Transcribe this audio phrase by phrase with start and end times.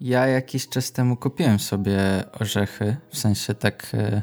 [0.00, 1.98] Ja jakiś czas temu kupiłem sobie
[2.40, 4.22] orzechy, w sensie tak e,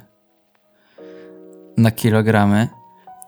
[1.78, 2.68] na kilogramy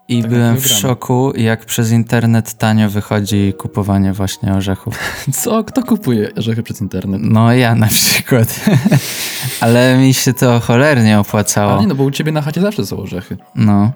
[0.08, 5.00] i Tak byłem w szoku, jak przez internet tanio wychodzi kupowanie właśnie orzechów.
[5.42, 5.64] Co?
[5.64, 7.22] Kto kupuje orzechy przez internet?
[7.24, 8.66] No ja na przykład.
[9.62, 11.72] Ale mi się to cholernie opłacało.
[11.72, 13.38] Ale nie, no bo u ciebie na chacie zawsze są orzechy.
[13.56, 13.92] No.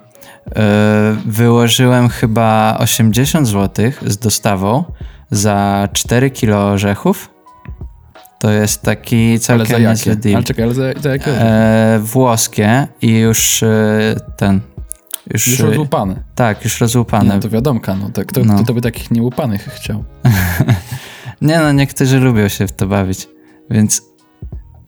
[0.56, 4.84] E, wyłożyłem chyba 80 zł z dostawą
[5.32, 7.31] za 4 kilo orzechów.
[8.42, 10.22] To jest taki Ale całkiem niezły jakie?
[10.22, 10.36] deal.
[10.36, 11.32] Ale czekaj, ale za, za jakie?
[11.42, 14.60] E, włoskie i już e, ten.
[15.34, 16.16] Już, Już rozłupane.
[16.36, 17.34] Tak, już Nie, rozłupane.
[17.36, 18.10] no to wiadomka, no.
[18.10, 18.56] Tak, kto, No.
[18.56, 20.04] kto to by takich niełupanych chciał?
[21.42, 23.28] Nie no, niektórzy lubią się w to bawić.
[23.70, 24.02] Więc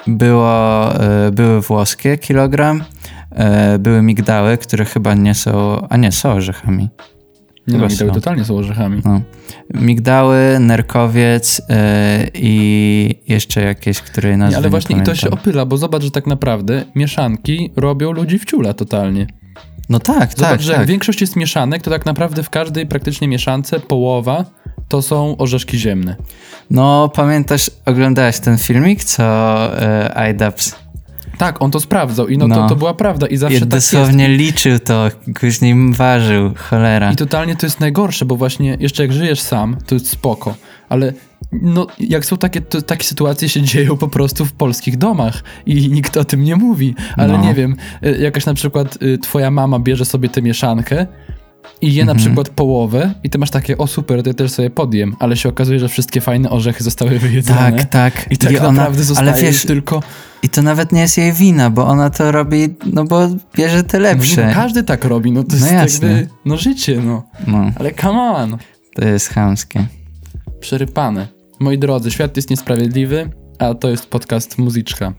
[0.07, 2.83] było, e, były włoskie kilogram,
[3.31, 6.89] e, były migdały, które chyba nie są, a nie, są orzechami.
[7.67, 9.01] Nie Chyba no, migdały totalnie są orzechami.
[9.05, 9.21] No.
[9.73, 15.29] Migdały, nerkowiec e, i jeszcze jakieś, której nazwy Nie, ale nie właśnie i to się
[15.29, 19.27] opyla, bo zobacz, że tak naprawdę mieszanki robią ludzi w ciula totalnie.
[19.89, 20.87] No tak, Zobacz, tak, że tak.
[20.87, 24.45] większość jest mieszanek, to tak naprawdę w każdej praktycznie mieszance połowa
[24.87, 26.15] to są orzeszki ziemne.
[26.69, 29.23] No pamiętasz, oglądałeś ten filmik, co
[30.31, 30.82] iDubbbz
[31.37, 32.55] Tak, on to sprawdzał i no, No.
[32.55, 37.05] To, to była prawda i zawsze I tak dosłownie liczył to, później ważył, cholera.
[37.07, 37.21] jest.
[37.21, 40.55] I totalnie to jest najgorsze, bo właśnie jeszcze jak żyjesz sam, to jest spoko,
[40.89, 41.13] ale
[41.51, 45.89] no, jak są takie, to, takie sytuacje się dzieją po prostu w polskich domach i
[45.89, 47.43] nikt o tym nie mówi, ale No.
[47.45, 51.07] nie wiem, y, jakaś na przykład y, twoja mama bierze sobie tę mieszankę
[51.81, 52.17] i je Mhm.
[52.17, 55.37] na przykład połowę i ty masz takie, o super, to ja też sobie podjem, ale
[55.37, 57.71] się okazuje, że wszystkie fajne orzechy zostały wyjedzone.
[57.71, 58.31] Tak, tak.
[58.31, 60.03] I tak ona- naprawdę zostaje ale wiesz, tylko...
[60.43, 63.97] i to nawet nie jest jej wina, bo ona to robi, no bo bierze te
[63.97, 64.47] No, lepsze.
[64.47, 66.07] no, każdy tak robi, no to No jest jasne.
[66.07, 67.23] jakby, no życie, no.
[67.47, 68.57] No, Ale come on.
[68.95, 69.85] to jest chamskie.
[70.59, 71.27] Przerypane.
[71.59, 73.29] Moi drodzy, świat jest niesprawiedliwy,
[73.59, 75.13] a to jest podcast Muzyczka.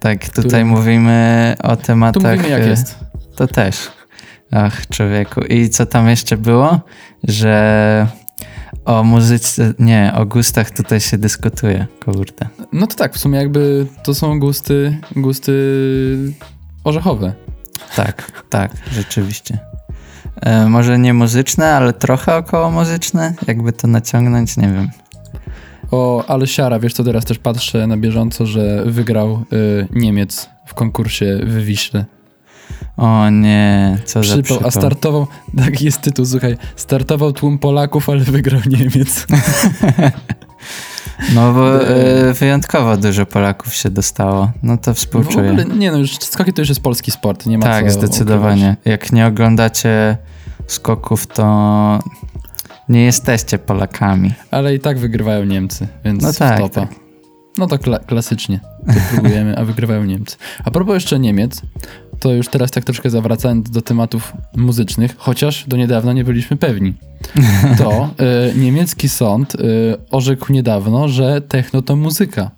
[0.00, 2.22] Tak, tutaj Który- mówimy o tematach...
[2.22, 2.98] Tu mówimy jak e, jest.
[3.36, 3.76] To też.
[4.52, 5.40] Ach, człowieku.
[5.40, 6.80] I co tam jeszcze było?
[7.24, 8.06] Że
[8.84, 12.48] o muzyce, nie, o gustach tutaj się dyskutuje, kurde.
[12.72, 15.52] No to tak, w sumie jakby to są gusty, gusty
[16.84, 17.32] orzechowe.
[17.96, 19.58] Tak, tak, rzeczywiście.
[20.40, 24.88] E, może nie muzyczne, ale trochę około muzyczne, jakby to naciągnąć, nie wiem.
[25.90, 30.74] O, ale siara, wiesz co, teraz też patrzę na bieżąco, że wygrał y, Niemiec w
[30.74, 32.04] konkursie w Wiśle.
[32.96, 34.68] O nie, co za Przypał, przypał.
[34.68, 35.26] a startował,
[35.64, 39.26] taki jest tytuł, słuchaj, startował tłum Polaków, ale wygrał Niemiec.
[41.34, 44.52] No bo e, wyjątkowo dużo Polaków się dostało.
[44.62, 45.50] No to współczuję.
[45.50, 48.76] ogóle, nie no, już skoki to już jest polski sport, nie ma tak, zdecydowanie.
[48.84, 50.16] Jak nie oglądacie
[50.66, 51.98] skoków, to
[52.88, 54.32] nie jesteście Polakami.
[54.50, 56.80] Ale i tak wygrywają Niemcy, więc No tak, stopa.
[56.86, 56.94] tak.
[57.58, 58.60] No to kla- klasycznie.
[58.86, 60.36] To próbujemy, a wygrywają Niemcy.
[60.64, 61.62] A propos jeszcze Niemiec,
[62.20, 66.94] to już teraz tak troszkę zawracając do tematów muzycznych, chociaż do niedawna nie byliśmy pewni.
[67.78, 68.10] To
[68.50, 69.58] y, niemiecki sąd y,
[70.10, 72.50] orzekł niedawno, że techno to muzyka.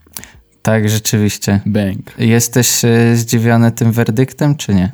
[0.63, 1.61] Tak, rzeczywiście.
[1.67, 2.15] Bang.
[2.19, 4.93] Jesteś e, zdziwiony tym werdyktem, czy nie?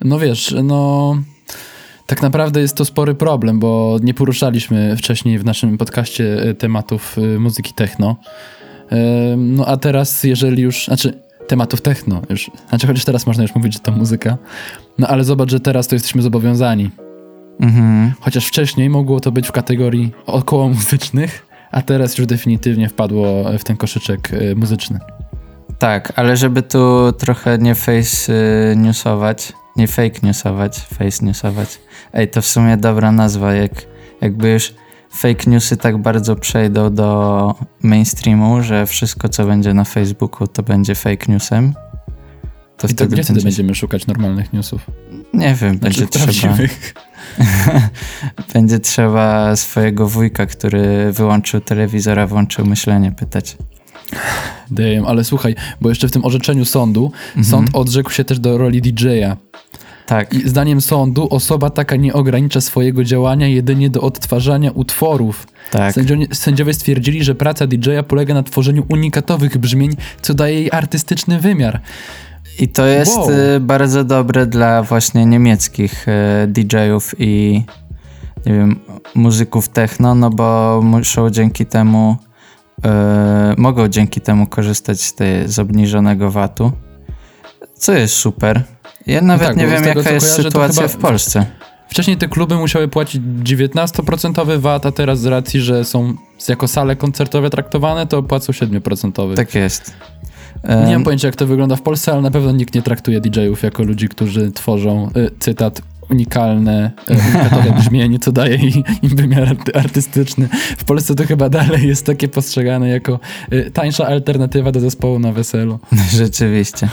[0.00, 1.16] No wiesz, no...
[2.06, 7.18] Tak naprawdę jest to spory problem, bo nie poruszaliśmy wcześniej w naszym podcaście y, tematów
[7.18, 8.16] y, muzyki techno.
[8.92, 13.54] Ym, No a teraz, jeżeli już, znaczy tematów techno już, znaczy chociaż teraz można już
[13.54, 14.36] mówić, że to muzyka,
[14.98, 16.90] no ale zobacz, że teraz to jesteśmy zobowiązani.
[17.60, 18.12] Mhm.
[18.20, 23.64] Chociaż wcześniej mogło to być w kategorii około muzycznych, a teraz już definitywnie wpadło w
[23.64, 24.98] ten koszyczek y, muzyczny.
[25.78, 28.32] Tak, ale żeby tu trochę nie face
[28.72, 31.78] y, newsować, nie fake newsować, face newsować.
[32.12, 33.72] Ej, to w sumie dobra nazwa, jak
[34.20, 34.74] jakby już
[35.10, 40.94] fake newsy tak bardzo przejdą do mainstreamu, że wszystko co będzie na Facebooku to będzie
[40.94, 41.74] fake newsem.
[42.76, 44.86] To I to wtedy gdzie wtedy będzie, będziemy szukać normalnych newsów?
[45.34, 46.94] nie wiem, będzie Znaczy trzeba, prawdziwych.
[48.54, 53.56] będzie trzeba swojego wujka, który wyłączył telewizora, włączył myślenie, pytać.
[54.70, 57.44] Damn, ale słuchaj, bo jeszcze w tym orzeczeniu sądu, Mhm.
[57.44, 59.36] sąd odrzekł się też do roli DJ-a.
[60.06, 65.46] Tak, I zdaniem sądu osoba taka nie ogranicza swojego działania jedynie do odtwarzania utworów.
[65.70, 65.94] tak.
[65.94, 71.40] Sędziowie, sędziowie stwierdzili, że praca DJ-a polega na tworzeniu unikatowych brzmień, co daje jej artystyczny
[71.40, 71.80] wymiar.
[72.58, 73.30] I to jest Wow.
[73.30, 76.12] y, bardzo dobre dla właśnie niemieckich y,
[76.46, 77.62] DJ-ów i
[78.46, 78.80] nie wiem,
[79.14, 82.16] muzyków techno, no bo muszą dzięki temu
[82.78, 82.88] y,
[83.56, 86.72] mogą dzięki temu korzystać z, tej, z obniżonego VAT-u,
[87.74, 88.62] co jest super.
[89.06, 91.46] Ja nawet tak, nie wiem, tego, jaka jest kojarzę, sytuacja w Polsce.
[91.88, 96.14] Wcześniej te kluby musiały płacić 19% VAT, a teraz z racji, że są
[96.48, 99.36] jako sale koncertowe traktowane, to płacą 7%.
[99.36, 99.94] Tak jest.
[100.86, 103.62] Nie mam pojęcia, jak to wygląda w Polsce, ale na pewno nikt nie traktuje DJ-ów
[103.62, 108.56] jako ludzi, którzy tworzą, y, cytat, unikalne, e, unikatowe brzmienie, co daje
[109.02, 110.48] im wymiar artystyczny.
[110.78, 113.20] W Polsce to chyba dalej jest takie postrzegane jako
[113.50, 115.78] e, tańsza alternatywa do zespołu na weselu.
[116.18, 116.88] Rzeczywiście.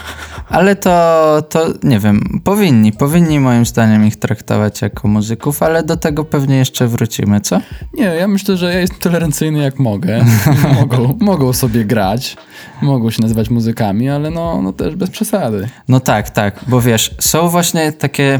[0.50, 5.98] Ale to, to nie wiem, powinni, powinni moim zdaniem ich traktować jako muzyków, ale do
[5.98, 7.62] tego pewnie jeszcze wrócimy, co?
[7.94, 10.25] Nie, ja myślę, że ja jestem tolerancyjny jak mogę.
[10.80, 12.38] mogą, mogą sobie grać,
[12.81, 15.69] mogą się nazywać muzykami, ale no, no też bez przesady.
[15.88, 18.39] No tak, tak, bo wiesz, są właśnie takie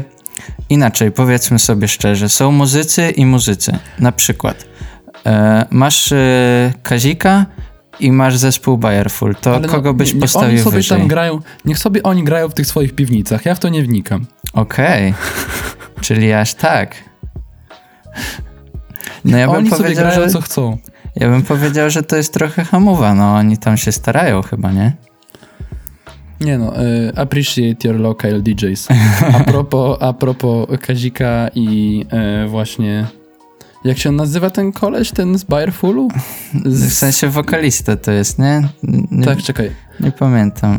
[0.70, 3.78] Inaczej, powiedzmy sobie szczerze, są muzycy i muzycy.
[3.98, 4.64] Na przykład
[5.26, 7.46] e, masz e, Kazika
[8.00, 9.34] i masz zespół Bayerful.
[9.34, 10.98] To Ale kogo no, byś niech postawił oni sobie wyżej?
[10.98, 14.26] Tam grają, niech sobie oni grają w tych swoich piwnicach, ja w to nie wnikam.
[14.52, 16.02] Okej, okay.
[16.04, 16.94] czyli aż tak.
[19.24, 20.78] No ja bym oni powiedział, sobie grają że, co chcą.
[21.16, 24.92] Ja bym powiedział, że to jest trochę hamowa, no oni tam się starają chyba, nie?
[26.40, 28.88] Nie no, y, appreciate your local DJs.
[29.34, 32.04] A propos, a propos Kazika i
[32.44, 33.06] y, właśnie...
[33.84, 36.08] Jak się nazywa ten koleś, ten z Bayerfulu?
[36.64, 36.90] Z...
[36.90, 38.68] W sensie wokalista to jest, nie?
[39.10, 39.24] nie?
[39.24, 39.70] Tak, czekaj.
[40.00, 40.78] Nie pamiętam.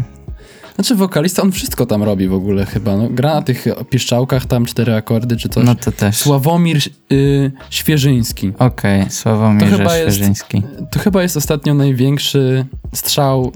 [0.75, 2.97] Znaczy wokalista, on wszystko tam robi w ogóle chyba.
[2.97, 5.65] No, gra na tych piszczałkach tam cztery akordy czy coś.
[5.65, 6.15] No to też.
[6.15, 6.77] Sławomir
[7.11, 8.53] y, Świeżyński.
[8.59, 10.57] Okej, okay, Sławomir Świeżyński.
[10.57, 13.51] Jest, to chyba jest ostatnio największy strzał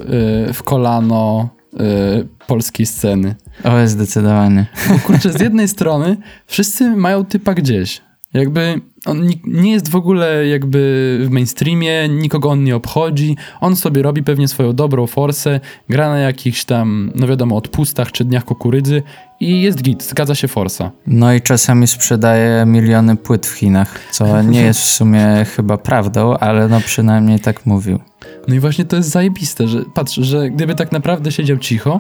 [0.49, 3.36] y, w kolano Y, polskiej sceny.
[3.63, 4.66] O, zdecydowanie.
[4.89, 6.18] Bo kurczę, z jednej strony
[6.48, 8.01] wszyscy mają typa gdzieś.
[8.33, 13.38] Jakby on nie jest w ogóle jakby w mainstreamie, nikogo on nie obchodzi.
[13.62, 18.25] On sobie robi pewnie swoją dobrą forsę, gra na jakichś tam, no wiadomo, odpustach czy
[18.25, 19.04] dniach kukurydzy
[19.39, 20.92] i jest git, zgadza się forsa.
[21.07, 26.38] No i czasami sprzedaje miliony płyt w Chinach, co nie jest w sumie chyba prawdą,
[26.38, 28.00] ale no przynajmniej tak mówił.
[28.47, 31.99] No i właśnie to jest zajebiste, że patrz, że gdyby tak naprawdę siedział cicho,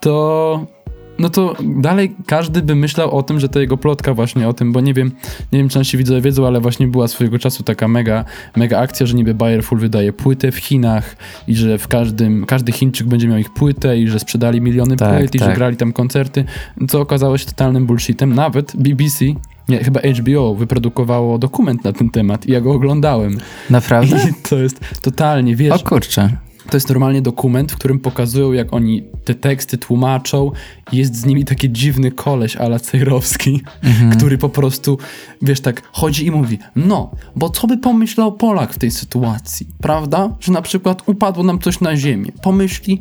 [0.00, 0.66] to
[1.18, 4.72] no to dalej każdy by myślał o tym, że to jego plotka właśnie o tym,
[4.72, 5.12] bo nie wiem,
[5.52, 8.24] nie wiem czy nasi widzowie wiedzą, ale właśnie była swojego czasu taka mega,
[8.56, 11.16] mega akcja, że niby Bayer Full wydaje płytę w Chinach
[11.48, 15.18] i że w każdym, każdy Chińczyk będzie miał ich płytę i że sprzedali miliony tak,
[15.18, 15.48] płyt i tak.
[15.48, 16.44] że grali tam koncerty,
[16.88, 18.34] co okazało się totalnym bullshitem.
[18.34, 19.24] Nawet BBC
[19.68, 23.38] nie, chyba HBO wyprodukowało dokument na ten temat i ja go oglądałem.
[23.70, 24.16] Naprawdę?
[24.30, 25.72] I to jest totalnie, wiesz...
[25.72, 26.30] O kurczę.
[26.70, 30.50] To jest normalnie dokument, w którym pokazują, jak oni te teksty tłumaczą.
[30.92, 34.10] Jest z nimi taki dziwny koleś ala Cejrowski, mhm.
[34.10, 34.98] który po prostu,
[35.42, 40.36] wiesz, tak chodzi i mówi, no, bo co by pomyślał Polak w tej sytuacji, prawda?
[40.40, 42.32] Że na przykład upadło nam coś na ziemię.
[42.42, 43.00] Pomyśli,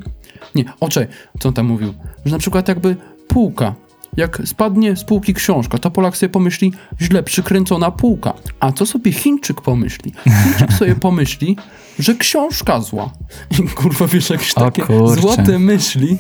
[0.55, 1.07] nie, oczej,
[1.39, 1.93] co on tam mówił?
[2.25, 2.95] Że na przykład jakby
[3.27, 3.75] półka
[4.17, 8.33] jak spadnie z półki książka, to Polak sobie pomyśli, źle przykręcona półka.
[8.59, 10.13] A co sobie Chińczyk pomyśli?
[10.23, 11.57] Chińczyk sobie pomyśli,
[11.99, 13.11] że książka zła.
[13.59, 14.83] I kurwa, wiesz, jakieś takie
[15.15, 16.17] złote myśli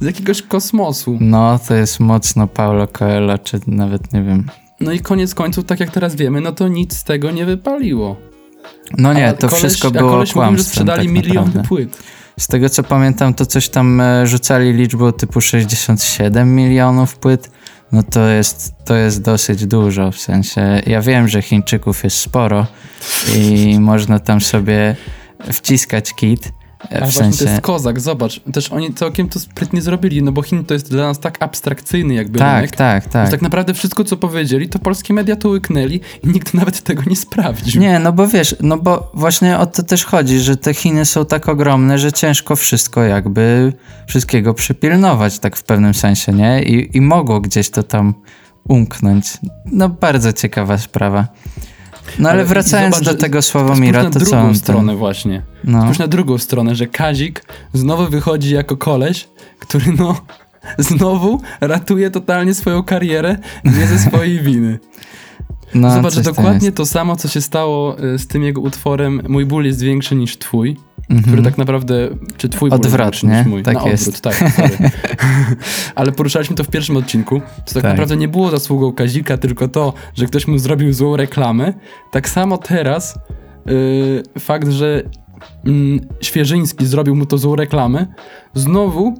[0.00, 1.18] z jakiegoś kosmosu.
[1.20, 4.46] No, to jest mocno Paulo Coelho, czy nawet nie wiem.
[4.80, 8.16] No i koniec końców, tak jak teraz wiemy, no to nic z tego nie wypaliło.
[8.98, 10.52] No nie, to koleś, wszystko było koleś kłamstwem.
[10.52, 11.98] Mówił, że sprzedali tak miliony płyt.
[12.40, 17.50] Z tego co pamiętam, to coś tam e, rzucali liczbą typu 67 milionów płyt.
[17.92, 22.66] No to jest, to jest dosyć dużo, w sensie ja wiem, że Chińczyków jest sporo
[23.36, 24.96] i można tam sobie
[25.52, 26.52] wciskać kit,
[27.02, 27.44] a w sensie...
[27.44, 28.40] to jest kozak, zobacz.
[28.52, 32.14] Też oni całkiem to sprytnie zrobili, no bo Chin to jest dla nas tak abstrakcyjny
[32.14, 32.76] jakby tak, rynek.
[32.76, 36.82] Tak, tak, tak naprawdę wszystko, co powiedzieli, to polskie media to łyknęli i nikt nawet
[36.82, 37.80] tego nie sprawdził.
[37.80, 41.26] Nie, no bo wiesz, no bo właśnie o to też chodzi, że te Chiny są
[41.26, 43.72] tak ogromne, że ciężko wszystko jakby,
[44.06, 46.62] wszystkiego przypilnować tak w pewnym sensie, nie?
[46.62, 48.14] I, i mogło gdzieś to tam
[48.68, 49.26] umknąć.
[49.72, 51.28] No bardzo ciekawa sprawa.
[52.18, 54.98] No ale, wracając zobacz, do tego Sławomira, to na drugą co stronę ten...
[54.98, 55.42] właśnie.
[55.64, 55.82] No.
[55.82, 60.20] Spójrz na drugą stronę, że Kazik znowu wychodzi jako koleś, który no
[60.78, 64.78] znowu ratuje totalnie swoją karierę nie ze swojej winy.
[65.74, 69.64] No, Zobacz, dokładnie to samo, co się stało y, z tym jego utworem Mój ból
[69.64, 70.76] jest większy niż twój
[71.10, 71.26] mm -hmm.
[71.26, 73.62] który tak naprawdę, czy twój Odwrotnie, mój.
[73.62, 74.08] tak Na jest.
[74.08, 74.52] Odwrót, tak,
[75.94, 79.68] Ale poruszaliśmy to w pierwszym odcinku, co tak, tak, naprawdę nie było zasługą Kazika, tylko
[79.68, 81.72] to, że ktoś mu zrobił złą reklamę.
[82.10, 83.18] Tak samo teraz
[83.66, 85.02] yy, fakt, że
[85.64, 85.72] yy,
[86.20, 88.06] Świeżyński zrobił mu to złą reklamę,
[88.54, 89.14] znowu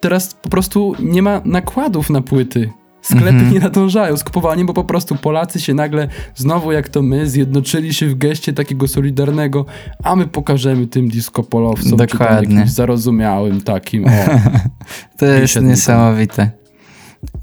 [0.00, 2.70] teraz po prostu nie ma nakładów na płyty
[3.02, 3.52] Sklepy -hmm.
[3.52, 7.94] nie nadążają z kupowaniem, bo po prostu Polacy się nagle, znowu jak to my, zjednoczyli
[7.94, 9.66] się w geście takiego solidarnego,
[10.04, 12.48] a my pokażemy tym diskopolowcom, Dokładnie.
[12.48, 14.04] czy tam zarozumiałym takim.
[14.06, 14.08] O,
[15.18, 16.50] to jest niesamowite.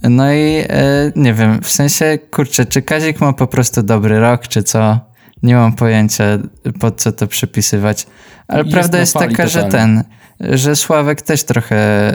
[0.04, 4.48] No i e, nie wiem, w sensie, kurczę, czy Kazik ma po prostu dobry rok,
[4.48, 5.00] czy co?
[5.44, 6.24] Nie mam pojęcia,
[6.80, 8.08] pod co to przypisywać.
[8.48, 10.04] Ale Jest prawda jest taka, że totalnie.
[10.40, 12.12] ten, że Sławek też trochę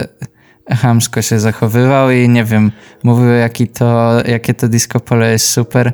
[0.71, 5.93] chamsko się zachowywał i nie wiem, mówił jaki to, jakie to disco polo jest super.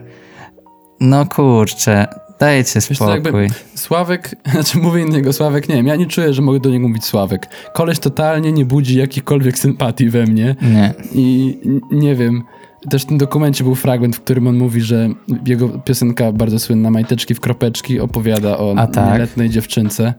[1.00, 2.06] No kurczę,
[2.40, 3.14] dajcie co, spokój.
[3.14, 6.88] jakby- Sławek, znaczy mówię innego Sławek, nie wiem, ja nie czuję, że mogę do niego
[6.88, 7.46] mówić Sławek.
[7.74, 10.94] Koleś totalnie nie budzi jakichkolwiek sympatii we mnie Nie.
[11.14, 11.58] i
[11.90, 12.42] nie wiem,
[12.90, 15.08] też w tym dokumencie był fragment, w którym on mówi, że
[15.46, 19.12] jego piosenka bardzo słynna, Majteczki w kropeczki, opowiada o A tak?
[19.12, 20.14] nieletniej dziewczynce.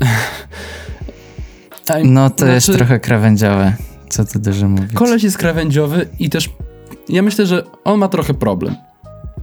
[2.04, 3.72] No to jest znaczy, trochę krawędziowe,
[4.08, 4.92] co tu dużo mówić.
[4.92, 6.50] Koleś jest krawędziowy i też
[7.08, 8.74] ja myślę, że on ma trochę problem.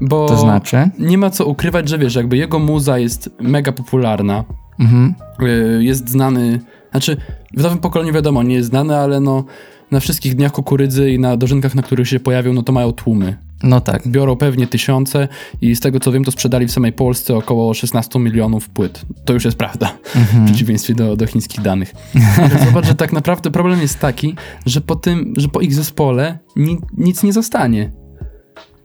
[0.02, 0.90] Bo To znaczy?
[1.00, 4.44] nie ma co ukrywać, że wiesz, jakby jego muza jest mega popularna,
[4.80, 5.16] Mhm.
[5.42, 6.60] y, jest znany,
[6.92, 7.18] znaczy
[7.54, 9.44] w nowym pokoleniu wiadomo, nie jest znany, ale no
[9.92, 13.38] na wszystkich dniach kukurydzy i na dożynkach, na których się pojawią, no to mają tłumy.
[13.64, 14.08] No tak.
[14.08, 15.28] Biorą pewnie tysiące
[15.62, 19.06] i z tego co wiem, to sprzedali w samej Polsce około 16 milionów płyt.
[19.26, 19.98] To już jest prawda,
[20.34, 21.94] w przeciwieństwie do, do chińskich danych.
[22.38, 24.36] Ale zobacz, że tak naprawdę problem jest taki,
[24.66, 27.92] że po tym, że po ich zespole ni, nic nie zostanie.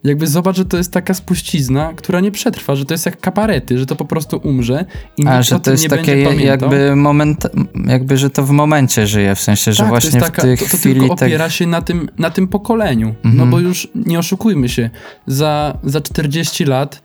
[0.04, 3.78] Jakby zobacz, że to jest taka spuścizna, która nie przetrwa, że to jest jak kaparety,
[3.78, 4.84] że to po prostu umrze
[5.16, 7.46] i nikt A, że to jest nie takie jakby moment,
[7.86, 10.44] jakby, że to w momencie żyje, w sensie, że tak, właśnie to jest taka, w
[10.44, 11.28] tej to, to chwili tylko tak...
[11.28, 13.14] opiera się na tym, na tym pokoleniu.
[13.24, 13.50] No Mhm.
[13.50, 14.90] bo już nie oszukujmy się,
[15.26, 17.02] za, za 40 lat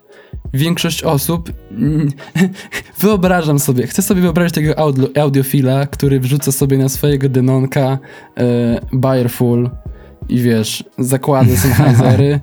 [0.53, 1.51] większość osób,
[2.99, 7.97] wyobrażam sobie, chcę sobie wyobrazić tego audio, audiofila, który wrzuca sobie na swojego denonka
[8.37, 9.69] e, Bayerful
[10.29, 12.39] i wiesz, zakłada Sennheisery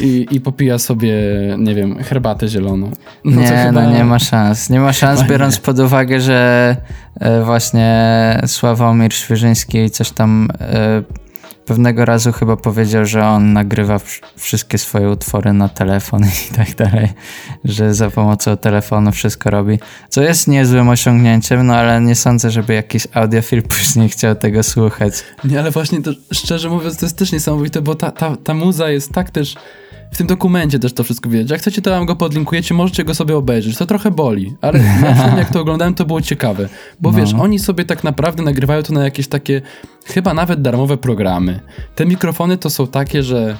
[0.00, 1.14] i, i popija sobie,
[1.58, 2.90] nie wiem, herbatę zieloną.
[3.24, 4.70] No nie, chyba- no nie ma szans.
[4.70, 5.62] Nie ma szans, Chyba biorąc nie.
[5.62, 6.76] pod uwagę, że
[7.20, 11.02] e, właśnie Sławomir Świeżyński coś tam e,
[11.66, 16.74] pewnego razu chyba powiedział, że on nagrywa wsz- wszystkie swoje utwory na telefon i tak
[16.74, 17.08] dalej,
[17.64, 22.74] że za pomocą telefonu wszystko robi, co jest niezłym osiągnięciem, no ale nie sądzę, żeby
[22.74, 25.14] jakiś audiofil później chciał tego słuchać.
[25.44, 28.90] Nie, ale właśnie to szczerze mówiąc, to jest też niesamowite, bo ta, ta, ta muza
[28.90, 29.54] jest tak też.
[30.12, 31.50] W tym dokumencie też to wszystko widać.
[31.50, 33.76] Jak chcecie, to wam go podlinkujecie, możecie go sobie obejrzeć.
[33.76, 34.80] To trochę boli, ale
[35.14, 36.68] przynajmniej jak to oglądałem, to było ciekawe.
[37.00, 37.18] Bo No.
[37.18, 39.62] wiesz, oni sobie tak naprawdę nagrywają to na jakieś takie,
[40.06, 41.60] chyba nawet darmowe programy.
[41.94, 43.56] Te mikrofony to są takie, że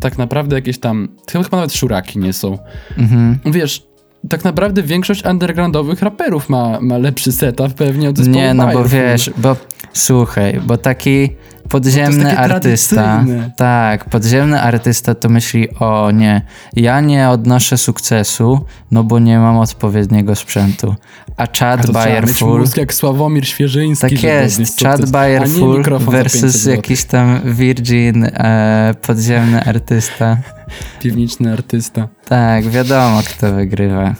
[0.00, 2.58] tak naprawdę jakieś tam, chyba nawet szuraki nie są.
[2.98, 3.38] Mhm.
[3.44, 3.86] Wiesz,
[4.28, 8.84] tak naprawdę większość undergroundowych raperów ma, ma lepszy setup pewnie od zespołu Nie, no bo
[8.84, 9.56] wiesz, bo
[9.92, 11.28] słuchaj, bo taki
[11.68, 13.24] podziemny artysta,
[13.56, 16.42] tak, podziemny artysta to myśli, o nie,
[16.72, 20.94] ja nie odnoszę sukcesu, no bo nie mam odpowiedniego sprzętu.
[21.36, 24.14] A Chad Bayerful, mózg jak Sławomir Świeżyński.
[24.14, 30.36] tak jest, Chad za 500 versus jakiś tam Virgin e, podziemny artysta.
[31.02, 32.08] Piwniczny artysta.
[32.28, 34.14] Tak, wiadomo kto wygrywa.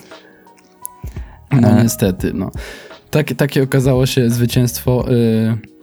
[1.52, 1.82] No E.
[1.82, 2.50] niestety, no.
[3.10, 5.10] Tak, takie okazało się zwycięstwo.
[5.10, 5.75] Y,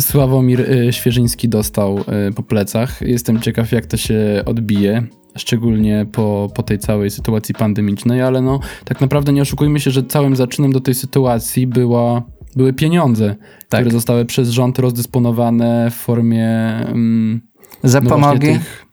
[0.00, 1.98] Sławomir y, Świeżyński dostał
[2.28, 3.00] y, po plecach.
[3.00, 5.06] Jestem ciekaw, jak to się odbije.
[5.36, 10.02] Szczególnie po, po tej całej sytuacji pandemicznej, ale no, tak naprawdę nie oszukujmy się, że
[10.02, 12.22] całym zaczynem do tej sytuacji była,
[12.56, 13.36] były pieniądze,
[13.68, 13.80] Tak.
[13.80, 16.48] które zostały przez rząd rozdysponowane w formie
[16.86, 17.40] mm,
[17.82, 18.38] no Zapomogi?
[18.38, 18.86] właśnie tych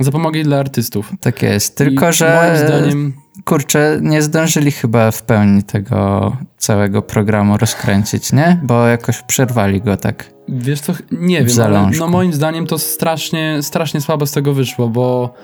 [0.00, 1.12] zapomogi dla artystów.
[1.20, 3.12] Tak jest, tylko I że moim zdaniem
[3.44, 8.60] kurczę, nie zdążyli chyba w pełni tego całego programu rozkręcić, nie?
[8.62, 10.30] Bo jakoś przerwali go tak.
[10.48, 14.88] Wiesz co, nie wiem, ale no moim zdaniem to strasznie, strasznie słabo z tego wyszło,
[14.88, 15.34] bo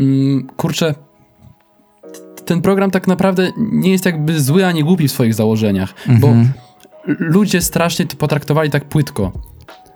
[0.00, 0.94] mm, kurczę,
[2.44, 6.52] ten program tak naprawdę nie jest jakby zły ani głupi w swoich założeniach, bo Mhm.
[7.08, 9.32] l- ludzie strasznie to potraktowali tak płytko.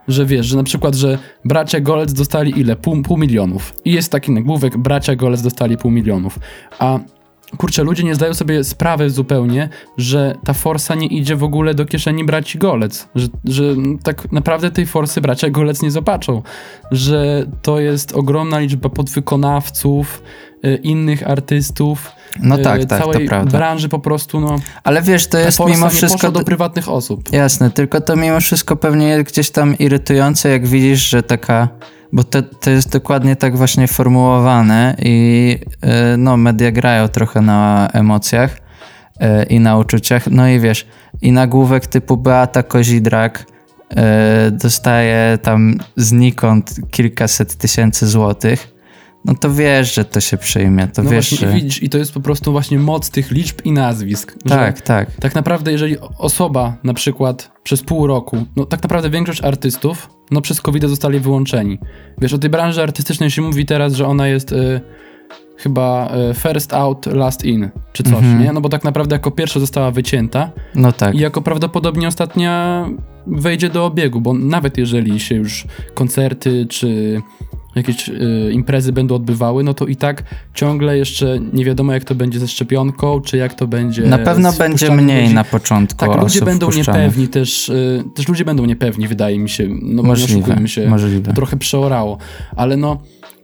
[0.09, 2.77] Że wiesz, że na przykład, że bracia Golec dostali ile?
[2.77, 3.75] Pół, pół milionów.
[3.85, 6.39] I jest taki nagłówek, bracia Golec dostali pół milionów.
[6.79, 6.99] A
[7.57, 11.85] kurczę, ludzie nie zdają sobie sprawy zupełnie, że ta forsa nie idzie w ogóle do
[11.85, 13.09] kieszeni braci Golec.
[13.15, 13.63] Że, że
[14.03, 16.43] tak naprawdę tej forsy bracia Golec nie zobaczą.
[16.91, 20.23] Że to jest ogromna liczba podwykonawców,
[20.65, 22.13] y, innych artystów.
[22.43, 23.59] No y, tak, tak, to całej prawda.
[23.59, 24.57] branży po prostu, no.
[24.85, 26.33] Ale wiesz, to jest mimo wszystko...
[26.33, 27.33] do prywatnych osób.
[27.33, 31.69] Jasne, tylko to mimo wszystko pewnie jest gdzieś tam irytujące, jak widzisz, że taka...
[32.13, 37.89] Bo to, to jest dokładnie tak właśnie formułowane i yy, no, media grają trochę na
[37.93, 38.57] emocjach
[39.21, 40.27] yy, i na uczuciach.
[40.27, 40.87] No i wiesz,
[41.23, 43.47] i nagłówek typu Beata Kozidrak
[43.91, 43.97] yy,
[44.51, 48.76] dostaje tam znikąd kilkaset tysięcy złotych,
[49.27, 51.55] no to wiesz, że to się przyjmie, to no wiesz, właśnie, że...
[51.55, 54.35] widzisz, i to jest po prostu właśnie moc tych liczb i nazwisk.
[54.49, 55.11] Tak, tak.
[55.21, 60.41] Tak naprawdę, jeżeli osoba na przykład przez pół roku, no tak naprawdę większość artystów, no
[60.41, 61.79] przez covid zostali wyłączeni.
[62.19, 64.81] Wiesz, o tej branży artystycznej się mówi teraz, że ona jest y,
[65.57, 68.43] chyba y, first out, last in, czy coś, Mhm.
[68.43, 68.53] nie?
[68.53, 71.15] No bo tak naprawdę jako pierwsza została wycięta No tak.
[71.15, 72.85] i jako prawdopodobnie ostatnia
[73.27, 77.23] wejdzie do obiegu, bo nawet jeżeli się już koncerty czy
[77.77, 80.23] jakieś y, imprezy będą odbywały, no to i tak
[80.55, 84.53] ciągle jeszcze nie wiadomo jak to będzie ze szczepionką, czy jak to będzie Na pewno
[84.53, 85.35] będzie mniej ludzi.
[85.35, 89.69] na początku Tak, ludzie będą niepewni też, y, też ludzie będą niepewni, wydaje mi się,
[89.83, 91.29] no Możliwe, oszukujmy się, możliwe.
[91.31, 92.19] to trochę przeorało,
[92.57, 93.01] ale no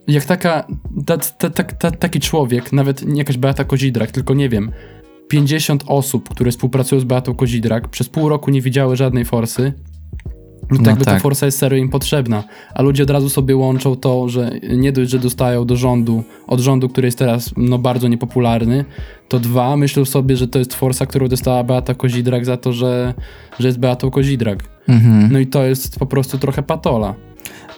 [0.07, 0.67] jak taka,
[1.05, 4.71] ta, ta, ta, ta, taki człowiek, nawet nie jakaś Beata Kozidrak, tylko nie wiem,
[5.27, 9.73] 50 osób, które współpracują z Beatą Kozidrak, przez pół roku nie widziały żadnej forsy,
[10.71, 11.21] no jakby ta tak.
[11.21, 12.43] forsa jest serio im potrzebna.
[12.73, 16.59] A ludzie od razu sobie łączą to, że nie dość, że dostają do rządu, od
[16.59, 18.85] rządu, który jest teraz no, bardzo niepopularny,
[19.27, 23.13] to dwa, myślą sobie, że to jest forsa, którą dostała Beata Kozidrak za to, że,
[23.59, 24.63] że jest Beatą Kozidrak.
[24.87, 25.31] Mhm.
[25.31, 27.15] No i to jest po prostu trochę patola.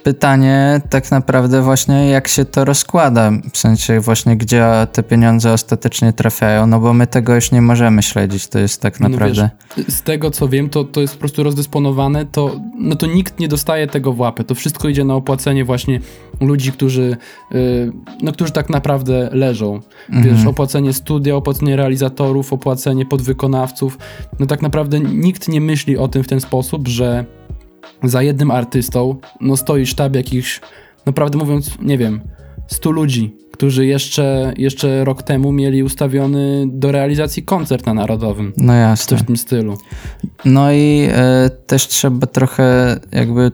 [0.06, 6.14] Pytanie tak naprawdę właśnie jak się to rozkłada, w sensie właśnie gdzie te pieniądze ostatecznie
[6.14, 9.50] trafiają, no bo my tego już nie możemy śledzić, to jest tak No naprawdę...
[9.78, 13.40] wiesz, z tego co wiem, to, to jest po prostu rozdysponowane, to, no to nikt
[13.40, 14.44] nie dostaje tego w łapę.
[14.44, 16.00] To wszystko idzie na opłacenie właśnie
[16.42, 17.18] ludzi, którzy,
[17.52, 19.80] yy, no, którzy tak naprawdę leżą.
[20.10, 20.48] Wiesz, Mhm.
[20.48, 23.98] opłacenie studia, opłacenie realizatorów, opłacenie podwykonawców.
[24.40, 27.26] No tak naprawdę nikt nie myśli o tym w ten sposób, że
[28.04, 30.62] za jednym artystą no stoi sztab jakichś,
[31.06, 32.22] naprawdę mówiąc, nie wiem,
[32.68, 38.54] 100 ludzi, którzy jeszcze, jeszcze rok temu mieli ustawiony do realizacji koncert na Narodowym.
[38.58, 39.10] No jasne.
[39.10, 39.78] Coś w tym stylu.
[40.46, 43.52] No i e, też trzeba trochę jakby.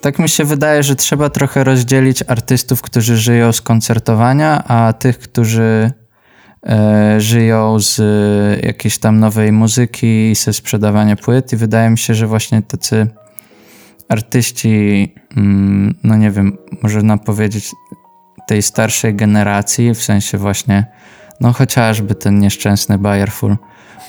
[0.00, 5.18] Tak mi się wydaje, że trzeba trochę rozdzielić artystów, którzy żyją z koncertowania, a tych,
[5.18, 5.90] którzy
[6.66, 11.52] e, żyją z e, jakiejś tam nowej muzyki i ze sprzedawania płyt.
[11.52, 13.06] I wydaje mi się, że właśnie tacy
[14.12, 17.70] artyści, mm, no nie wiem, można powiedzieć
[18.46, 20.86] tej starszej generacji, w sensie właśnie,
[21.40, 23.56] no chociażby ten nieszczęsny Bayerful,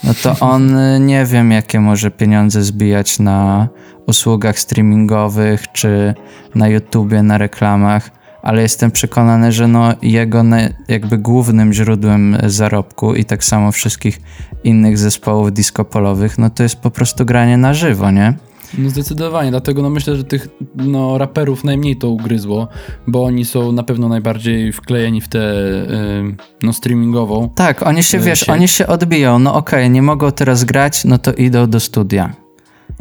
[0.03, 3.67] no to on nie wiem, jakie może pieniądze zbijać na
[4.07, 6.13] usługach streamingowych czy
[6.55, 10.43] na YouTubie, na reklamach, ale jestem przekonany, że no jego
[10.87, 14.21] jakby głównym źródłem zarobku i tak samo wszystkich
[14.63, 18.33] innych zespołów disco polowych, no to jest po prostu granie na żywo, nie?
[18.77, 22.67] No zdecydowanie, dlatego no myślę, że tych no, raperów najmniej to ugryzło,
[23.07, 27.49] bo oni są na pewno najbardziej wklejeni w tę y, no, streamingową.
[27.55, 28.49] Tak, oni się, wiesz, sieć.
[28.49, 32.33] oni się odbiją, no okej, nie mogą teraz grać, no to idą do studia.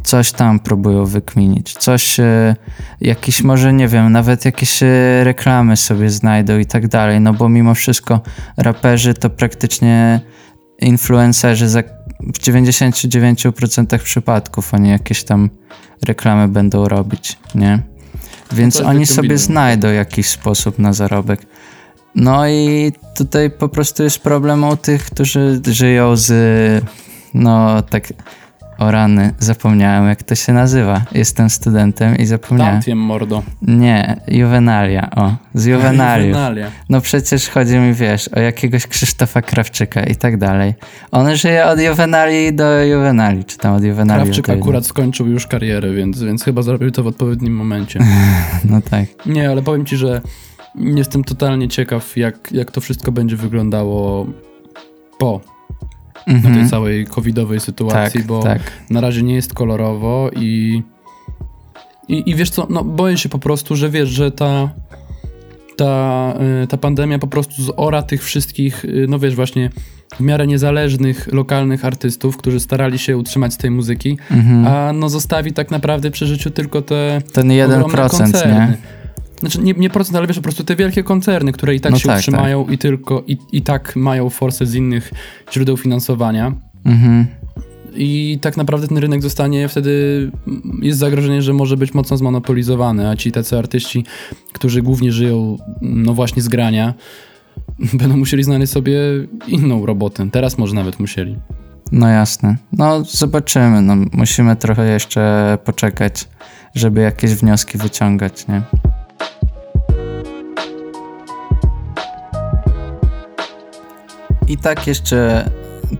[0.03, 2.21] Coś tam próbują wykminić, coś,
[3.01, 4.87] jakieś może, nie wiem, nawet jakieś e,
[5.25, 8.21] reklamy sobie znajdą i tak dalej, no bo mimo wszystko
[8.57, 10.21] raperzy to praktycznie
[10.83, 11.83] influencerzy za,
[12.23, 15.51] w 99% przypadków oni jakieś tam
[16.07, 17.83] reklamy będą robić, nie?
[18.53, 21.47] Więc jest oni sobie znajdą jakiś sposób na zarobek.
[22.15, 26.33] No i tutaj po prostu jest problem u tych, którzy żyją z,
[27.35, 28.09] no tak,
[28.83, 31.03] o rany, zapomniałem jak to się nazywa.
[31.13, 32.75] Jestem studentem i zapomniałem.
[32.75, 33.43] Tantiem, mordo.
[33.63, 35.65] Nie, juwenalia, o, z.
[35.65, 36.71] Juvenalia.
[36.89, 40.75] No przecież chodzi mi, wiesz, o jakiegoś Krzysztofa Krawczyka i tak dalej.
[41.11, 45.93] On żyje od juwenali do juwenali, czy tam od juwenali Krawczyk akurat skończył już karierę,
[45.93, 48.01] więc, więc chyba zrobił to w odpowiednim momencie.
[48.65, 49.05] No tak.
[49.27, 50.21] Nie, ale powiem ci, że
[50.75, 54.27] jestem totalnie ciekaw, jak, jak to wszystko będzie wyglądało
[55.19, 55.41] po
[56.27, 56.69] no, tej Mhm.
[56.69, 58.61] całej covidowej sytuacji, Tak, bo tak.
[58.91, 60.83] na razie nie jest kolorowo i,
[62.09, 64.71] i, i wiesz co, no boję się po prostu, że wiesz, że ta,
[65.77, 69.71] ta, y, ta pandemia po prostu zora tych wszystkich, y, no wiesz, właśnie
[70.17, 74.67] w miarę niezależnych, lokalnych artystów, którzy starali się utrzymać z tej muzyki, Mhm.
[74.67, 78.55] a no zostawi tak naprawdę przy życiu tylko te Ten ogromne 1%, koncerny.
[78.55, 79.02] nie?
[79.43, 81.99] Znaczy nie, nie procent, ale wiesz, po prostu te wielkie koncerny, które i tak No
[81.99, 85.13] się tak, utrzymają i tylko i, i tak mają forsę z innych
[85.53, 86.53] źródeł finansowania.
[86.85, 87.27] Mhm.
[87.95, 90.31] I tak naprawdę ten rynek zostanie wtedy,
[90.83, 94.05] jest zagrożenie, że może być mocno zmonopolizowany, a ci tacy artyści,
[94.53, 96.95] którzy głównie żyją, no właśnie z grania,
[97.99, 98.99] będą musieli znaleźć sobie
[99.49, 100.29] inną robotę.
[100.31, 101.37] Teraz może nawet musieli.
[101.93, 102.57] No jasne.
[102.73, 103.83] No zobaczymy.
[103.83, 106.29] No, musimy trochę jeszcze poczekać,
[106.75, 108.63] żeby jakieś wnioski wyciągać, nie?
[114.49, 115.51] I tak jeszcze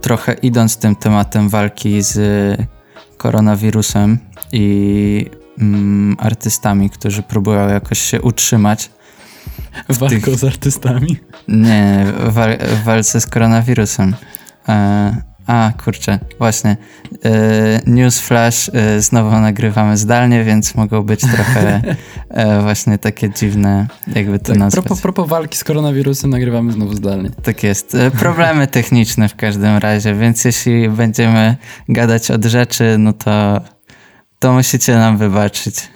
[0.01, 2.19] trochę idąc tym tematem walki z
[3.17, 4.19] koronawirusem
[4.53, 8.91] i mm, artystami, którzy próbują jakoś się utrzymać,
[9.89, 11.17] Walką z artystami?
[11.49, 14.15] Nie, w walce z koronawirusem.
[14.69, 16.77] E, a, kurczę, właśnie.
[17.13, 17.31] Yy,
[17.87, 21.83] Newsflash yy, znowu nagrywamy zdalnie, więc mogą być trochę
[22.31, 24.85] yy, właśnie takie dziwne, jakby to tak, nazwać.
[24.85, 27.31] Propos, propos walki z koronawirusem nagrywamy znowu zdalnie.
[27.43, 27.97] Tak jest.
[28.19, 31.57] Problemy techniczne w każdym razie, więc jeśli będziemy
[31.89, 33.61] gadać od rzeczy, no to,
[34.39, 35.75] to musicie nam wybaczyć.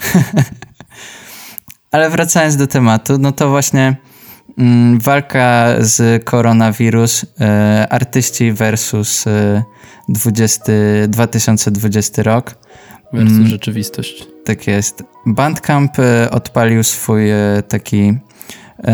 [1.93, 3.97] Ale wracając do tematu, no to właśnie
[4.99, 9.25] walka z koronawirus, e, artyści versus
[10.09, 12.55] 20, e, 2020 rok.
[13.13, 14.27] Versus mm, rzeczywistość.
[14.45, 15.05] Tak jest.
[15.27, 17.23] Bandcamp e, odpalił swój
[17.69, 18.19] taki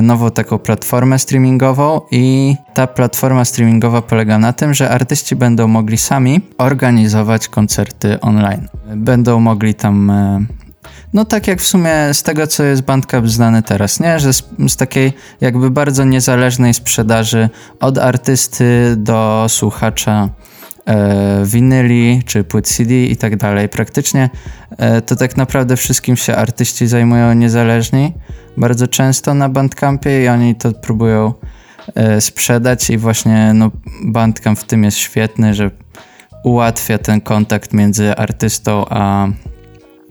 [0.02, 5.98] nową taką platformę streamingową i ta platforma streamingowa polega na tym, że artyści będą mogli
[5.98, 8.68] sami organizować koncerty online.
[8.96, 10.12] Będą mogli tam
[11.12, 14.20] no tak jak w sumie z tego, co jest Bandcamp znany teraz, nie?
[14.20, 17.48] Że z, z, takiej jakby bardzo niezależnej sprzedaży
[17.80, 20.28] od artysty do słuchacza
[20.86, 23.68] e, winyli czy płyt CD i tak dalej.
[23.68, 24.30] Praktycznie
[24.78, 28.12] e, to tak naprawdę wszystkim się artyści zajmują niezależni
[28.56, 31.34] bardzo często na Bandcampie i oni to próbują
[31.94, 33.70] e, sprzedać i właśnie no,
[34.04, 35.70] Bandcamp w tym jest świetny, że
[36.44, 39.28] ułatwia ten kontakt między artystą a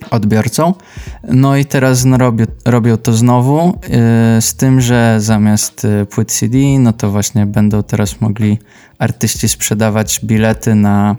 [0.10, 0.74] odbiorcą.
[1.24, 2.18] No i teraz no,
[2.66, 7.84] robią, to znowu, yy, z tym, że zamiast yy, płyt CD, no to właśnie będą
[7.84, 8.60] teraz mogli
[9.00, 11.16] artyści sprzedawać bilety na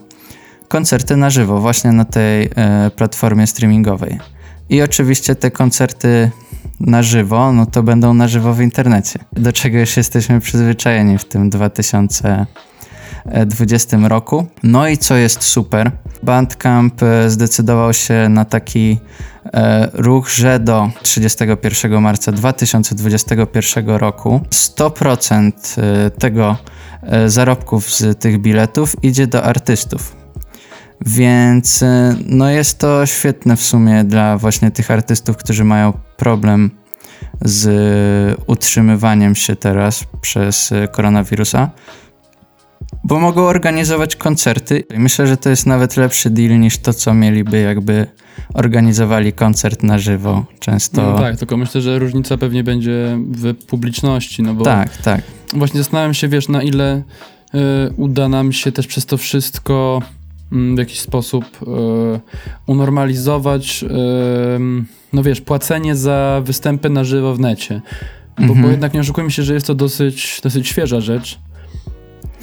[0.69, 2.51] koncerty na żywo, właśnie na tej yy,
[2.97, 4.19] platformie streamingowej.
[4.69, 6.31] I oczywiście te koncerty
[6.81, 11.25] na żywo, no to będą na żywo w internecie, do czego już jesteśmy przyzwyczajeni w
[11.25, 12.47] tym 2000
[13.25, 14.47] 2020 roku.
[14.63, 15.91] No i co jest super,
[16.23, 18.99] Bandcamp e, zdecydował się na taki
[19.55, 26.57] e, ruch, że do 31 marca 2021 roku 100% e, tego
[27.27, 30.17] zarobków z tych biletów idzie do artystów.
[31.07, 31.85] Więc
[32.27, 36.71] no jest to świetne w sumie dla właśnie tych artystów, którzy mają problem
[37.45, 41.71] z utrzymywaniem się teraz przez koronawirusa
[43.05, 44.85] bo mogą organizować koncerty.
[44.97, 48.07] Myślę, że to jest nawet lepszy deal niż to, co mieliby jakby
[48.55, 50.45] organizowali koncert na żywo.
[50.61, 51.03] Często.
[51.03, 54.65] No tak, tylko myślę, że różnica pewnie będzie w publiczności, no bo.
[54.65, 55.23] Tak, tak.
[55.55, 57.03] Właśnie zastanawiam się, wiesz, na ile
[57.55, 57.59] y,
[57.97, 60.03] uda nam się też przez to wszystko
[60.53, 61.67] y, w jakiś sposób y,
[62.67, 63.85] unormalizować,
[65.13, 67.81] no wiesz, płacenie za występy na żywo w necie.
[68.37, 68.63] Bo, mhm.
[68.63, 71.39] bo jednak nie oszukujmy się, że jest to dosyć, dosyć świeża rzecz.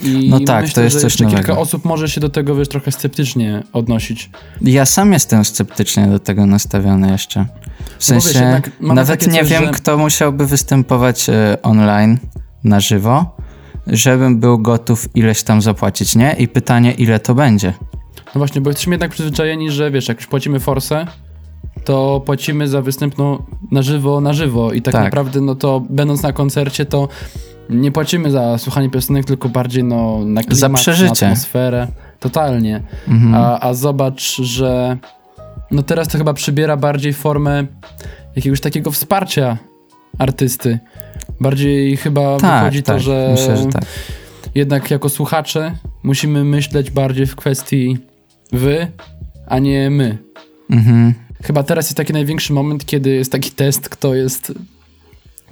[0.04, 1.38] I no tak, myślę, to jest coś nowego.
[1.38, 4.30] kilka osób może się do tego, wiesz, trochę sceptycznie odnosić.
[4.62, 7.46] Ja sam jestem sceptycznie do tego nastawiony jeszcze.
[7.98, 9.72] W sensie, no wiesz, nawet nie coś, wiem, że...
[9.72, 12.18] kto musiałby występować y, online
[12.64, 13.38] na żywo,
[13.88, 16.36] żebym był gotów ileś tam zapłacić, nie?
[16.40, 17.74] I pytanie, ile to będzie.
[18.36, 21.08] No właśnie, bo jesteśmy jednak przyzwyczajeni, że wiesz, jak już płacimy forsę,
[21.86, 25.82] to płacimy za występ no, na żywo, na żywo i tak, tak, naprawdę, no to
[25.90, 27.08] będąc na koncercie, to
[27.70, 31.26] nie płacimy za słuchanie piosenek, tylko bardziej no, na klimat, za przeżycie.
[31.26, 31.88] na atmosferę.
[32.20, 32.82] Totalnie.
[33.08, 33.36] Mhm.
[33.36, 34.98] A, a zobacz, że
[35.72, 37.66] no teraz to chyba przybiera bardziej formę
[38.36, 39.58] jakiegoś takiego wsparcia
[40.18, 40.80] artysty.
[41.40, 43.86] Bardziej chyba tak, wychodzi tak, to, że, myślę, że tak.
[44.56, 45.72] jednak jako słuchacze
[46.04, 47.98] musimy myśleć bardziej w kwestii
[48.52, 48.88] wy,
[49.48, 50.18] a nie my.
[50.70, 51.14] Mhm.
[51.44, 54.54] Chyba teraz jest taki największy moment, kiedy jest taki test, kto jest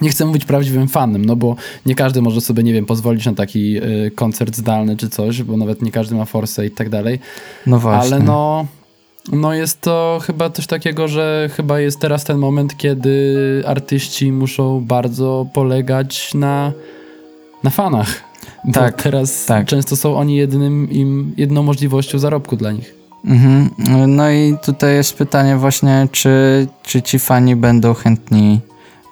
[0.02, 1.56] nie chcę mówić prawdziwym fanem, no bo
[1.86, 5.58] nie każdy może sobie, nie wiem, pozwolić na taki y, koncert zdalny czy coś, bo
[5.58, 7.20] nawet nie każdy ma forsę i tak dalej.
[7.68, 8.16] No właśnie.
[8.16, 8.66] Ale no,
[9.32, 14.86] no jest to chyba coś takiego, że chyba jest teraz ten moment, kiedy artyści muszą
[14.86, 16.72] bardzo polegać na,
[17.64, 18.24] na fanach.
[18.74, 19.66] Tak, teraz tak.
[19.66, 22.96] często są oni jednym im, jedną możliwością zarobku dla nich.
[23.26, 23.70] Mhm.
[24.08, 28.60] No i tutaj jest pytanie właśnie, czy, czy ci fani będą chętni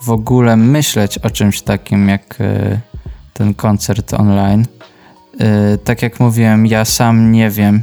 [0.06, 2.80] w ogóle myśleć o czymś takim jak e,
[3.34, 4.66] ten koncert online.
[5.40, 7.82] E, tak jak mówiłem, ja sam nie wiem,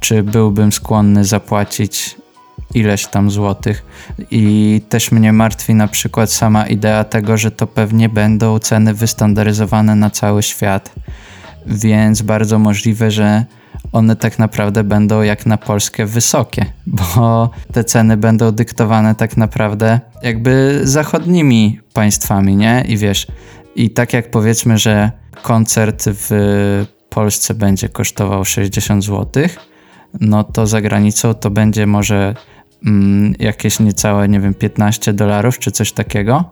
[0.00, 2.16] czy byłbym skłonny zapłacić
[2.74, 3.84] ileś tam złotych.
[4.30, 9.94] I też mnie martwi na przykład sama idea tego, że to pewnie będą ceny wystandaryzowane
[9.94, 10.92] na cały świat.
[11.66, 13.44] Więc bardzo możliwe, że
[13.92, 20.00] one tak naprawdę będą jak na Polskę wysokie, bo te ceny będą dyktowane tak naprawdę
[20.22, 22.84] jakby zachodnimi państwami, nie?
[22.88, 23.26] I wiesz,
[23.76, 25.10] i tak jak powiedzmy, że
[25.42, 26.30] koncert w
[27.08, 29.44] Polsce będzie kosztował 60 zł,
[30.20, 32.34] no to za granicą to będzie może
[32.86, 36.50] mm, jakieś niecałe, nie wiem, 15 dolarów czy coś takiego.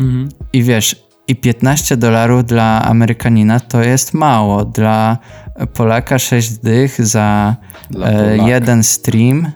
[0.00, 0.28] Mhm.
[0.52, 4.64] I wiesz, i 15 dolarów dla Amerykanina to jest mało.
[4.64, 5.18] Dla
[5.74, 7.56] Polaka 6 dych za
[8.04, 9.52] e, jeden stream,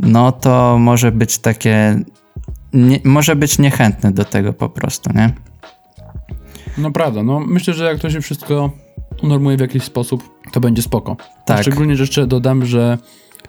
[0.00, 2.00] no to może być takie.
[2.72, 5.32] Nie, może być niechętny do tego po prostu, nie?
[6.78, 8.70] No prawda, no myślę, że jak to się wszystko
[9.22, 11.16] unormuje w jakiś sposób, to będzie spoko.
[11.44, 11.62] Tak.
[11.62, 12.98] Szczególnie, że jeszcze dodam, że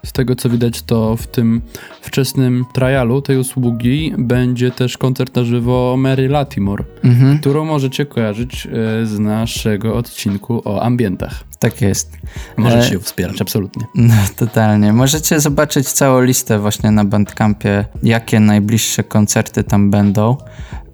[0.06, 1.62] z tego co widać, to w tym
[2.02, 7.40] wczesnym trialu tej usługi będzie też koncert na żywo Mary Latimore, mhm.
[7.40, 11.44] którą możecie kojarzyć e, z naszego odcinku o ambientach.
[11.60, 12.18] Tak jest.
[12.58, 13.86] Możecie ją wspierać, absolutnie.
[13.96, 14.94] No, totalnie.
[14.94, 20.38] Możecie zobaczyć całą listę właśnie na Bandcampie, jakie najbliższe koncerty tam będą.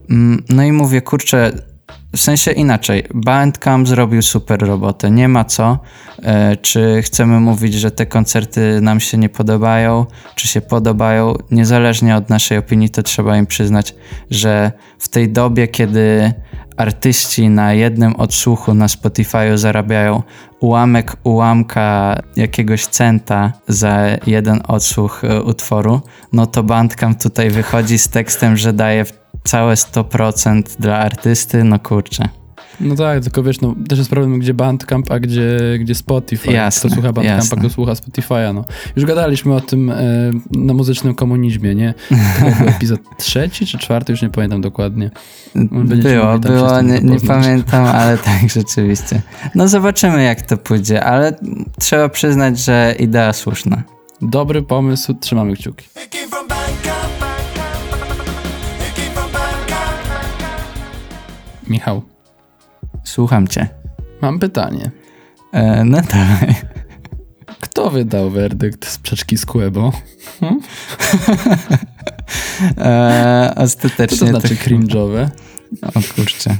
[0.10, 1.52] Mm, no i mówię, kurczę,
[2.15, 5.80] w sensie inaczej, Bandcamp zrobił super robotę, nie ma co.
[6.23, 12.15] E, czy chcemy mówić, że te koncerty nam się nie podobają, czy się podobają, niezależnie
[12.15, 13.95] od naszej opinii, to trzeba im przyznać,
[14.32, 16.34] że w tej dobie, kiedy
[16.78, 20.23] artyści na jednym odsłuchu na Spotify'u zarabiają
[20.60, 26.02] ułamek ułamka jakiegoś centa za jeden odsłuch e, utworu,
[26.34, 29.06] no to Bandcamp tutaj wychodzi z tekstem, że daje
[29.43, 32.29] całe 100% dla artysty, no kurczę.
[32.79, 36.51] No tak, tylko wiesz, no też jest problem, gdzie Bandcamp, a gdzie, gdzie Spotify.
[36.51, 38.65] Jasne, kto słucha Bandcampa, kto słucha Spotify'a, no.
[38.95, 39.95] Już gadaliśmy o tym e,
[40.51, 41.93] na muzycznym komunizmie, nie?
[42.10, 45.12] To był epizod trzeci czy czwarty, już nie pamiętam dokładnie.
[45.56, 49.21] było, było, nie, nie pamiętam, ale tak, rzeczywiście.
[49.56, 51.38] No zobaczymy, jak to pójdzie, ale
[51.79, 53.84] trzeba przyznać, że idea słuszna.
[54.21, 55.86] Dobry pomysł, trzymamy kciuki.
[61.67, 62.02] Michał.
[63.04, 63.67] Słucham cię.
[64.21, 64.91] Mam pytanie.
[65.52, 66.56] E, no dawaj.
[67.62, 69.91] Kto wydał werdykt sprzeczki z Kłebo?
[70.39, 70.60] Hmm?
[72.78, 74.63] e, ostatecznie Co to znaczy to...
[74.63, 75.30] cringe'owe?
[75.84, 76.58] O kurczę.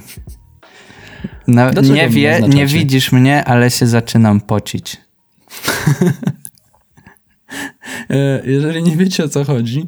[1.48, 4.98] No, nie wie, nie widzisz mnie, ale się zaczynam pocić.
[8.10, 9.88] E, jeżeli nie wiecie o co chodzi,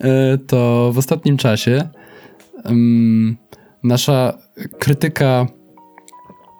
[0.00, 1.88] e, to w ostatnim czasie
[2.64, 3.36] um,
[3.86, 4.38] nasza
[4.78, 5.46] krytyka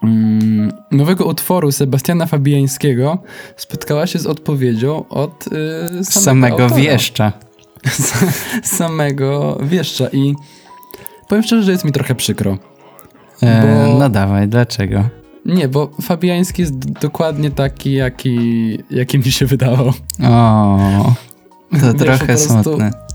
[0.03, 3.17] mm, nowego utworu Sebastiana Fabiańskiego
[3.57, 5.51] spotkała się z odpowiedzią od y,
[6.03, 7.31] samego, samego wieszcza.
[8.63, 10.35] samego wieszcza i
[11.27, 12.57] powiem szczerze, że jest mi trochę przykro.
[13.43, 13.99] E, bo...
[13.99, 15.03] No dawaj, dlaczego?
[15.45, 18.37] Nie, bo Fabiański jest dokładnie taki, jaki,
[18.89, 19.93] jaki mi się wydało.
[20.23, 21.13] O,
[21.71, 23.06] to Wiesz, trochę smutne.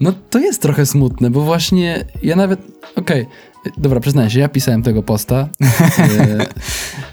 [0.00, 2.60] No to jest trochę smutne, bo właśnie ja nawet.
[2.96, 5.48] Okej, okay, dobra, przyznaję się, ja pisałem tego posta.
[5.98, 6.46] E,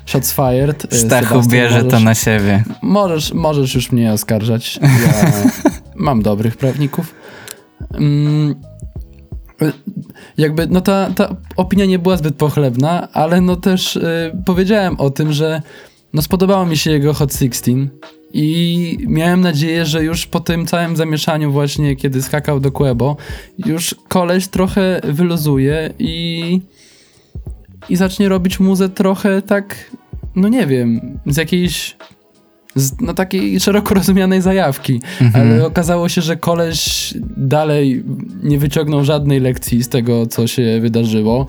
[0.06, 0.94] shots fired.
[0.94, 2.64] E, Stachu Sebastian, bierze możesz, to na siebie.
[2.82, 4.80] Możesz, możesz już mnie oskarżać.
[4.82, 5.32] Ja
[5.96, 7.16] mam dobrych prawników.
[7.94, 8.56] Mm,
[9.62, 9.72] e,
[10.38, 15.10] jakby, no ta, ta opinia nie była zbyt pochlebna, ale no też y, powiedziałem o
[15.10, 15.62] tym, że
[16.14, 17.72] no spodobało mi się jego Hot 16
[18.38, 23.18] i miałem nadzieję, że już po tym całym zamieszaniu właśnie, kiedy skakał do Quebo,
[23.66, 26.62] już koleś trochę wyluzuje i
[27.90, 29.92] i zacznie robić muzę trochę tak,
[30.36, 31.98] no nie wiem, z jakiejś
[32.76, 35.48] z, no takiej szeroko rozumianej zajawki, mhm.
[35.48, 38.04] ale okazało się, że koleś dalej
[38.44, 41.48] nie wyciągnął żadnej lekcji z tego, co się wydarzyło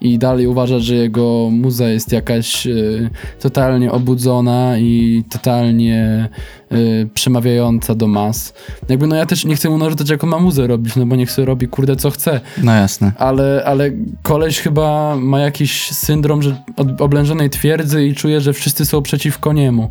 [0.00, 3.10] i dalej uważa, że jego muza jest jakaś y,
[3.40, 6.28] totalnie obudzona i totalnie
[6.72, 8.54] y, przemawiająca do mas.
[8.88, 11.30] Jakby no ja też nie chcę mu narzucać, jaką ma muzę robić, no bo niech
[11.30, 12.40] sobie robi kurde co chce.
[12.62, 13.12] No jasne.
[13.18, 13.90] Ale, ale
[14.22, 16.56] koleś chyba ma jakiś syndrom że
[16.98, 19.90] oblężonej twierdzy i czuje, że wszyscy są przeciwko niemu.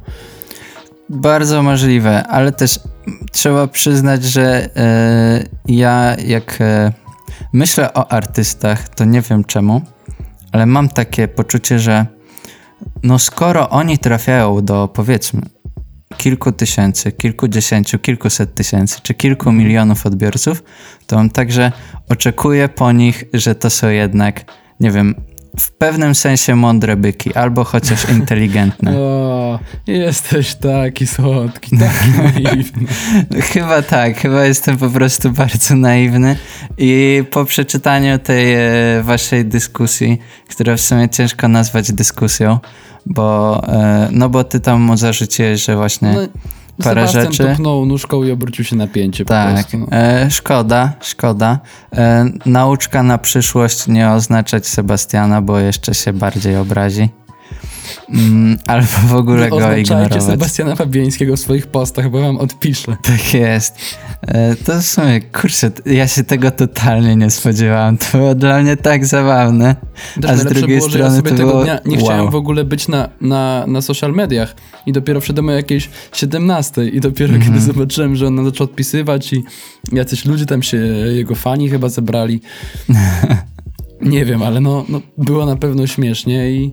[1.10, 2.80] Bardzo możliwe, ale też
[3.32, 6.94] trzeba przyznać, że e, ja jak e,
[7.54, 9.82] myślę o artystach, to nie wiem czemu,
[10.52, 12.06] ale mam takie poczucie, że
[13.04, 15.42] no skoro oni trafiają do powiedzmy
[16.18, 20.64] kilku tysięcy, kilkudziesięciu, kilkuset tysięcy czy kilku milionów odbiorców,
[21.08, 21.72] to on także
[22.10, 24.46] oczekuję po nich, że to są jednak,
[24.80, 25.16] nie wiem,
[25.58, 28.98] w pewnym sensie mądre byki, albo chociaż inteligentne.
[28.98, 32.10] O, jesteś taki słodki, taki
[32.44, 32.88] naiwny.
[33.42, 36.36] chyba tak, chyba jestem po prostu bardzo naiwny
[36.78, 42.60] i po przeczytaniu tej e, waszej dyskusji, która w sumie ciężko nazwać dyskusją,
[43.06, 46.14] bo, e, no bo ty tam mu zarzuciłeś, że właśnie...
[46.14, 46.28] No
[46.84, 47.50] parę Sebastian rzeczy.
[47.50, 49.48] tupnął nóżką i obrócił się na pięcie tak.
[49.48, 49.78] po prostu.
[49.78, 49.88] No.
[49.92, 51.60] E, szkoda, szkoda.
[51.96, 57.10] E, nauczka na przyszłość nie oznaczać Sebastiana, bo jeszcze się bardziej obrazi.
[58.14, 60.24] Mm, albo w ogóle go ignorować.
[60.24, 62.98] Sebastiana Fabiańskiego w swoich postach, bo wam odpiszę.
[63.04, 63.76] Tak jest.
[64.22, 67.98] E, to w sumie, kurczę, ja się tego totalnie nie spodziewałem.
[67.98, 69.76] To było dla mnie tak zabawne.
[70.22, 71.64] Też A z drugiej było, strony ja to tego było...
[71.64, 72.06] dnia nie wow.
[72.06, 76.86] chciałem w ogóle być na, na, na social mediach i dopiero wszedłem o jakieś 17
[76.86, 77.46] i dopiero mm -hmm.
[77.46, 79.44] kiedy zobaczyłem, że on zaczął odpisywać i
[79.92, 80.78] jacyś ludzie tam się,
[81.16, 82.42] jego fani chyba zebrali.
[84.02, 86.72] nie wiem, ale no, no było na pewno śmiesznie i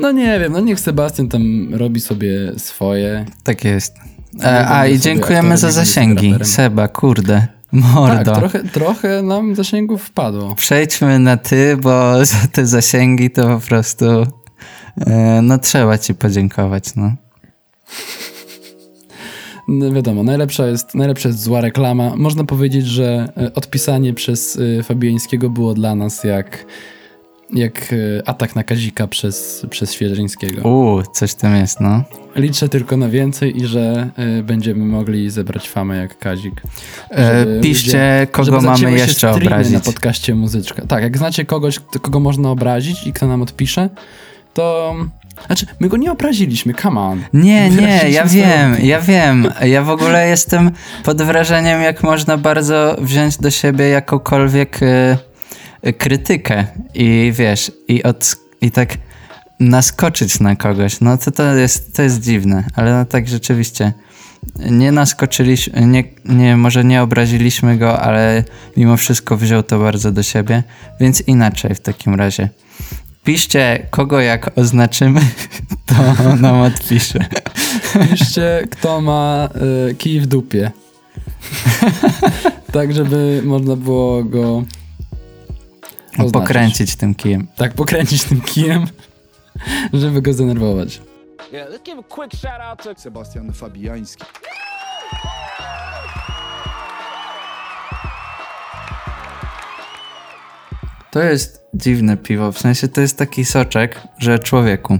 [0.00, 3.24] no nie wiem, no niech Sebastian tam robi sobie swoje.
[3.44, 3.96] Tak jest.
[4.44, 6.34] E, a i dziękujemy za zasięgi.
[6.42, 7.46] Seba, kurde.
[7.72, 8.32] Mordo.
[8.32, 10.54] Tak, trochę, trochę nam zasięgów wpadło.
[10.54, 14.06] Przejdźmy na ty, bo za te zasięgi to po prostu
[15.06, 17.12] e, no trzeba ci podziękować, no.
[19.68, 22.16] No wiadomo, najlepsza jest, najlepsza jest zła reklama.
[22.16, 26.66] Można powiedzieć, że e, odpisanie przez Fabiańskiego było dla nas jak
[27.52, 30.68] jak e, atak na Kazika przez, przez Świeżyńskiego.
[30.68, 32.04] Uuu, coś tam jest, no.
[32.36, 36.62] Liczę tylko na więcej i że y, będziemy mogli zebrać famę jak Kazik.
[37.10, 39.72] E, piszcie, ludzie, kogo mamy jeszcze obrazić.
[39.72, 40.86] na podcaście Muzyczka.
[40.86, 43.88] Tak, jak znacie kogoś, kogo można obrazić i kto nam odpisze,
[44.54, 44.94] to...
[45.46, 47.22] Znaczy, my go nie obraziliśmy, come on.
[47.32, 49.48] Nie, nie, ja wiem, ja wiem.
[49.64, 50.70] Ja w ogóle jestem
[51.04, 54.82] pod wrażeniem, jak można bardzo wziąć do siebie jakąkolwiek...
[54.82, 55.35] Y
[55.92, 58.98] krytykę i wiesz, i, od, i tak
[59.60, 63.92] naskoczyć na kogoś, no to to jest, to jest dziwne, ale no tak rzeczywiście
[64.70, 68.44] nie naskoczyliśmy, nie, nie, może nie obraziliśmy go, ale
[68.76, 70.62] mimo wszystko wziął to bardzo do siebie,
[71.00, 72.48] więc inaczej w takim razie.
[73.24, 75.20] Piszcie, kogo jak oznaczymy,
[75.86, 77.18] to nam odpisze.
[78.10, 79.48] Piszcie, kto ma
[79.90, 80.70] y, kij w dupie.
[82.72, 84.64] tak, żeby można było go
[86.18, 86.32] Oznaczyć.
[86.32, 87.46] Pokręcić tym kijem.
[87.56, 88.86] Tak, pokręcić tym kijem,
[89.92, 91.00] żeby go zdenerwować.
[92.96, 94.24] Sebastian Fabiański.
[101.10, 104.98] To jest dziwne piwo, w sensie to jest taki soczek, że człowieku.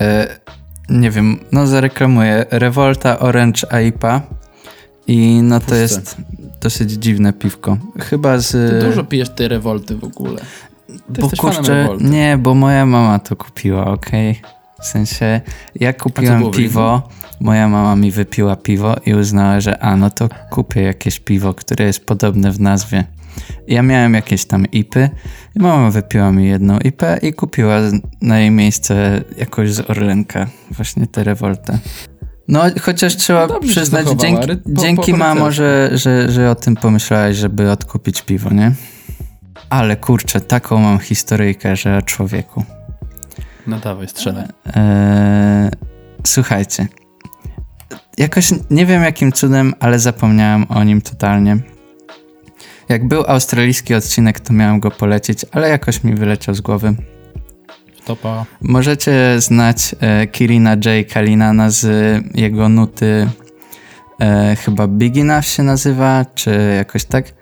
[0.00, 0.38] E,
[0.88, 2.46] nie wiem, no zareklamuję.
[2.50, 4.22] Revolta Orange AIPA
[5.08, 6.16] i no to jest
[6.60, 7.76] dosyć dziwne piwko.
[8.00, 8.50] Chyba z...
[8.50, 10.40] Ty dużo pijesz tej rewolty w ogóle.
[11.14, 14.30] Ty bo kurczę, nie, bo moja mama to kupiła, okej?
[14.30, 14.50] Okay?
[14.80, 15.40] W sensie,
[15.74, 17.08] ja kupiłem piwo,
[17.40, 21.84] moja mama mi wypiła piwo i uznała, że a, no to kupię jakieś piwo, które
[21.84, 23.04] jest podobne w nazwie.
[23.68, 25.10] Ja miałem jakieś tam ipy
[25.56, 27.76] i mama wypiła mi jedną ipę i kupiła
[28.22, 31.78] na jej miejsce jakoś z Orlenka właśnie tę rewoltę.
[32.48, 36.76] No, chociaż trzeba no przyznać, dzięki, po, dzięki po mamo, że, że, że o tym
[36.76, 38.72] pomyślałeś, żeby odkupić piwo, nie?
[39.70, 42.64] Ale kurczę, taką mam historyjkę, że człowieku.
[43.66, 44.44] No dawaj, strzelaj.
[44.74, 45.70] Eee,
[46.26, 46.88] słuchajcie.
[48.18, 51.58] Jakoś nie wiem jakim cudem, ale zapomniałem o nim totalnie.
[52.88, 56.94] Jak był australijski odcinek, to miałem go polecić, ale jakoś mi wyleciał z głowy.
[58.60, 61.12] Możecie znać e, Kirina J.
[61.12, 61.86] Kalinana z
[62.34, 63.28] jego nuty
[64.20, 67.32] e, chyba Big Enough się nazywa, czy jakoś tak,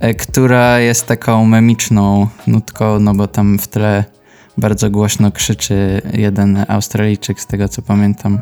[0.00, 4.04] e, która jest taką memiczną nutką, no bo tam w tle
[4.58, 8.38] bardzo głośno krzyczy jeden Australijczyk, z tego co pamiętam.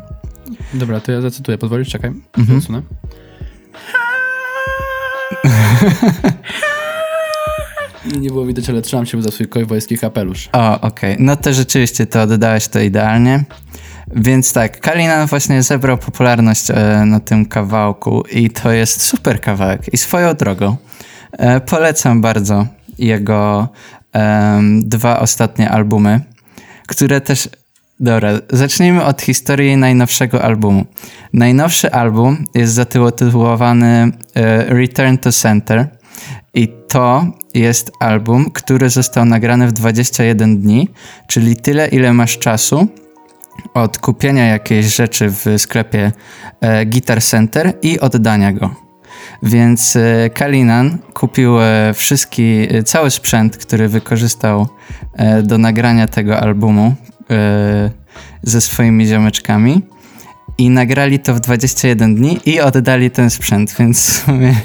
[0.73, 1.57] Dobra, to ja zacytuję.
[1.57, 1.89] Pozwolisz?
[1.89, 2.11] Czekaj.
[2.37, 2.61] Mhm.
[8.05, 10.49] Nie było widać, ale trzymam się za swój kojwojski kapelusz.
[10.53, 11.13] O, okej.
[11.13, 11.25] Okay.
[11.25, 13.43] No to rzeczywiście to oddałeś to idealnie.
[14.15, 19.93] Więc tak, Kalinan właśnie zebrał popularność e, na tym kawałku i to jest super kawałek
[19.93, 20.75] i swoją drogą.
[21.31, 23.69] E, polecam bardzo jego
[24.15, 26.21] e, dwa ostatnie albumy,
[26.87, 27.49] które też.
[27.99, 30.85] Dobra, zacznijmy od historii najnowszego albumu.
[31.33, 35.87] Najnowszy album jest zatytułowany e, Return to Center
[36.53, 40.89] i to jest album, który został nagrany w 21 dni,
[41.27, 42.87] czyli tyle, ile masz czasu
[43.73, 46.11] od kupienia jakiejś rzeczy w sklepie
[46.61, 48.75] e, Guitar Center i oddania go.
[49.43, 54.67] Więc e, Kalinan kupił e, wszystki, e, cały sprzęt, który wykorzystał
[55.13, 56.95] e, do nagrania tego albumu
[57.29, 57.91] e,
[58.43, 59.81] ze swoimi ziomeczkami
[60.57, 64.55] i nagrali to w 21 dni i oddali ten sprzęt, więc w sumie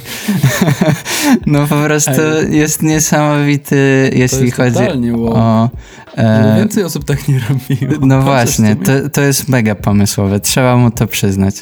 [1.46, 2.10] no po prostu
[2.50, 5.32] jest niesamowity, jeśli chodzi wow.
[5.34, 5.70] o...
[6.16, 8.06] E, więcej osób tak nie robiło.
[8.06, 11.54] No właśnie, to, to jest mega pomysłowe, trzeba mu to przyznać.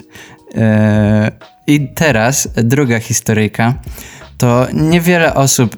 [0.55, 1.31] E,
[1.67, 3.75] I teraz druga historyjka,
[4.39, 5.77] to niewiele osób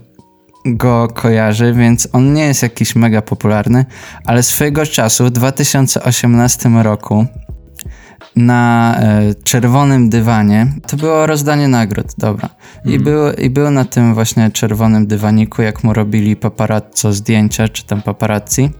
[0.64, 3.84] go kojarzy, więc on nie jest jakiś mega popularny,
[4.24, 7.26] ale swojego czasu w 2018 roku
[8.36, 10.66] na e, czerwonym dywanie.
[10.86, 12.48] To było rozdanie nagród, dobra.
[12.84, 13.02] I, Mm.
[13.04, 18.02] był, I był na tym właśnie czerwonym dywaniku, jak mu robili paparazzo zdjęcia, czy tam
[18.02, 18.70] paparazzi.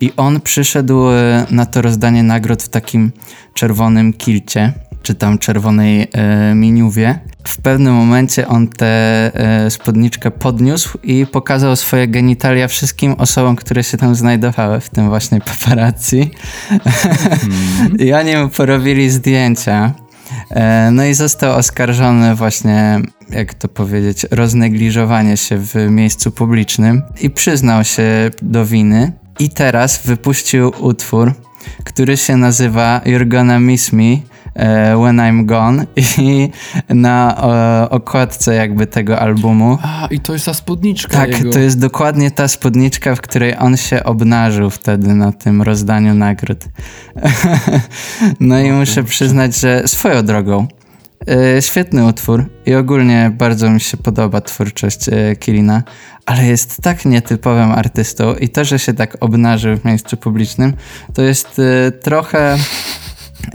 [0.00, 3.12] I on przyszedł e, na to rozdanie nagród w takim
[3.54, 4.72] czerwonym kilcie,
[5.04, 7.18] czy tam czerwonej e, miniuwie.
[7.48, 13.84] W pewnym momencie on tę e, spódniczkę podniósł i pokazał swoje genitalia wszystkim osobom, które
[13.84, 16.30] się tam znajdowały, w tym właśnie paparazzi.
[18.06, 19.92] I oni mu porobili zdjęcia.
[20.50, 23.00] E, No i został oskarżony właśnie,
[23.30, 29.12] jak to powiedzieć, roznegliżowanie się w miejscu publicznym i przyznał się do winy.
[29.38, 31.34] I teraz wypuścił utwór,
[31.84, 34.33] który się nazywa You're Gonna Miss Me
[34.96, 35.86] When I'm Gone
[36.18, 36.50] i
[36.88, 41.52] na o, okładce jakby tego albumu A, i to jest ta spódniczka tak, jego.
[41.52, 46.64] to jest dokładnie ta spódniczka, w której on się obnażył wtedy na tym rozdaniu nagród.
[48.40, 50.66] no i muszę przyznać, że swoją drogą.
[51.56, 55.82] e, świetny utwór i ogólnie bardzo mi się podoba twórczość e, Kilina,
[56.26, 60.72] ale jest tak nietypowym artystą i to, że się tak obnażył w miejscu publicznym,
[61.14, 62.56] to jest e, trochę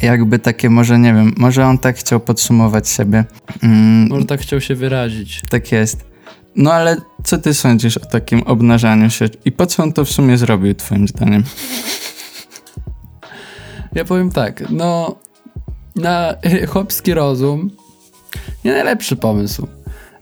[0.02, 3.24] jakby takie, może nie wiem, może on tak chciał podsumować siebie.
[3.64, 5.42] Mm, Może tak chciał się wyrazić.
[5.50, 6.06] tak jest.
[6.56, 10.12] No ale co ty sądzisz o takim obnażaniu się i po co on to w
[10.12, 11.44] sumie zrobił, twoim zdaniem?
[13.96, 15.16] Ja powiem tak, no
[15.96, 16.34] na
[16.72, 17.70] chłopski rozum
[18.66, 19.68] nie najlepszy pomysł,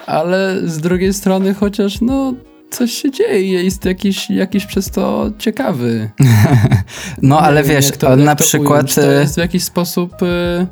[0.06, 2.34] ale z drugiej strony chociaż no
[2.72, 6.10] coś się dzieje, jest jakiś, jakiś przez to ciekawy.
[7.22, 8.72] No ale Nie wiesz, jak to- jak na to przykład...
[8.72, 8.96] Ująć.
[8.96, 10.68] To e, jest w jakiś sposób y,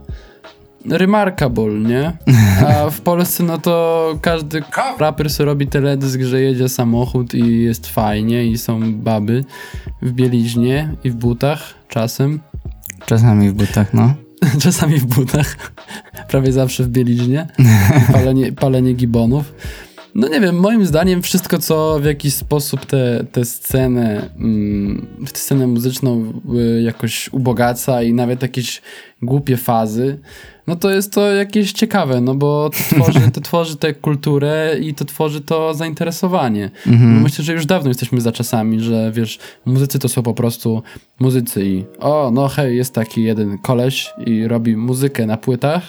[0.89, 2.11] remarkable, nie?
[2.67, 4.63] A w Polsce no to każdy
[4.99, 9.43] raper sobie robi teledysk, że jedzie samochód i jest fajnie i są baby
[10.01, 12.39] w bieliźnie i w butach czasem.
[13.05, 14.13] Czasami w butach, no.
[14.63, 15.57] Czasami w butach,
[16.27, 17.47] prawie zawsze w bieliźnie,
[18.11, 19.53] palenie, palenie gibonów.
[20.16, 25.07] No nie wiem, moim zdaniem wszystko, co w jakiś sposób tę te, te scenę, mm,
[25.20, 26.34] tę scenę muzyczną
[26.78, 28.82] y, jakoś ubogaca i nawet jakieś
[29.22, 30.20] głupie fazy,
[30.68, 34.93] no to jest to jakieś ciekawe, no bo to tworzy, to tworzy tę kulturę i
[34.93, 36.72] to tworzy to zainteresowanie.
[36.88, 37.16] Mhm.
[37.16, 40.84] Bo Myślę, że już dawno jesteśmy za czasami, że wiesz, muzycy to są po prostu
[41.20, 45.84] muzycy i o, no hej, jest taki jeden koleś i robi muzykę na płytach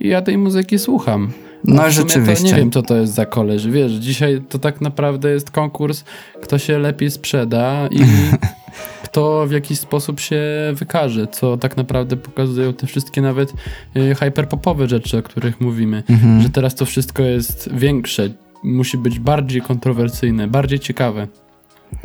[0.00, 1.32] i ja tej muzyki słucham.
[1.64, 2.44] No, sumie rzeczywiście.
[2.44, 3.66] Nie wiem, co to jest za koleś.
[3.66, 6.04] Wiesz, dzisiaj to tak naprawdę jest konkurs,
[6.42, 8.00] kto się lepiej sprzeda i
[9.04, 10.42] kto w jakiś sposób się
[10.74, 13.52] wykaże, co tak naprawdę pokazują te wszystkie nawet
[13.96, 16.02] y, hyperpopowe rzeczy, o których mówimy.
[16.10, 16.42] Mhm.
[16.42, 18.28] Że teraz to wszystko jest większe,
[18.62, 21.28] musi być bardziej kontrowersyjne, bardziej ciekawe.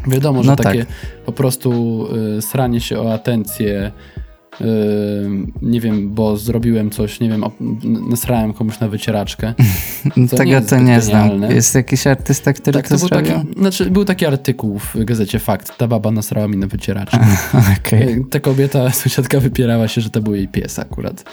[0.08, 0.96] Wiadomo, że No takie tak.
[1.26, 2.04] po prostu
[2.38, 3.92] y, sranie się o atencję,
[5.62, 7.44] nie wiem, bo zrobiłem coś, nie wiem,
[8.10, 9.54] nasrałem komuś na wycieraczkę.
[10.18, 11.42] nie Tego jest to nie znam.
[11.42, 13.32] Jest jakiś artysta, który Tak, to, to był zrobił?
[13.32, 17.20] taki, znaczy był taki artykuł w gazecie Fakt, ta baba nasrała mi na wycieraczkę.
[17.80, 18.10] Okej.
[18.14, 21.24] Y, Ta kobieta, sąsiadka wypierała się, że to był jej pies akurat.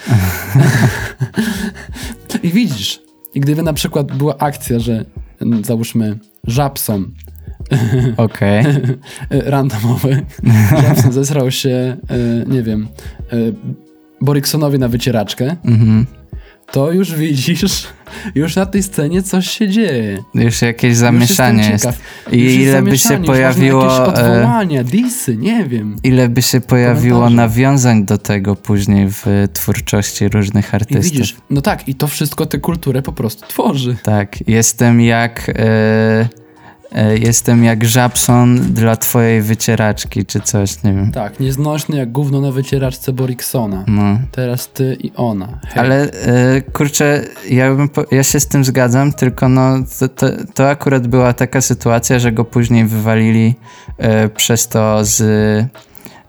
[2.42, 3.02] I widzisz,
[3.34, 5.04] i gdyby na przykład była akcja, że
[5.40, 7.10] mm, załóżmy Żabson
[8.16, 8.58] Okej.
[8.60, 8.64] e,
[9.50, 10.22] randomowy.
[10.82, 11.96] Jackson zesrał się, e,
[12.46, 12.88] nie wiem,
[13.32, 13.36] e,
[14.20, 16.06] Boriksonowi na wycieraczkę, Mhm.
[16.72, 17.86] to już widzisz,
[18.34, 20.18] już na tej scenie coś się dzieje.
[20.34, 22.02] Już jakieś Już zamieszanie jestem jest.
[22.32, 23.84] I Już ile by się już pojawiło...
[23.84, 25.96] Jakieś e, odwołania, disy, nie wiem.
[26.02, 31.04] Ile by się pojawiło nawiązań do tego później w twórczości różnych I artystów.
[31.04, 33.96] widzisz, no tak, i to wszystko tę kulturę po prostu tworzy.
[34.02, 35.50] Tak, jestem jak.
[37.20, 41.12] Jestem jak Żabson dla twojej wycieraczki, czy coś, nie wiem.
[41.12, 43.84] Tak, nieznośny jak gówno na wycieraczce Boriksona.
[43.86, 44.18] No.
[44.32, 45.60] Teraz ty i ona.
[45.68, 45.84] Hej.
[45.84, 50.68] Ale e, kurczę, ja, bym ja się z tym zgadzam, tylko no, to, to, to
[50.68, 53.54] akurat była taka sytuacja, że go później wywalili
[53.98, 55.20] e, przez to z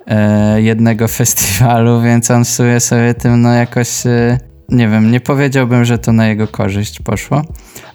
[0.08, 4.38] e, jednego festiwalu, więc on w sumie sobie tym no jakoś, e,
[4.70, 7.42] nie wiem, nie powiedziałbym, że to na jego korzyść poszło,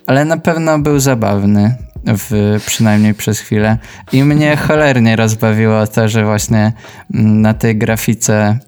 [0.06, 1.89] ale na pewno był zabawny.
[2.06, 3.78] W, przynajmniej przez chwilę.
[4.12, 6.72] I mnie cholernie rozbawiło to, że właśnie
[7.14, 8.58] mm, na tej grafice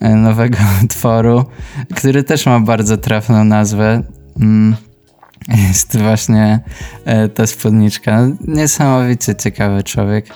[0.00, 1.44] e, nowego utworu,
[1.94, 4.02] który też ma bardzo trafną nazwę.
[4.40, 4.76] mm,
[5.68, 6.60] Jest właśnie
[7.04, 8.26] e, ta spódniczka.
[8.48, 10.26] Niesamowicie ciekawy człowiek.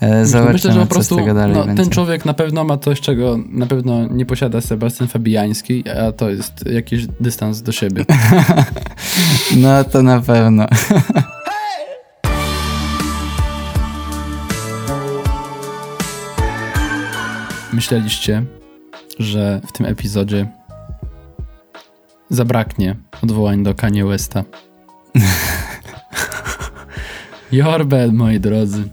[0.00, 2.78] E, Zobaczymy, Myślę, że po prostu z tego dalej no, ten człowiek na pewno ma
[2.78, 8.04] coś, czego na pewno nie posiada Sebastian Fabiański, a to jest jakiś dystans do siebie.
[9.56, 10.66] No to na pewno.
[17.80, 18.44] myśleliście,
[19.18, 20.46] że w tym epizodzie
[22.30, 24.44] zabraknie odwołań do Kanye Westa.
[27.52, 28.84] Your bad, moi drodzy,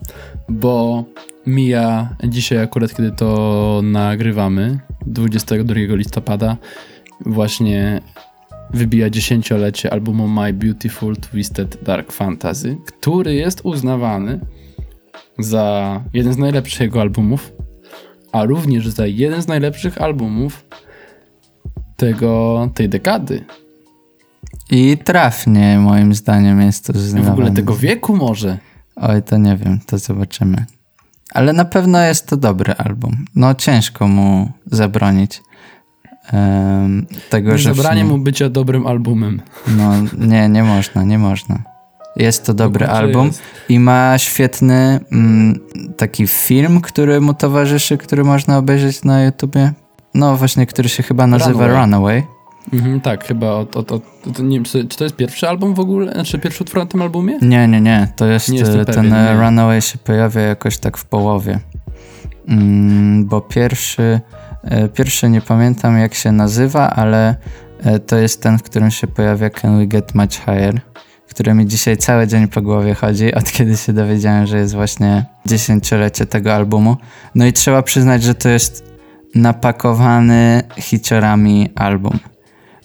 [0.50, 1.04] bo
[1.48, 6.58] mija dzisiaj akurat, kiedy to nagrywamy, 22 listopada,
[7.26, 8.02] właśnie
[8.74, 14.40] wybija dziesięciolecie albumu My Beautiful Twisted Dark Fantasy, który jest uznawany
[15.40, 17.57] za jeden z najlepszych jego albumów,
[18.38, 20.66] a również za jeden z najlepszych albumów
[21.96, 23.46] tego, tej dekady.
[24.72, 27.30] I trafnie moim zdaniem jest to uznawane.
[27.30, 28.58] W ogóle tego wieku może.
[28.96, 30.66] Oj, to nie wiem, to zobaczymy.
[31.34, 33.26] Ale na pewno jest to dobry album.
[33.36, 35.42] No ciężko mu zabronić
[36.34, 37.74] um, tego, nie że...
[37.74, 38.12] Zabranie nim...
[38.12, 39.42] mu bycia dobrym albumem.
[39.68, 41.77] No nie, nie można, nie można.
[42.18, 43.42] Jest to dobry album jest.
[43.70, 45.60] i ma świetny mm,
[45.98, 49.72] taki film, który mu towarzyszy, który można obejrzeć na YouTubie.
[50.14, 51.82] No właśnie, który się chyba nazywa Runaway.
[51.82, 52.24] Runaway.
[52.74, 54.04] Mhm, tak, chyba od, od, od,
[54.36, 56.12] to nie czy, to jest pierwszy album w ogóle?
[56.12, 57.40] Znaczy pierwszy utwór na tym albumie?
[57.42, 58.08] Nie, nie, nie.
[58.16, 59.34] To jest Nie e, ten pewien, nie.
[59.34, 61.60] Runaway się pojawia jakoś tak w połowie.
[62.48, 64.20] Mm, bo pierwszy,
[64.64, 67.36] e, pierwszy nie pamiętam jak się nazywa, ale
[67.84, 70.82] e, to jest ten, w którym się pojawia Can We Get Much Higher,
[71.38, 75.26] który mi dzisiaj cały dzień po głowie chodzi, od kiedy się dowiedziałem, że jest właśnie
[75.46, 76.98] dziesięciolecie tego albumu.
[77.36, 78.84] No i trzeba przyznać, że to jest
[79.36, 82.20] napakowany hiciorami album.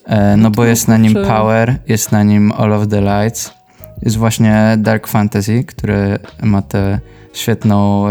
[0.06, 1.28] E, no bo to jest na nim kurczę.
[1.28, 3.54] Power, jest na nim All of the Lights,
[4.02, 7.00] jest właśnie Dark Fantasy, który ma tę
[7.32, 8.06] świetną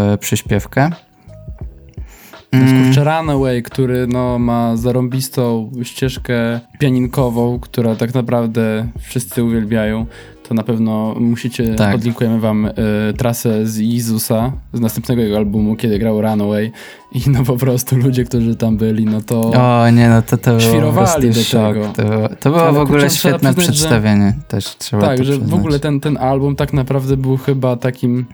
[2.52, 2.62] e, przyśpiewkę.
[2.62, 10.06] Jest Mm, kurczę Runaway, który no, ma zarąbistą ścieżkę pianinkową, która tak naprawdę wszyscy uwielbiają.
[10.48, 11.94] To na pewno musicie, Tak.
[11.94, 12.72] odlinkujemy wam y,
[13.16, 16.72] trasę z Jezusa, z następnego jego albumu, kiedy grał Runaway
[17.12, 19.40] i no po prostu ludzie, którzy tam byli, no to...
[19.40, 21.74] O nie, no to to było Świrowali do szok.
[21.74, 21.88] tego.
[21.88, 24.34] To, to było w ogóle kurczę, świetne przyznać, że- przedstawienie.
[24.48, 28.26] Też trzeba tak, to że w ogóle ten, ten album tak naprawdę był chyba takim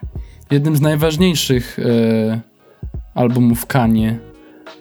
[0.50, 2.40] jednym z najważniejszych e,
[3.18, 4.18] albumów Kanie,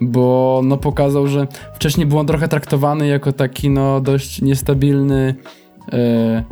[0.01, 5.35] bo no pokazał, że wcześniej był on trochę traktowany jako taki no dość niestabilny
[5.93, 6.43] e,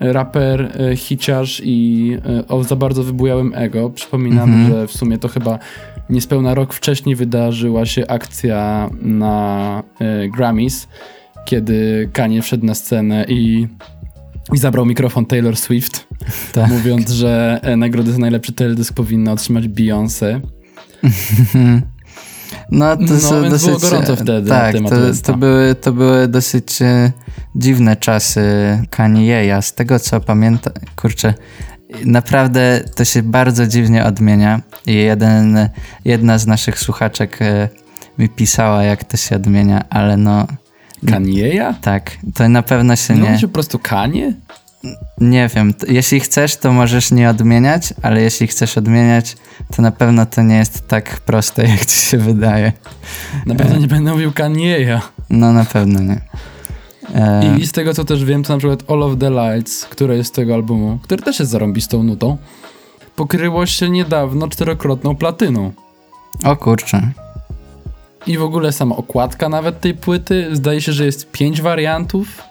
[0.00, 3.90] raper, e, hiciarz i e, o za bardzo wybujałym ego.
[3.90, 4.70] Przypominam, Mhm.
[4.70, 5.58] że w sumie to chyba
[6.10, 10.88] niespełna rok wcześniej wydarzyła się akcja na e, Grammys,
[11.44, 13.66] kiedy Kanye wszedł na scenę i,
[14.52, 16.06] i zabrał mikrofon Taylor Swift,
[16.52, 16.70] Tak.
[16.70, 20.40] mówiąc, że nagrodę za najlepszy teledysk powinna otrzymać Beyoncé.
[22.70, 25.32] No, to No, są więc dosyć, było gorąco wtedy na tak, temat to, Westa.
[25.32, 27.12] to, były, to były dosyć e,
[27.56, 28.42] dziwne czasy
[28.90, 29.62] Kanye'a.
[29.62, 31.34] Z tego co pamiętam, kurczę,
[32.04, 34.60] naprawdę to się bardzo dziwnie odmienia.
[34.86, 35.68] I jeden,
[36.04, 37.68] jedna z naszych słuchaczek e,
[38.18, 40.46] mi pisała, jak to się odmienia, ale no
[41.04, 41.74] Kanye'a?
[41.80, 43.38] tak, to na pewno się Nie nie...
[43.38, 44.34] się po prostu Kanie?
[45.20, 49.36] Nie wiem, jeśli chcesz, to możesz nie odmieniać, ale jeśli chcesz odmieniać,
[49.76, 52.72] to na pewno to nie jest tak proste, jak ci się wydaje.
[53.46, 55.00] Na pewno nie będę mówił Kanye'a.
[55.30, 56.20] No na pewno nie.
[57.14, 60.16] E, I z tego co też wiem, to na przykład All of the Lights, które
[60.16, 62.36] jest z tego albumu, który też jest zarąbistą nutą,
[63.16, 65.72] pokryło się niedawno czterokrotną platyną.
[66.44, 67.10] O kurczę.
[68.26, 72.42] I w ogóle sama okładka nawet tej płyty, zdaje się, że jest pięć wariantów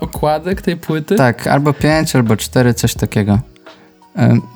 [0.00, 1.16] okładek tej płyty.
[1.16, 3.38] Tak, albo pięć, albo cztery, coś takiego.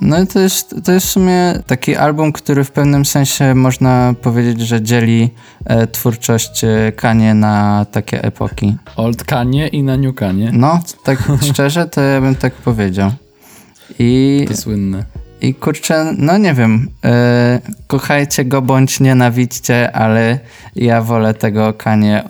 [0.00, 4.14] No i to jest, to jest w sumie taki album, który w pewnym sensie można
[4.22, 5.30] powiedzieć, że dzieli
[5.64, 8.76] e, twórczość e, Kanie na takie epoki.
[8.96, 10.50] Old Kanye i na New Kanye.
[10.52, 11.18] No, tak
[11.50, 13.10] szczerze, to ja bym tak powiedział.
[13.98, 15.04] I To słynne.
[15.40, 20.38] I kurczę, no nie wiem, e, kochajcie go bądź nienawidźcie, ale
[20.76, 22.24] ja wolę tego Kanie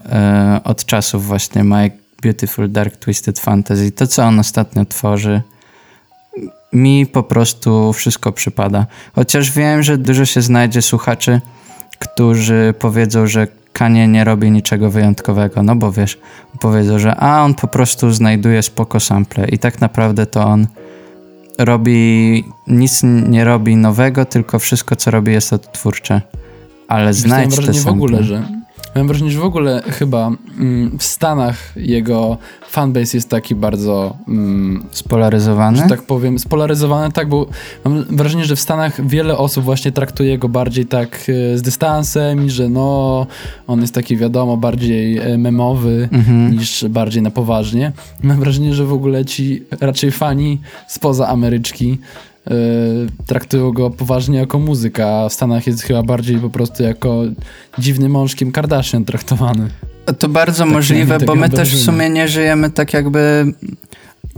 [0.64, 1.90] od czasów właśnie My
[2.22, 3.92] Beautiful Dark Twisted Fantasy.
[3.92, 5.42] To, co on ostatnio tworzy,
[6.72, 8.86] mi po prostu wszystko przypada.
[9.14, 11.40] Chociaż wiem, że dużo się znajdzie słuchaczy,
[11.98, 16.18] którzy powiedzą, że Kanie nie robi niczego wyjątkowego, no bo wiesz,
[16.60, 20.66] powiedzą, że a on po prostu znajduje spoko sample i tak naprawdę to on
[21.58, 26.22] robi, nic nie robi nowego, tylko wszystko, co robi jest odtwórcze.
[26.88, 27.92] Ale znajdź te wrażenie w sample.
[27.92, 28.57] ogóle, że
[28.98, 32.38] mam wrażenie, że w ogóle chyba mm, w Stanach jego
[32.68, 35.76] fanbase jest taki bardzo mm, Spolaryzowany?
[35.78, 37.46] że tak powiem, spolaryzowane, tak, bo
[37.84, 42.46] mam wrażenie, że w Stanach wiele osób właśnie traktuje go bardziej tak e, z dystansem
[42.46, 43.26] i że no,
[43.66, 46.52] on jest taki wiadomo, bardziej e, memowy Mhm.
[46.52, 47.92] niż bardziej na poważnie.
[48.22, 51.98] Mam wrażenie, że w ogóle ci raczej fani spoza Ameryczki
[53.26, 57.22] traktują go poważnie jako muzyka, a w Stanach jest chyba bardziej po prostu jako
[57.78, 59.68] dziwny mąż Kim Kardashian traktowany.
[60.18, 63.52] To bardzo tak możliwe, bo my też w sumie nie żyjemy tak jakby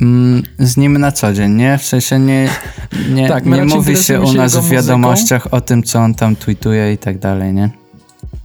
[0.00, 1.78] mm, z nim na co dzień, nie?
[1.78, 2.48] W sensie nie,
[3.10, 5.56] nie, tak, nie mówi się u nas w wiadomościach muzyką.
[5.56, 7.70] o tym, co on tam tweetuje i tak dalej, nie?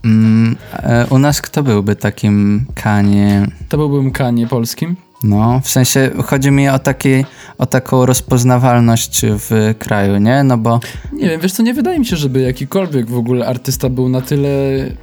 [0.06, 3.48] Mm, e, u nas kto byłby takim Kanie?
[3.70, 4.96] To byłbym Kanie polskim.
[5.24, 7.26] No, w sensie chodzi mi o, taki,
[7.58, 10.44] o taką rozpoznawalność w kraju, nie?
[10.44, 10.80] No bo...
[11.14, 14.22] Nie wiem, wiesz co, nie wydaje mi się, żeby jakikolwiek w ogóle artysta był na
[14.22, 14.50] tyle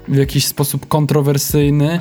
[0.09, 2.01] w jakiś sposób kontrowersyjny,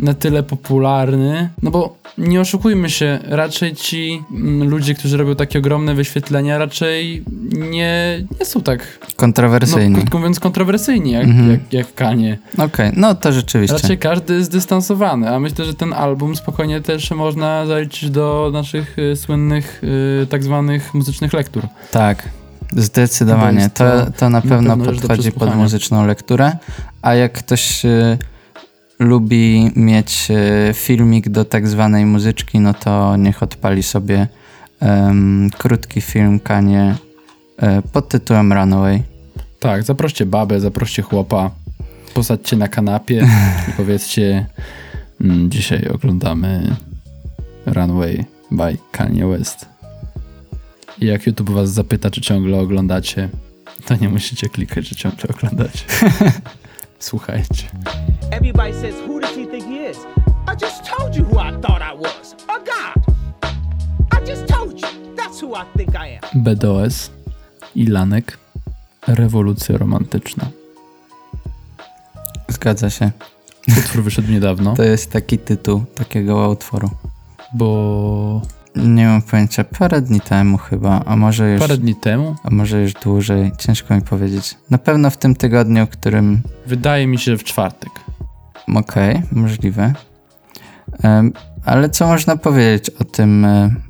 [0.00, 5.58] na tyle popularny, no bo nie oszukujmy się, raczej ci mm, ludzie, którzy robią takie
[5.58, 8.98] ogromne wyświetlenia, raczej nie, nie są tak...
[9.16, 9.90] Kontrowersyjni.
[9.90, 11.50] No, krótko mówiąc, kontrowersyjni, jak, mhm.
[11.50, 12.38] jak, jak Kanie.
[12.54, 12.92] Okej, okay.
[12.96, 13.76] no to rzeczywiście.
[13.76, 18.98] Raczej każdy jest zdystansowany, a myślę, że ten album spokojnie też można zaliczyć do naszych
[18.98, 19.82] y, słynnych
[20.22, 21.62] y, tak zwanych muzycznych lektur.
[21.90, 22.28] Tak,
[22.76, 23.70] Zdecydowanie.
[23.74, 23.84] To,
[24.18, 26.52] to, na pewno, na pewno podchodzi pod muzyczną lekturę.
[27.02, 28.18] A jak ktoś y,
[29.00, 34.28] lubi mieć e, filmik do tak zwanej muzyczki, no to niech odpali sobie
[34.80, 36.96] um, krótki film Kanie
[37.56, 39.02] e, pod tytułem Runaway.
[39.60, 41.50] Tak, zaproście babę, zaproście chłopa,
[42.14, 43.28] posadźcie na kanapie
[43.68, 44.46] i powiedzcie
[45.20, 46.76] mm, dzisiaj oglądamy
[47.66, 49.66] Runway by Kanye West.
[51.00, 53.28] I jak YouTube was zapyta, czy ciągle oglądacie,
[53.86, 55.84] to nie musicie klikać, że ciągle oglądacie.
[57.00, 57.68] Słuchajcie.
[58.30, 59.98] Everybody says, who does he think he is?
[60.46, 62.34] I just told you who I thought I was.
[62.48, 63.14] A god.
[64.12, 64.88] I just told you.
[65.16, 66.42] That's who I think I am.
[66.42, 67.10] BDOS
[67.74, 68.38] i Lanek.
[69.06, 70.46] Rewolucja romantyczna.
[72.48, 73.10] Zgadza się.
[73.78, 74.76] Utwór wyszedł niedawno.
[74.76, 76.90] To jest taki tytuł takiego utworu.
[77.54, 78.42] Bo
[78.76, 81.60] nie mam pojęcia, parę dni temu chyba, a może już...
[81.60, 82.36] Parę dni temu?
[82.44, 84.56] A może już dłużej, ciężko mi powiedzieć.
[84.70, 86.40] Na pewno w tym tygodniu, którym...
[86.66, 87.90] Wydaje mi się, że w czwartek.
[88.68, 89.92] Okej, okay, możliwe.
[91.64, 93.80] Ale co można powiedzieć o tym um,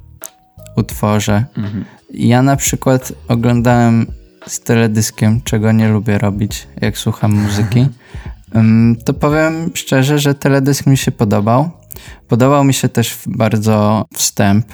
[0.77, 1.45] utworze?
[1.57, 1.85] Mhm.
[2.15, 4.07] Ja na przykład oglądałem
[4.47, 7.87] z teledyskiem, czego nie lubię robić, jak słucham muzyki.
[9.05, 11.71] To powiem szczerze, że teledysk mi się podobał.
[12.29, 14.67] Podobał mi się też bardzo wstęp.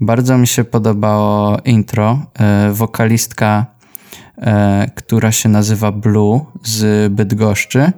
[0.00, 2.26] Bardzo mi się podobało intro.
[2.38, 3.66] E, wokalistka,
[4.38, 7.92] e, która się nazywa Blue z Bydgoszczy,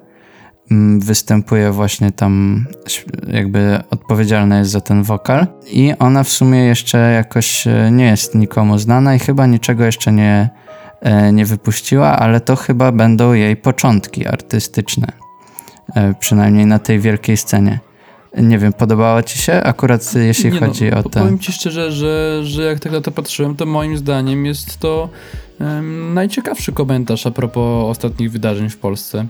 [0.99, 2.65] występuje właśnie tam,
[3.29, 5.47] jakby odpowiedzialna jest za ten wokal.
[5.67, 10.13] I ona w sumie jeszcze jakoś e, nie jest nikomu znana i chyba niczego jeszcze
[10.13, 10.51] nie,
[11.33, 15.13] nie wypuściła, ale to chyba będą jej początki artystyczne.
[16.21, 17.79] Przynajmniej na tej wielkiej scenie.
[18.37, 21.23] Nie wiem, podobała ci się akurat jeśli nie no, chodzi no, o ten...
[21.23, 25.09] Powiem ci szczerze, że, że jak tak na to patrzyłem, to moim zdaniem jest to
[25.61, 29.27] um, najciekawszy komentarz a propos ostatnich wydarzeń w Polsce.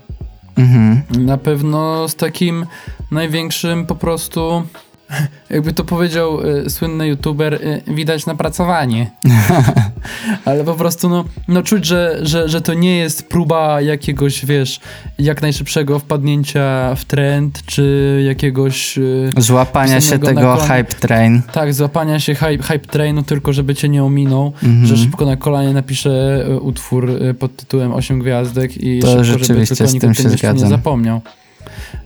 [0.57, 1.03] Mhm.
[1.19, 2.67] Na pewno z takim
[3.11, 4.63] największym po prostu
[5.51, 9.11] jakby to powiedział y, słynny youtuber, y, widać napracowanie.
[10.45, 14.81] Ale po prostu no, no czuć, że, że, że to nie jest próba jakiegoś, wiesz,
[15.19, 18.99] jak najszybszego wpadnięcia w trend, czy jakiegoś...
[18.99, 21.43] Y, złapania się tego hype train.
[21.53, 24.87] Tak, złapania się hype, hype trainu, tylko żeby cię nie ominął, mhm.
[24.87, 29.85] że szybko na kolanie napiszę utwór pod tytułem 8 gwiazdek i to szybko, żeby tylko
[29.85, 31.21] o tym nie zapomniał.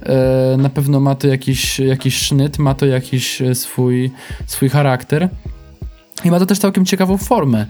[0.02, 4.10] E, na pewno ma to jakiś, jakiś sznyt, ma to jakiś e, swój,
[4.46, 5.28] swój charakter.
[6.24, 7.66] I ma to też całkiem ciekawą formę.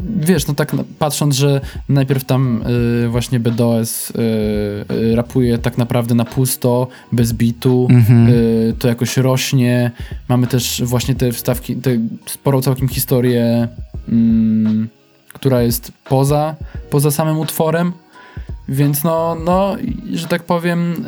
[0.00, 2.62] Wiesz, no tak patrząc, że najpierw tam
[3.04, 4.14] y, właśnie BDOS y,
[4.94, 8.32] y, rapuje tak naprawdę na pusto, bez bitu, mm-hmm.
[8.78, 9.90] to jakoś rośnie.
[10.28, 11.90] Mamy też właśnie te wstawki, tę
[12.26, 13.68] sporą całkiem historię,
[14.08, 14.88] mm,
[15.32, 16.56] która jest poza,
[16.90, 17.92] poza samym utworem.
[18.68, 19.76] Więc no, no,
[20.12, 21.04] że tak powiem,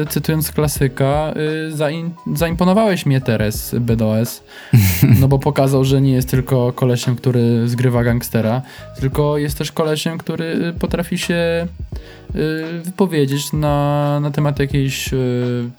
[0.00, 4.42] yy, cytując klasyka, yy, zain, zaimponowałeś mnie Teres BDOS,
[5.20, 8.62] no bo pokazał, że nie jest tylko kolesiem, który zgrywa gangstera,
[9.00, 11.66] tylko jest też kolesiem, który potrafi się
[12.34, 15.70] yy, wypowiedzieć na, na temat jakiejś y,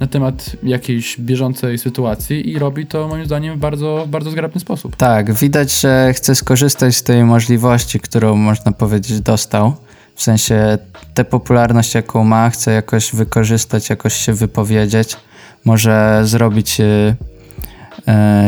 [0.00, 4.96] na temat jakiejś bieżącej sytuacji i robi to moim zdaniem w bardzo, bardzo zgrabny sposób.
[4.96, 9.76] Tak, widać, że chce skorzystać z tej możliwości, którą można powiedzieć dostał
[10.18, 10.78] w sensie
[11.14, 15.16] tę popularność, jaką ma, chce jakoś wykorzystać, jakoś się wypowiedzieć,
[15.64, 17.16] może zrobić y,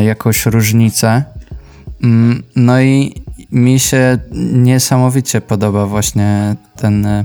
[0.00, 1.24] y, jakąś różnicę.
[2.02, 4.18] Mm, no i mi się
[4.52, 7.24] niesamowicie podoba właśnie ten y,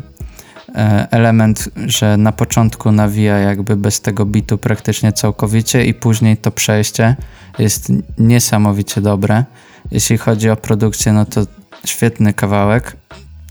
[1.12, 7.16] element, że na początku nawija jakby bez tego bitu praktycznie całkowicie i później to przejście
[7.60, 9.44] jest niesamowicie dobre.
[9.92, 11.42] jeśli chodzi o produkcję, no to
[11.86, 13.05] świetny kawałek.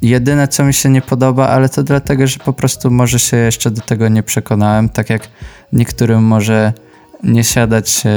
[0.04, 3.70] Jedyne, co mi się nie podoba, ale to dlatego, że po prostu może się jeszcze
[3.70, 5.28] do tego nie przekonałem, tak jak
[5.72, 6.72] niektórym może
[7.22, 8.10] nie siadać e,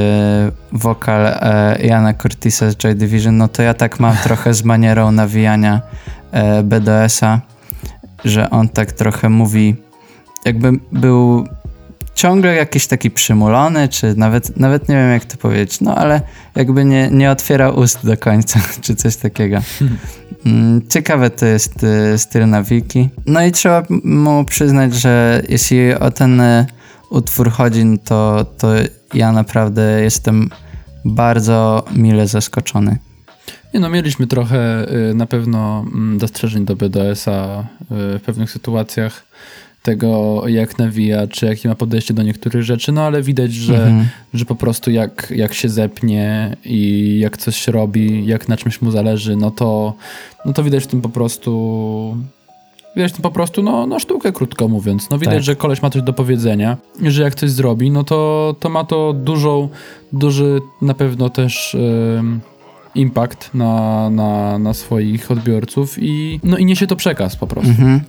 [0.71, 5.11] wokal e, Jana Curtisa z Joy Division, no to ja tak mam trochę z manierą
[5.11, 5.81] nawijania
[6.31, 7.41] e, BDS-a,
[8.25, 9.75] że on tak trochę mówi,
[10.45, 11.47] jakby był
[12.17, 16.21] ciągle jakiś taki przymulony, czy nawet, nawet nie wiem jak to powiedzieć, no ale
[16.55, 19.57] jakby nie, nie otwierał ust do końca, czy coś takiego.
[20.45, 23.09] Mm, ciekawe to jest y, styl nawiki.
[23.25, 26.65] No i trzeba mu przyznać, że jeśli o ten y,
[27.09, 28.67] utwór chodzi, no to, to
[29.13, 30.49] ja naprawdę jestem
[31.05, 32.97] bardzo mile zaskoczony.
[33.73, 39.27] Nie no, mieliśmy trochę y, na pewno mm, dostrzeżeń do BDS-a w pewnych sytuacjach
[39.87, 44.07] tego, jak nawija, czy jakie ma podejście do niektórych rzeczy, no ale widać, że, mhm.
[44.33, 48.91] że po prostu jak, jak się zepnie i jak coś robi, jak na czymś mu
[48.91, 49.93] zależy, no to,
[50.45, 52.17] no to widać w tym po prostu
[52.95, 55.09] widać tym po prostu, no, no sztukę, krótko mówiąc.
[55.09, 55.43] No widać, tak.
[55.43, 59.13] że koleś ma coś do powiedzenia, że jak coś zrobi, no to, to ma to
[59.13, 59.69] dużą,
[60.13, 61.77] duży na pewno też
[62.95, 67.69] impact na, na, na swoich odbiorców i, no i niesie to przekaz po prostu.
[67.69, 68.01] Mhm.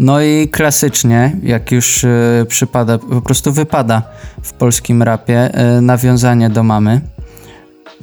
[0.00, 4.02] No i klasycznie, jak już y, przypada, po prostu wypada
[4.42, 7.00] w polskim rapie y, nawiązanie do mamy,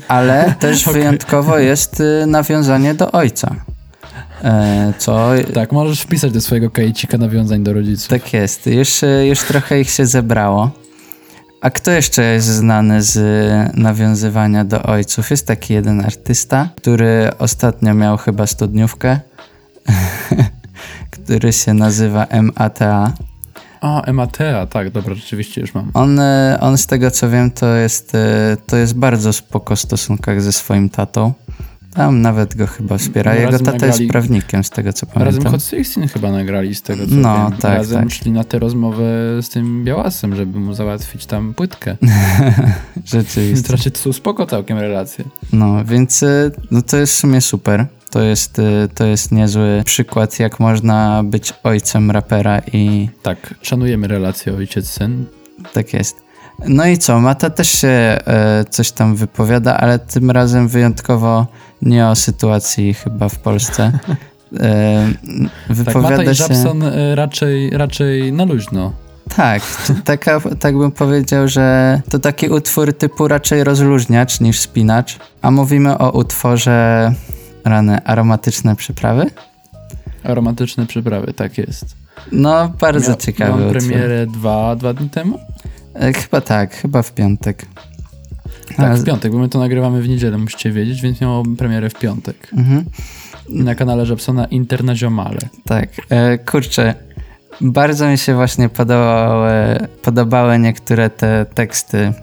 [0.08, 0.94] ale też okay.
[0.94, 3.56] wyjątkowo jest y, nawiązanie do ojca.
[4.98, 5.30] Co...
[5.54, 8.08] Tak, możesz wpisać do swojego kajcika nawiązań do rodziców.
[8.08, 10.72] Tak jest, już, już trochę ich się zebrało.
[11.62, 13.18] A kto jeszcze jest znany z
[13.78, 15.32] nawiązywania do ojców?
[15.32, 19.20] Jest taki jeden artysta, który ostatnio miał chyba studniówkę.
[21.12, 23.14] który się nazywa MATA.
[23.82, 25.92] A, MATA, tak, dobra, rzeczywiście już mam.
[25.94, 29.80] On, e, on z tego co wiem, to jest, e, to jest bardzo spoko w
[29.80, 31.34] stosunkach ze swoim tatą.
[31.98, 33.36] Tam nawet go chyba wspiera.
[33.36, 35.36] Jego tata nagrali, jest prawnikiem, z tego co pamiętam.
[35.36, 37.60] Razem Hot Sixteen chyba nagrali, z tego co no, wiem.
[37.60, 38.12] Tak, razem tak.
[38.12, 39.04] szli na tę rozmowę
[39.42, 41.98] z tym Białasem, żeby mu załatwić tam płytkę.
[43.06, 43.72] Rzeczywiście.
[43.72, 45.26] Raczej to są spoko całkiem relacje.
[45.54, 47.86] No, więc e, no to jest w sumie super.
[48.10, 48.64] To jest, y,
[48.96, 53.10] to jest niezły przykład, jak można być ojcem rapera i...
[53.24, 55.24] Tak, szanujemy relację ojciec-syn.
[55.74, 56.27] Tak jest.
[56.66, 61.48] No i co, Mata też się e, coś tam wypowiada, ale tym razem wyjątkowo
[61.82, 63.92] nie o sytuacji chyba w Polsce.
[64.60, 65.08] E,
[65.70, 66.86] wypowiada tak, Mata i się...
[66.86, 68.94] E, raczej, raczej na luźno.
[69.36, 69.62] Tak,
[70.06, 75.98] taka, tak bym powiedział, że to taki utwór typu raczej rozluźniacz niż spinacz, a mówimy
[75.98, 77.12] o utworze
[77.64, 79.26] Rany aromatyczne przyprawy?
[80.24, 81.86] Aromatyczne przyprawy, tak jest.
[82.32, 85.40] No, bardzo Miał, ciekawy Miał premierę dwa, dwa dni temu?
[86.00, 87.66] E, chyba tak, chyba w piątek.
[88.78, 91.94] Tak, w piątek, bo my to nagrywamy w niedzielę, musicie wiedzieć, więc miało premierę w
[91.94, 92.50] piątek.
[92.58, 92.86] Mhm.
[93.50, 95.40] Na kanale Żabsona Internaziomale.
[95.66, 96.94] Tak, e, kurczę,
[97.62, 99.52] bardzo mi się właśnie podobały,
[100.04, 102.14] podobały niektóre te teksty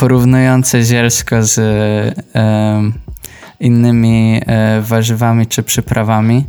[0.00, 2.90] porównujące zielsko z e,
[3.60, 6.44] innymi e, warzywami czy przyprawami.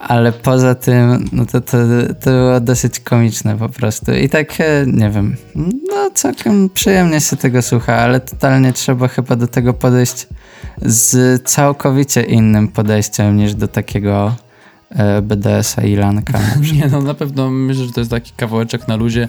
[0.00, 1.76] Ale poza tym, no to, to,
[2.20, 4.12] to było dosyć komiczne po prostu.
[4.12, 9.36] I tak, e, nie wiem, no całkiem przyjemnie się tego słucha, ale totalnie trzeba chyba
[9.36, 10.26] do tego podejść
[10.82, 14.34] z całkowicie innym podejściem niż do takiego
[14.90, 16.38] e, BDS-a i lanka.
[16.74, 19.28] Nie, no na pewno myślę, że to jest taki kawałeczek na luzie.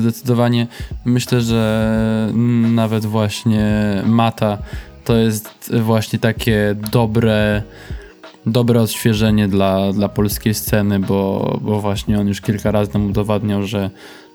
[0.00, 0.66] Zdecydowanie
[1.04, 2.32] myślę, że
[2.74, 3.66] nawet właśnie
[4.06, 4.58] Mata
[5.04, 5.50] to jest
[5.80, 7.62] właśnie takie dobre,
[8.46, 13.66] dobre odświeżenie dla, dla polskiej sceny, bo, bo właśnie on już kilka razy nam udowadniał,
[13.66, 13.90] że,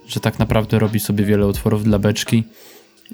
[0.08, 2.44] że tak naprawdę robi sobie wiele utworów dla beczki.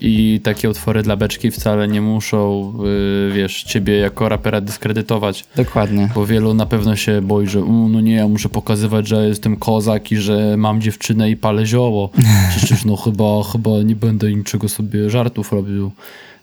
[0.01, 5.45] I takie utwory dla beczki wcale nie muszą, yy, wiesz, ciebie jako rapera dyskredytować.
[5.55, 6.09] Dokładnie.
[6.15, 10.11] Bo wielu na pewno się boi, że no nie, ja muszę pokazywać, że jestem kozak
[10.11, 12.09] i że mam dziewczynę i palę zioło.
[12.57, 15.91] Przecież no chyba, chyba nie będę niczego sobie żartów robił.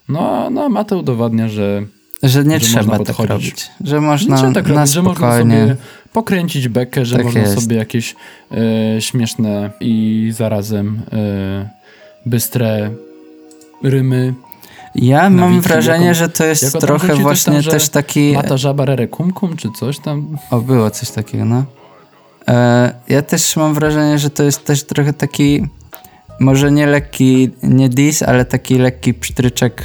[0.08, 1.82] No, no ma to udowadnia, że
[2.22, 3.70] że nie że trzeba tak robić.
[3.84, 5.76] Że można tak robić, że można sobie
[6.12, 7.60] pokręcić bekę, że tak można jest.
[7.60, 8.14] sobie jakieś
[8.52, 11.68] e, śmieszne i zarazem e,
[12.26, 12.90] bystre
[13.82, 14.34] rymy.
[14.94, 18.32] Ja mam wrażenie, jaką, że to jest trochę właśnie tam, też taki...
[18.32, 20.38] Mata żaba rere kumkum, czy coś tam?
[20.50, 21.64] O, było coś takiego, no.
[22.48, 25.62] E, ja też mam wrażenie, że to jest też trochę taki
[26.40, 29.84] może nie lekki, nie dis, ale taki lekki psztryczek e,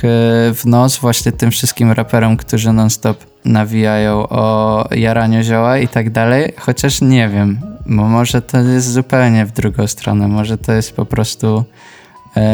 [0.54, 6.54] w nos właśnie tym wszystkim raperom, którzy non-stop nawijają o jaraniu zioła i tak dalej,
[6.58, 11.06] chociaż nie wiem, bo może to jest zupełnie w drugą stronę, może to jest po
[11.06, 11.64] prostu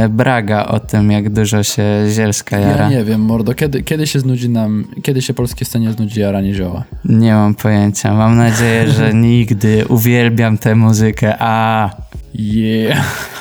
[0.10, 2.84] Braga o tym, jak dużo się zielska jara.
[2.84, 6.54] Ja nie wiem, mordo, kiedy, kiedy się znudzi nam, kiedy się polskie scenie znudzi jaranie
[6.54, 6.84] zioła?
[7.06, 8.14] Nie mam pojęcia.
[8.14, 9.86] Mam nadzieję, że nigdy.
[9.88, 11.36] Uwielbiam tę muzykę.
[11.40, 11.90] A.
[12.34, 13.32] Yeah.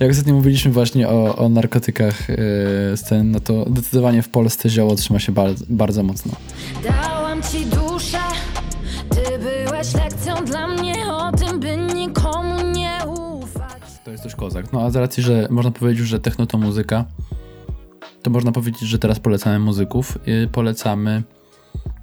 [0.00, 2.36] Jak ostatnio mówiliśmy właśnie o, o narkotykach yy,
[2.96, 6.32] scen, no to zdecydowanie w Polsce zioło trzyma się bardzo, bardzo mocno.
[6.84, 8.18] Dałam ci duszę,
[9.10, 10.93] ty byłeś lekcją dla mnie
[14.44, 14.72] kozak.
[14.72, 17.04] No a z racji, że można powiedzieć, że techno to muzyka,
[18.22, 20.18] to można powiedzieć, że teraz polecamy muzyków.
[20.26, 21.22] I polecamy.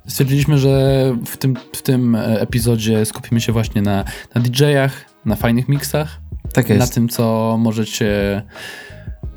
[0.07, 0.71] Stwierdziliśmy, że
[1.25, 4.03] w tym, w tym epizodzie skupimy się właśnie na,
[4.35, 4.91] na DJ-ach,
[5.25, 6.19] na fajnych miksach,
[6.53, 6.79] Tak jest.
[6.79, 8.41] na tym, co możecie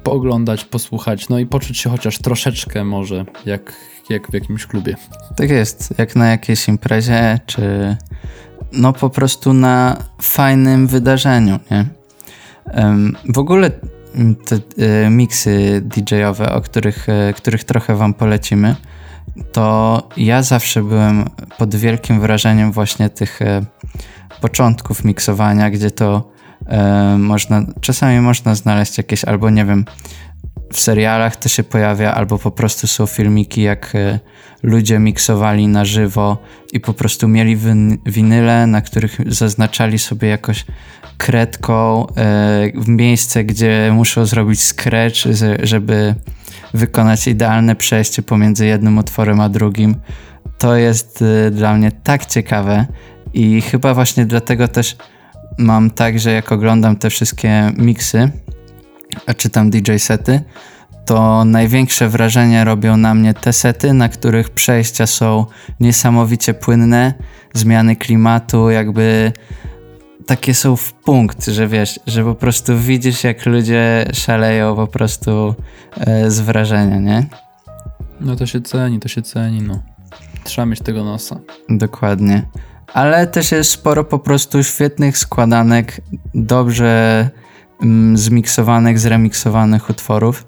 [0.03, 3.73] pooglądać, posłuchać, no i poczuć się chociaż troszeczkę może jak,
[4.11, 4.95] jak w jakimś klubie.
[5.37, 7.97] Tak jest, jak na jakiejś imprezie, czy
[8.73, 11.87] no po prostu na fajnym wydarzeniu, nie?
[13.29, 13.71] W ogóle
[14.15, 18.77] mm, te e, miksy DJ-owe, o których, e, których trochę wam polecimy,
[19.53, 21.25] to ja zawsze byłem
[21.59, 23.65] pod wielkim wrażeniem właśnie tych e,
[24.41, 26.35] początków miksowania, gdzie to
[27.19, 29.85] można, czasami można znaleźć jakieś, albo nie wiem,
[30.73, 33.93] w serialach to się pojawia, albo po prostu są filmiki, jak
[34.63, 36.39] ludzie miksowali na żywo
[36.73, 40.65] i po prostu mieli win- winyle, na których zaznaczali sobie jakoś
[41.19, 42.13] kredką e,
[42.75, 45.19] w miejsce, gdzie muszą zrobić scratch,
[45.63, 46.15] żeby
[46.75, 49.97] wykonać idealne przejście pomiędzy jednym utworem a drugim.
[50.59, 52.87] To jest e, dla mnie tak ciekawe
[53.35, 54.97] i chyba właśnie dlatego też
[55.59, 58.31] mam tak, że jak oglądam te wszystkie miksy,
[59.27, 60.41] a czytam DJ sety,
[61.05, 65.47] to największe wrażenie robią na mnie te sety, na których przejścia są
[65.81, 67.15] niesamowicie płynne,
[67.55, 69.33] zmiany klimatu, jakby
[70.27, 75.55] takie są w punkt, że wiesz, że po prostu widzisz, jak ludzie szaleją po prostu
[76.01, 77.27] e, z wrażenia, nie?
[78.21, 79.83] No to się ceni, to się ceni, no.
[80.45, 81.41] Trzeba mieć tego nosa.
[81.69, 82.43] Dokładnie.
[82.93, 86.01] Ale też jest sporo po prostu świetnych składanek,
[86.35, 87.31] dobrze
[87.83, 90.47] mm, zmiksowanych, zremiksowanych utworów.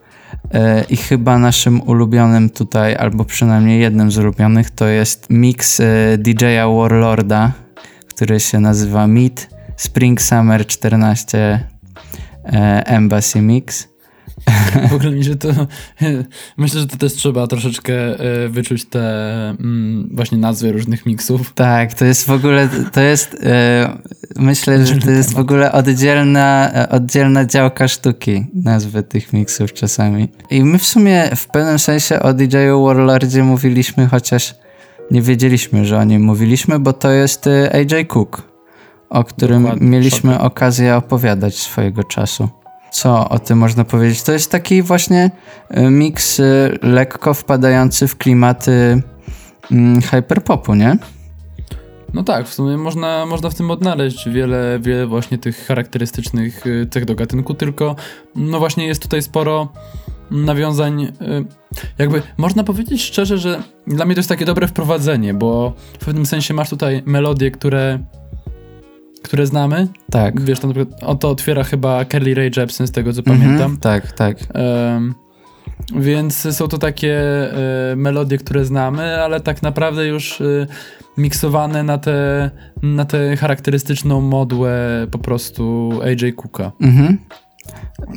[0.55, 5.85] E, I chyba naszym ulubionym tutaj, albo przynajmniej jednym z ulubionych, to jest mix e,
[6.19, 7.53] DJ-a Warlorda,
[8.09, 11.39] który się nazywa Meet Spring Summer 14
[12.45, 13.89] e, Embassy Mix.
[14.91, 15.49] W ogóle mi się to.
[16.57, 19.01] Myślę, że to też trzeba troszeczkę e, wyczuć te
[19.49, 21.53] mm, właśnie nazwy różnych miksów.
[21.55, 23.99] Tak, to jest w ogóle, to jest, e,
[24.37, 30.29] myślę, że to jest w ogóle oddzielna, oddzielna działka sztuki, nazwy tych miksów czasami.
[30.51, 34.55] I my w sumie w pewnym sensie o DJ-u Warlordzie mówiliśmy, chociaż
[35.11, 38.56] nie wiedzieliśmy, że o nim mówiliśmy, bo to jest AJ Cook,
[39.11, 40.43] o którym Dokładnie, mieliśmy szok.
[40.43, 42.49] okazję opowiadać swojego czasu.
[42.91, 44.23] Co o tym można powiedzieć?
[44.23, 45.31] To jest taki właśnie
[45.71, 46.45] e, miks e,
[46.83, 49.03] lekko wpadający w klimaty
[49.73, 50.97] mm, hyperpopu, nie?
[52.15, 56.87] No tak, w sumie można, można w tym odnaleźć wiele, wiele właśnie tych charakterystycznych y,
[56.91, 57.97] cech do gatunku, tylko
[58.37, 59.69] no właśnie jest tutaj sporo
[60.31, 61.03] nawiązań.
[61.03, 61.11] y,
[61.99, 66.27] Jakby można powiedzieć szczerze, że dla mnie to jest takie dobre wprowadzenie, bo w pewnym
[66.27, 67.99] sensie masz tutaj melodie, które,
[69.23, 69.89] które znamy.
[70.11, 70.41] Tak.
[70.41, 70.69] Wiesz, to,
[71.03, 73.77] o to otwiera chyba Kelly Ray Jepsen, z tego co Mhm, pamiętam.
[73.77, 74.37] Tak, tak.
[74.55, 75.15] Em,
[75.97, 77.15] więc są to takie
[77.93, 80.67] e, melodie, które znamy, ale tak naprawdę już e,
[81.17, 82.51] miksowane na tę
[82.83, 86.73] na tę charakterystyczną modłę po prostu AJ Cooka.
[86.81, 87.19] Mhm.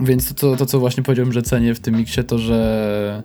[0.01, 3.23] Więc to, co- to, co właśnie powiedziałem, że cenię w tym miksie, to że,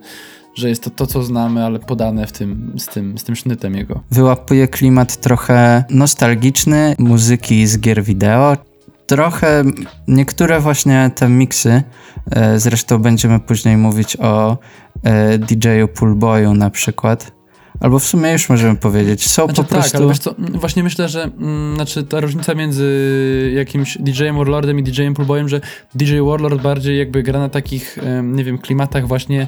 [0.55, 3.75] że jest to to, co znamy, ale podane w tym, z, tym, z tym sznytem
[3.75, 4.03] jego.
[4.11, 8.57] Wyłapuje klimat trochę nostalgiczny, muzyki z gier wideo.
[9.07, 9.63] Trochę
[10.07, 11.83] niektóre właśnie te miksy,
[12.31, 14.57] e, zresztą będziemy później mówić o
[15.03, 17.31] e, DJ-u Poolboyu na przykład,
[17.79, 19.97] albo w sumie już możemy powiedzieć, są Znaczy po tak, prostu...
[19.97, 24.83] ale wiesz co, właśnie myślę, że mm, znaczy ta różnica między jakimś DJ-em Warlordem i
[24.83, 25.61] DJ-em Poolboyem, że
[25.95, 29.47] DJ Warlord bardziej jakby gra na takich, nie wiem, klimatach właśnie,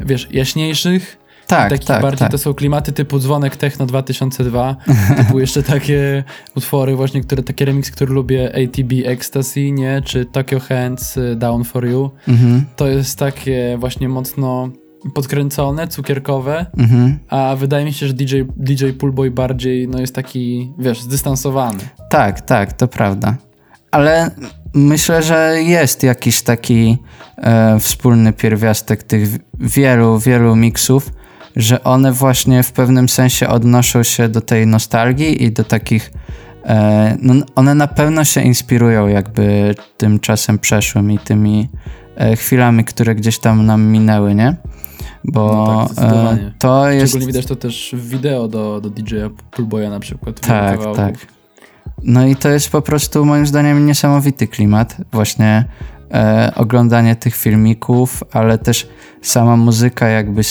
[0.00, 1.18] wiesz, jaśniejszych,
[1.48, 2.30] tak, takich tak, bardziej tak.
[2.30, 4.76] to są klimaty typu Dzwonek Techno 2002,
[5.16, 6.24] typu jeszcze takie
[6.56, 11.64] utwory właśnie, które, takie remix, które lubię, ATB Ecstasy, nie, czy Tokyo Hands y, Down
[11.64, 14.68] For You, Mhm, to jest takie właśnie mocno
[15.14, 17.18] podkręcone, cukierkowe, mhm.
[17.28, 21.78] a wydaje mi się, że DJ, DJ Poolboy bardziej no jest taki, wiesz, zdystansowany.
[22.10, 23.36] Tak, tak, to prawda.
[23.90, 24.30] Ale
[24.74, 26.98] myślę, że jest jakiś taki
[27.36, 29.28] e, wspólny pierwiastek tych
[29.60, 31.10] wielu, wielu miksów,
[31.56, 36.12] że one właśnie w pewnym sensie odnoszą się do tej nostalgii i do takich
[36.64, 41.68] e, no, one na pewno się inspirują jakby tym czasem przeszłym i tymi
[42.16, 44.56] e, chwilami, które gdzieś tam nam minęły, nie?
[45.24, 47.12] Bo No tak, e, to jest...
[47.12, 50.40] Szczególnie widać to też w wideo do, do DJ-a Poolboya na przykład.
[50.40, 51.14] Tak, tak.
[52.02, 54.96] No i to jest po prostu moim zdaniem niesamowity klimat.
[55.12, 55.64] Właśnie
[56.14, 58.88] e, oglądanie tych filmików, ale też
[59.22, 60.42] sama muzyka jakby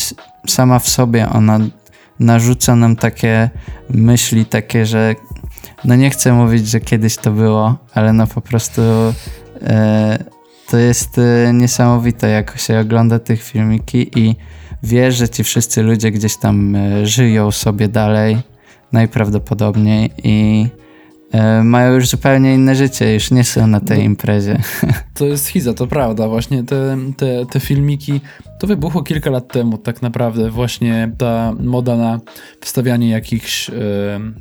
[0.48, 1.60] sama w sobie ona
[2.20, 3.50] narzuca nam takie
[3.90, 5.16] myśli, takie, że
[5.86, 8.82] no nie chcę mówić, że kiedyś to było, ale no po prostu
[9.62, 10.24] e,
[10.70, 14.36] to jest e, niesamowite, jak się ogląda tych filmiki i
[14.84, 18.38] wiesz, że ci wszyscy ludzie gdzieś tam e, żyją sobie dalej,
[18.92, 20.68] najprawdopodobniej i
[21.64, 24.04] mają już zupełnie inne życie, już nie są na tej No.
[24.04, 24.60] imprezie.
[25.14, 26.28] To jest schiza, to prawda.
[26.28, 28.22] Właśnie te, te, te filmiki,
[28.60, 30.50] to wybuchło kilka lat temu tak naprawdę.
[30.50, 32.20] Właśnie ta moda na
[32.62, 33.74] wstawianie jakichś e,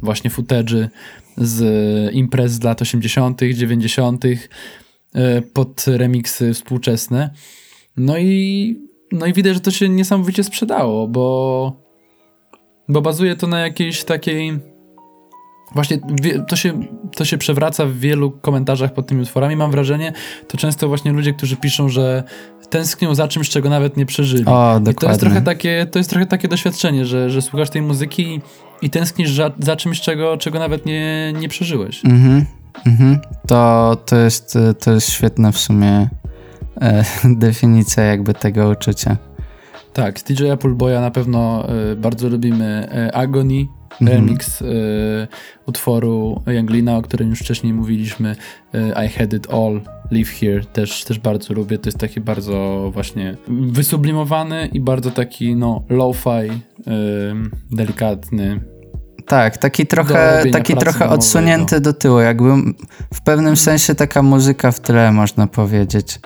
[0.02, 0.88] właśnie footage'y
[1.36, 7.30] z imprez z lat 80., 90., e, pod remiksy współczesne.
[7.96, 8.76] No i,
[9.12, 11.72] no i widać, że to się niesamowicie sprzedało, bo,
[12.88, 14.58] bo bazuje to na jakiejś takiej
[15.74, 15.98] Właśnie
[16.48, 16.80] to się,
[17.16, 19.56] to się przewraca w wielu komentarzach pod tymi utworami.
[19.56, 20.12] Mam wrażenie,
[20.48, 22.24] to często właśnie ludzie, którzy piszą, że
[22.70, 24.44] tęsknią za czymś, czego nawet nie przeżyli.
[24.46, 25.18] O, I to jest dokładnie.
[25.18, 28.40] trochę takie, to jest trochę takie doświadczenie, że, że słuchasz tej muzyki
[28.82, 32.04] i, tęsknisz za, za czymś, czego, czego nawet nie, nie przeżyłeś.
[32.04, 32.46] Mhm,
[32.86, 33.18] mhm.
[33.46, 36.08] To, to, jest, e, to jest świetna w sumie
[36.80, 39.16] e, definicja jakby tego uczucia.
[39.92, 43.66] Tak, z DJ Poolboya na pewno y, bardzo lubimy y, Agony,
[44.00, 44.18] Mhm.
[44.18, 45.28] remix y,
[45.66, 48.36] utworu Younglina, o którym już wcześniej mówiliśmy.
[48.74, 49.80] Y, I Had It All,
[50.10, 51.78] Live Here, też, też bardzo lubię.
[51.78, 56.56] To jest taki bardzo właśnie wysublimowany i bardzo taki no low-fi, y,
[57.70, 58.60] delikatny.
[59.26, 62.50] Tak, taki trochę, taki trochę domowej, odsunięty do tyłu, jakby
[63.14, 66.20] w pewnym sensie taka muzyka w tle, można powiedzieć,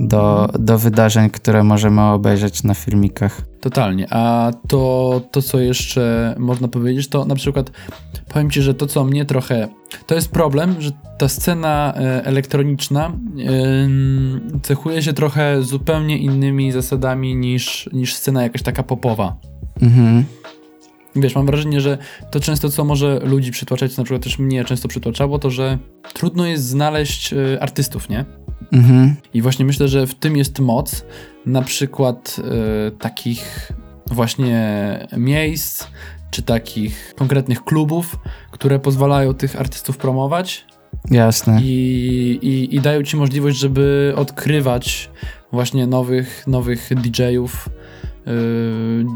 [0.00, 3.42] do, do wydarzeń, które możemy obejrzeć na filmikach.
[3.60, 4.06] Totalnie.
[4.10, 7.70] A to, to, co jeszcze można powiedzieć, to na przykład
[8.28, 9.68] powiem ci, że to, co mnie trochę.
[10.06, 13.12] To jest problem, że ta scena e, elektroniczna
[13.84, 19.36] ym, cechuje się trochę zupełnie innymi zasadami niż, niż scena jakaś taka popowa.
[19.82, 20.24] Mhm.
[21.16, 21.98] Wiesz, mam wrażenie, że
[22.30, 25.78] to często, co może ludzi przytłaczać, na przykład też mnie często przytłaczało, to że
[26.14, 28.24] trudno jest znaleźć e, artystów, nie?
[28.72, 29.14] Mhm.
[29.34, 31.04] I właśnie myślę, że w tym jest moc
[31.46, 33.72] na przykład e, takich
[34.06, 35.86] właśnie miejsc,
[36.30, 38.18] czy takich konkretnych klubów,
[38.50, 40.66] które pozwalają tych artystów promować
[41.10, 41.60] Jasne.
[41.62, 45.10] i, i, i dają ci możliwość, żeby odkrywać
[45.52, 47.68] właśnie nowych, nowych DJ-ów
[48.26, 48.30] e,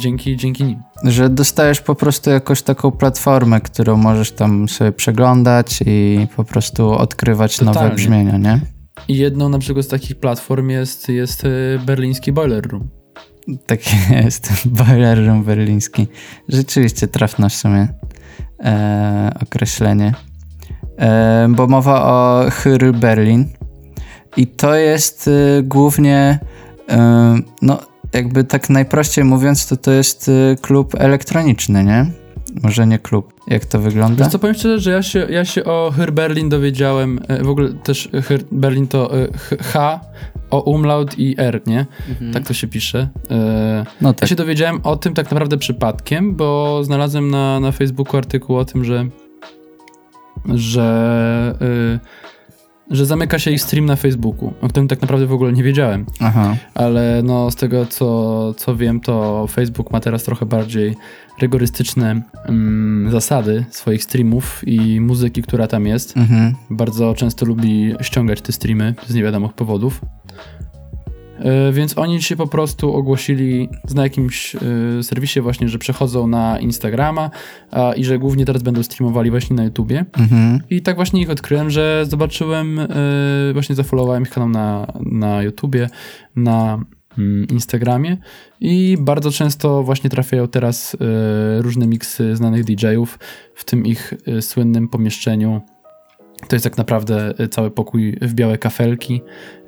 [0.01, 0.83] dzięki, dzięki nim.
[1.05, 6.91] Że dostajesz po prostu jakąś taką platformę, którą możesz tam sobie przeglądać i po prostu
[6.91, 7.97] odkrywać nowe Totalnie.
[7.97, 8.61] brzmienia, nie?
[9.09, 11.49] I jedną na przykład z takich platform jest, jest e,
[11.87, 12.89] berliński Boiler Room.
[13.67, 13.81] Tak
[14.25, 14.69] jest.
[14.69, 16.07] Boiler Room berliński.
[16.49, 17.89] Rzeczywiście trafne w sumie
[18.61, 20.15] e, określenie.
[20.99, 23.49] E, bo mowa o Hyr Berlin.
[24.37, 26.39] I to jest e, głównie,
[26.89, 27.79] e, no
[28.13, 30.31] jakby tak najprościej mówiąc, to to jest
[30.61, 32.07] klub elektroniczny, nie?
[32.63, 33.33] Może nie klub.
[33.47, 34.25] Jak to wygląda?
[34.25, 37.49] Wiesz co, powiem szczerze, że ja się, ja się o Hyr Berlin dowiedziałem, e, w
[37.49, 39.29] ogóle też Hyr Berlin to e,
[39.63, 40.01] H,
[40.51, 41.87] o umlaut i R, nie?
[42.33, 43.09] Tak to się pisze.
[43.31, 44.29] E, No Ja tak.
[44.29, 48.85] się dowiedziałem o tym tak naprawdę przypadkiem, bo znalazłem na, na Facebooku artykuł o tym,
[48.85, 49.07] że
[50.55, 51.99] że, y,
[52.91, 56.07] że zamyka się ich stream na Facebooku, o którym tak naprawdę w ogóle nie wiedziałem.
[56.21, 56.57] Aha.
[56.75, 60.97] Ale no z tego co, co wiem, to Facebook ma teraz trochę bardziej
[61.41, 66.17] rygorystyczne mm, zasady swoich streamów i muzyki, która tam jest.
[66.17, 66.55] Mhm.
[66.71, 70.01] Bardzo często lubi ściągać te streamy z niewiadomych powodów.
[71.39, 74.59] E, Więc oni się po prostu ogłosili na jakimś e,
[75.03, 77.31] serwisie właśnie, że przechodzą na Instagrama
[77.71, 80.05] a, i że głównie teraz będą streamowali właśnie na YouTubie.
[80.19, 80.61] Mhm.
[80.71, 82.87] I tak właśnie ich odkryłem, że zobaczyłem, e,
[83.53, 85.91] właśnie zafollowowałem ich kanał na, na YouTubie,
[86.37, 86.85] na
[87.19, 88.17] mm, Instagramie
[88.61, 93.19] i bardzo często właśnie trafiają teraz e, różne miksy znanych DJ-ów
[93.55, 95.61] w tym ich e, słynnym pomieszczeniu.
[96.47, 99.23] To jest tak naprawdę e, cały pokój w białe kafelki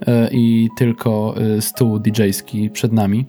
[0.07, 3.27] e, i tylko e, stół DJ-ski przed nami,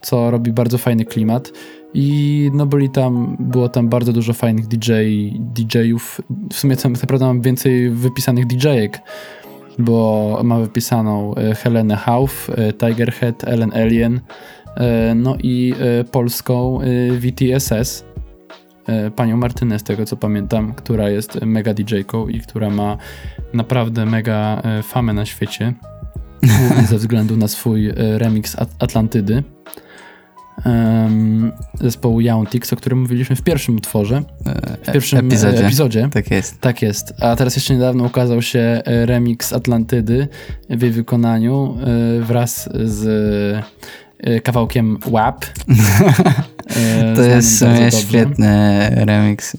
[0.00, 1.52] co robi bardzo fajny klimat.
[1.94, 4.92] I no byli tam, było tam bardzo dużo fajnych DJ,
[5.32, 6.20] DJ-ów.
[6.52, 8.98] W sumie tak naprawdę mam więcej wypisanych DJ-ek,
[9.78, 14.20] bo ma wypisaną Helenę Hauf, Tigerhead, Ellen Alien,
[15.14, 15.74] no i
[16.12, 16.78] polską
[17.18, 18.04] VTSS.
[18.88, 22.96] E, panią Martynę, z tego co pamiętam, która jest mega DJ-ką i która ma
[23.54, 25.74] naprawdę mega e, famę na świecie.
[26.42, 29.42] Głównie ze względu na swój e, remix At Atlantydy
[31.80, 34.22] zespołu Yountix, o którym mówiliśmy w pierwszym utworze,
[34.82, 35.66] w pierwszym epizodzie.
[35.66, 36.08] epizodzie.
[36.12, 36.60] Tak jest.
[36.60, 37.14] Tak jest.
[37.20, 40.28] A teraz jeszcze niedawno ukazał się remix Atlantydy
[40.70, 41.76] w jej wykonaniu
[42.20, 43.64] wraz z
[44.42, 45.44] kawałkiem WAP.
[47.16, 49.56] to jest sumie świetny remix.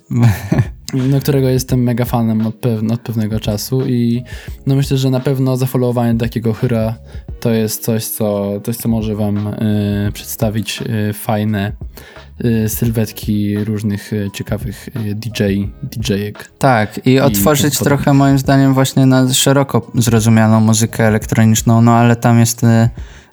[0.93, 4.24] no, którego jestem mega fanem od, pew od, pewnego czasu i
[4.68, 6.95] no myślę, że na pewno zafollowowanie takiego hyra
[7.39, 12.28] to jest coś, co, coś, co może wam y, przedstawić y, fajne y,
[12.68, 15.44] sylwetki różnych ciekawych DJ,
[15.84, 16.52] DJ-ek.
[16.60, 22.16] Tak, i, i otworzyć trochę moim zdaniem właśnie na szeroko zrozumianą muzykę elektroniczną, no ale
[22.16, 22.62] tam jest,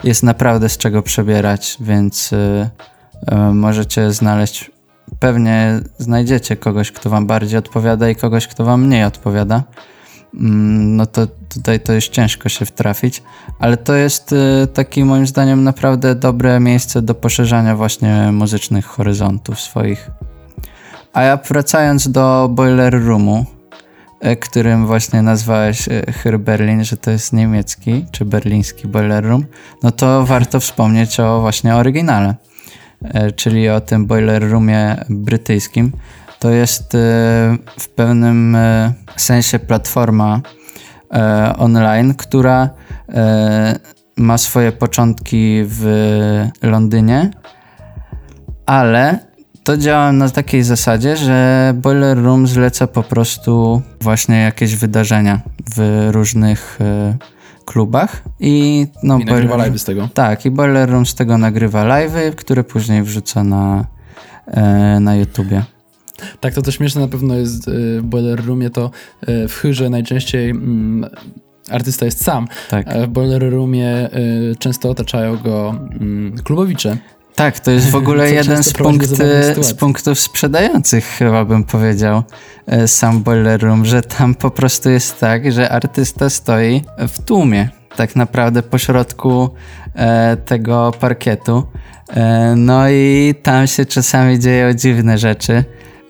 [0.05, 2.31] jest naprawdę z czego przebierać, więc
[3.53, 4.71] możecie znaleźć
[5.21, 9.63] pewnie znajdziecie kogoś, kto wam bardziej odpowiada i kogoś, kto wam mniej odpowiada.
[10.35, 13.23] Mm, no to tutaj to jest ciężko się wtrafić,
[13.59, 19.61] ale to jest y, taki moim zdaniem naprawdę dobre miejsce do poszerzania właśnie muzycznych horyzontów
[19.61, 20.11] swoich.
[21.13, 23.47] A ja wracając do Boiler Roomu,
[24.27, 29.45] y, którym właśnie nazwałeś y, Hyr Berlin, że to jest niemiecki czy berliński Boiler Room,
[29.83, 32.35] no to warto wspomnieć o właśnie oryginale.
[33.37, 35.93] Czyli o tym boiler roomie brytyjskim.
[36.47, 36.99] To jest e,
[37.81, 40.41] w pewnym e, sensie platforma
[41.59, 42.71] online, która
[44.17, 45.85] ma swoje początki w
[46.63, 47.31] Londynie,
[48.67, 49.19] ale
[49.65, 55.41] to działa na takiej zasadzie, że Boiler Room zleca po prostu właśnie jakieś wydarzenia
[55.77, 56.79] w różnych
[57.65, 60.09] klubach i no I nagrywa live z tego.
[60.15, 63.85] Tak, i Boiler Room z tego nagrywa live'y, które później wrzuca na,
[64.47, 65.76] e, na YouTubie.
[66.41, 68.91] Tak, to też śmieszne na pewno jest e, w Boiler Roomie, to
[69.21, 71.11] e, w chyrze najczęściej mm,
[71.71, 72.89] artysta jest sam, tak.
[72.89, 74.11] a w Boiler Roomie
[74.59, 76.97] często otaczają go mm, klubowicze.
[77.37, 82.23] Tak, to jest w ogóle jeden z, punkty, z punktów sprzedających, chyba bym powiedział,
[82.67, 87.69] e, sam Boiler Room, że tam po prostu jest tak, że artysta stoi w tłumie,
[87.97, 89.51] tak naprawdę pośrodku
[89.95, 91.67] e, tego parkietu.
[92.09, 95.65] E, no i tam się czasami dzieją dziwne rzeczy,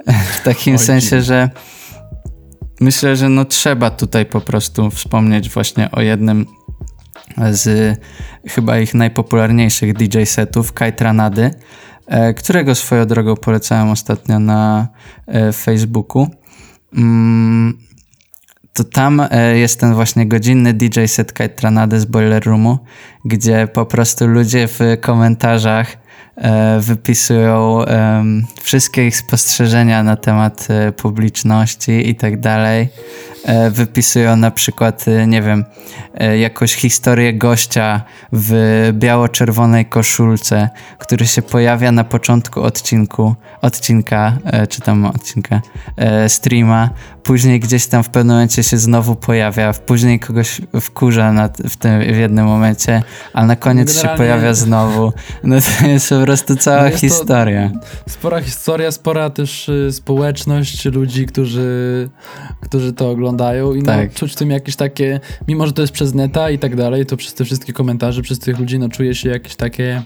[0.06, 1.50] w takim Oj, sensie, że
[2.80, 6.46] myślę, że no trzeba tutaj po prostu wspomnieć właśnie o jednym
[7.50, 7.96] z
[8.48, 11.50] chyba ich najpopularniejszych DJ setów, Kajtranady,
[12.06, 14.88] e, którego swoją drogą polecałem ostatnio na
[15.26, 16.28] e, Facebooku.
[16.96, 17.78] Mm,
[18.72, 22.78] to tam e, jest ten właśnie godzinny DJ set Kajtranady z Boiler Roomu,
[23.24, 26.05] gdzie po prostu ludzie w komentarzach
[26.80, 27.84] wypisują
[28.62, 32.88] wszystkie ich spostrzeżenia na temat publiczności i tak dalej.
[33.46, 35.64] E, wypisują na przykład, e, nie wiem,
[36.14, 38.52] e, jakąś historię gościa w
[38.92, 40.68] biało-czerwonej koszulce,
[40.98, 44.38] który się pojawia na początku odcinku, odcinka,
[44.68, 45.60] czy tam odcinka,
[46.28, 46.90] streama,
[47.22, 52.00] później gdzieś tam w pewnym momencie się znowu pojawia, później kogoś wkurza na, w, tym,
[52.00, 54.12] w jednym momencie, a na koniec Generalnie...
[54.12, 55.12] się pojawia znowu.
[55.44, 57.70] No to jest po prostu cała no historia.
[58.08, 62.08] Spora historia, spora też y, społeczność ludzi, którzy,
[62.60, 63.35] którzy to oglądają
[63.74, 64.14] i no, tak.
[64.14, 67.16] czuć w tym jakieś takie, mimo że to jest przez neta i tak dalej, to
[67.16, 70.02] przez te wszystkie komentarze, przez tych ludzi, no czuje się jakieś takie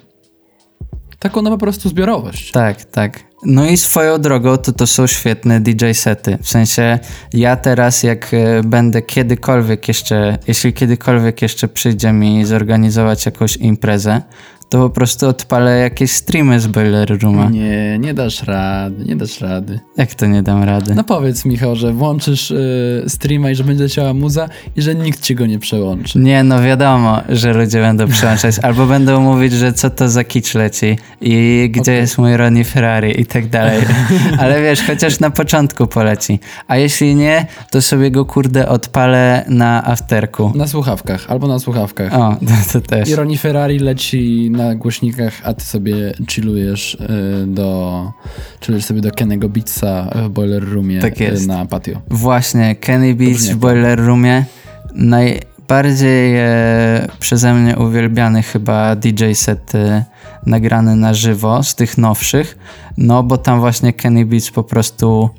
[1.20, 2.52] taką no po prostu zbiorowość.
[2.52, 3.20] Tak, tak.
[3.44, 6.38] No i swoją drogą to to są świetne DJ sety.
[6.42, 6.98] W sensie
[7.32, 14.22] ja teraz jak e, będę kiedykolwiek jeszcze, jeśli kiedykolwiek jeszcze przyjdzie mi zorganizować jakąś imprezę,
[14.70, 17.50] to po prostu odpalę jakieś streamy z Boiler Rooma.
[17.50, 19.80] Nie, nie dasz rady, nie dasz rady.
[19.96, 20.94] Jak to nie dam rady?
[20.94, 25.22] No powiedz Michał, że włączysz y, streama i że będzie leciała muza i że nikt
[25.22, 26.18] ci go nie przełączy.
[26.18, 30.54] Nie, no wiadomo, że ludzie będą przełączać, albo będą mówić, że co to za kicz
[30.54, 31.94] leci i gdzie okay.
[31.94, 33.82] jest mój Ronnie Ferrari i tak dalej.
[34.40, 36.38] Ale wiesz, chociaż na początku poleci.
[36.68, 40.52] A jeśli nie, to sobie go kurde odpalę na afterku.
[40.54, 42.14] Na słuchawkach, albo na słuchawkach.
[42.14, 43.08] O, to, to też.
[43.08, 48.12] I Ronnie Ferrari leci na głośnikach, a ty sobie chillujesz y, do
[48.64, 52.00] chillujesz sobie do Kennego Beatsa w Boiler Roomie tak y, na patio.
[52.10, 54.44] Właśnie, Kenny Beats w Boiler Roomie.
[54.94, 60.04] Najbardziej e, przeze mnie uwielbiany chyba DJ set e,
[60.46, 62.58] nagrany na żywo z tych nowszych,
[62.96, 65.30] no bo tam właśnie Kenny Beats po prostu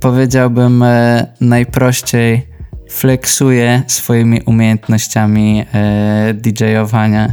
[0.00, 2.46] powiedziałbym e, najprościej
[2.90, 7.32] flexuje swoimi umiejętnościami e, DJ-owania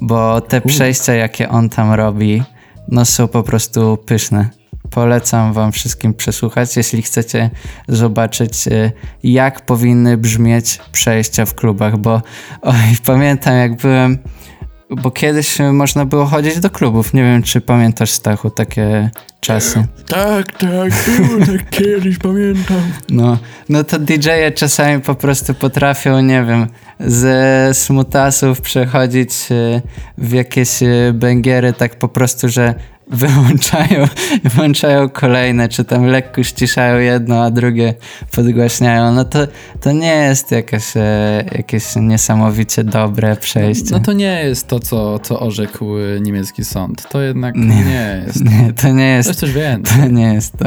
[0.00, 2.42] bo te przejścia, jakie on tam robi,
[2.88, 4.48] no są po prostu pyszne.
[4.90, 7.50] polecam wam wszystkim przesłuchać, jeśli chcecie
[7.88, 8.92] zobaczyć, y,
[9.22, 12.22] jak powinny brzmieć przejścia w klubach, bo
[12.62, 14.18] oj, pamiętam jak byłem
[14.90, 17.14] bo kiedyś można było chodzić do klubów.
[17.14, 19.10] Nie wiem, czy pamiętasz, Stachu, takie
[19.40, 19.84] czasy.
[20.06, 22.82] Tak, tak, było tak kiedyś, pamiętam.
[23.08, 23.38] No,
[23.68, 26.66] no to DJ-e czasami po prostu potrafią, nie wiem,
[27.00, 29.82] ze smutasów przechodzić e,
[30.18, 32.74] w jakieś e, bęgiery tak po prostu, że
[33.10, 34.06] wyłączają,
[34.54, 37.94] włączają kolejne, czy tam lekko ściszają jedno, a drugie
[38.30, 39.38] podgłaśniają, no to,
[39.80, 43.90] to nie jest jakieś, e, jakieś niesamowicie dobre przejście.
[43.90, 45.84] No, no to nie jest to, co, co orzekł
[46.20, 47.08] niemiecki sąd.
[47.08, 48.44] To jednak nie, nie jest.
[48.50, 49.26] Nie, to nie jest.
[49.26, 50.02] To jest coś więcej.
[50.02, 50.64] To nie jest to.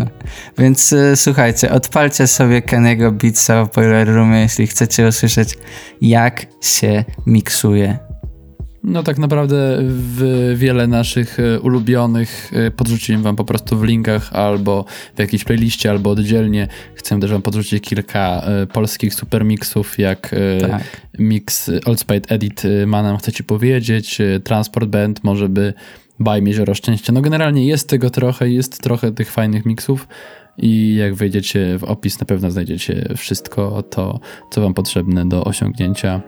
[0.58, 5.58] Więc y, słuchajcie, odpalcie sobie Keniego Beatsa w Boiler Roomie, jeśli chcecie usłyszeć,
[6.02, 8.11] jak się miksuje
[8.84, 14.34] no tak naprawdę w wiele naszych e, ulubionych e, podrzuciłem wam po prostu w linkach
[14.34, 14.86] albo
[15.16, 16.68] w jakiejś playliście, albo oddzielnie.
[16.96, 20.84] Chcę też wam podrzucić kilka e, polskich supermixów, jak tak.
[21.20, 25.74] mix Old Spade Edit ma nam chce ci powiedzieć, Transport Band może by
[26.20, 27.14] Baj Jezioro Szczęścia.
[27.14, 30.08] No generalnie jest tego trochę, jest trochę tych fajnych mixów
[30.58, 34.20] i jak wejdziecie w opis na pewno znajdziecie wszystko to,
[34.52, 36.22] co wam potrzebne do osiągnięcia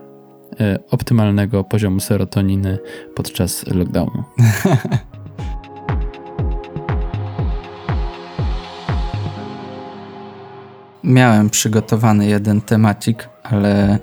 [0.92, 2.78] optymalnego poziomu serotoniny
[3.16, 4.24] podczas lockdownu.
[11.04, 14.00] Miałem przygotowany jeden temacik, ale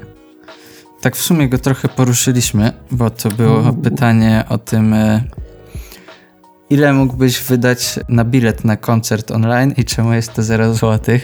[1.00, 5.24] tak w sumie go trochę poruszyliśmy, bo to było pytanie o tym, e,
[6.70, 11.18] ile mógłbyś wydać na bilet na koncert online i czemu jest to 0 zł.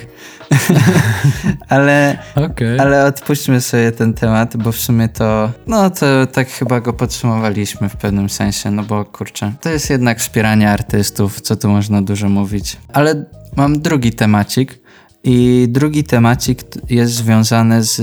[1.69, 2.81] ale, okay.
[2.81, 7.89] ale odpuśćmy sobie ten temat, bo w sumie to, no to tak chyba go podsumowaliśmy
[7.89, 12.29] w pewnym sensie, no bo kurczę, to jest jednak wspieranie artystów, co tu można dużo
[12.29, 12.77] mówić.
[12.93, 13.25] Ale
[13.57, 14.79] mam drugi temacik
[15.25, 18.01] i drugi temacik jest związany z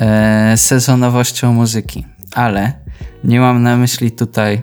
[0.00, 2.72] e, sezonowością muzyki, ale
[3.24, 4.62] nie mam na myśli tutaj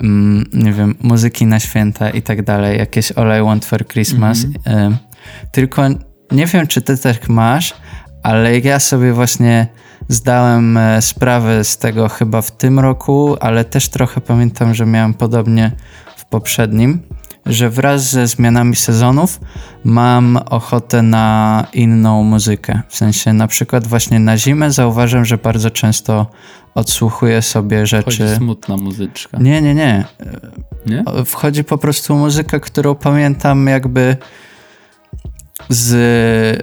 [0.00, 4.44] mm, nie wiem, muzyki na święta i tak dalej, jakieś All I Want for Christmas.
[4.44, 4.96] Mm -hmm.
[5.52, 5.82] tylko
[6.32, 7.74] nie wiem, czy ty tak masz,
[8.22, 9.66] ale ja sobie właśnie
[10.08, 15.14] zdałem e, sprawę z tego chyba w tym roku, ale też trochę pamiętam, że miałem
[15.14, 15.72] podobnie
[16.16, 17.02] w poprzednim,
[17.46, 19.40] że wraz ze zmianami sezonów
[19.84, 22.82] mam ochotę na inną muzykę.
[22.88, 26.26] W sensie na przykład właśnie na zimę zauważam, że bardzo często
[26.74, 28.10] odsłuchuję sobie rzeczy.
[28.10, 29.38] Wchodzi smutna muzyczka.
[29.40, 30.04] Nie, nie, nie.
[30.86, 31.04] nie.
[31.24, 34.16] Wchodzi po prostu muzyka, którą pamiętam jakby
[35.68, 35.88] z,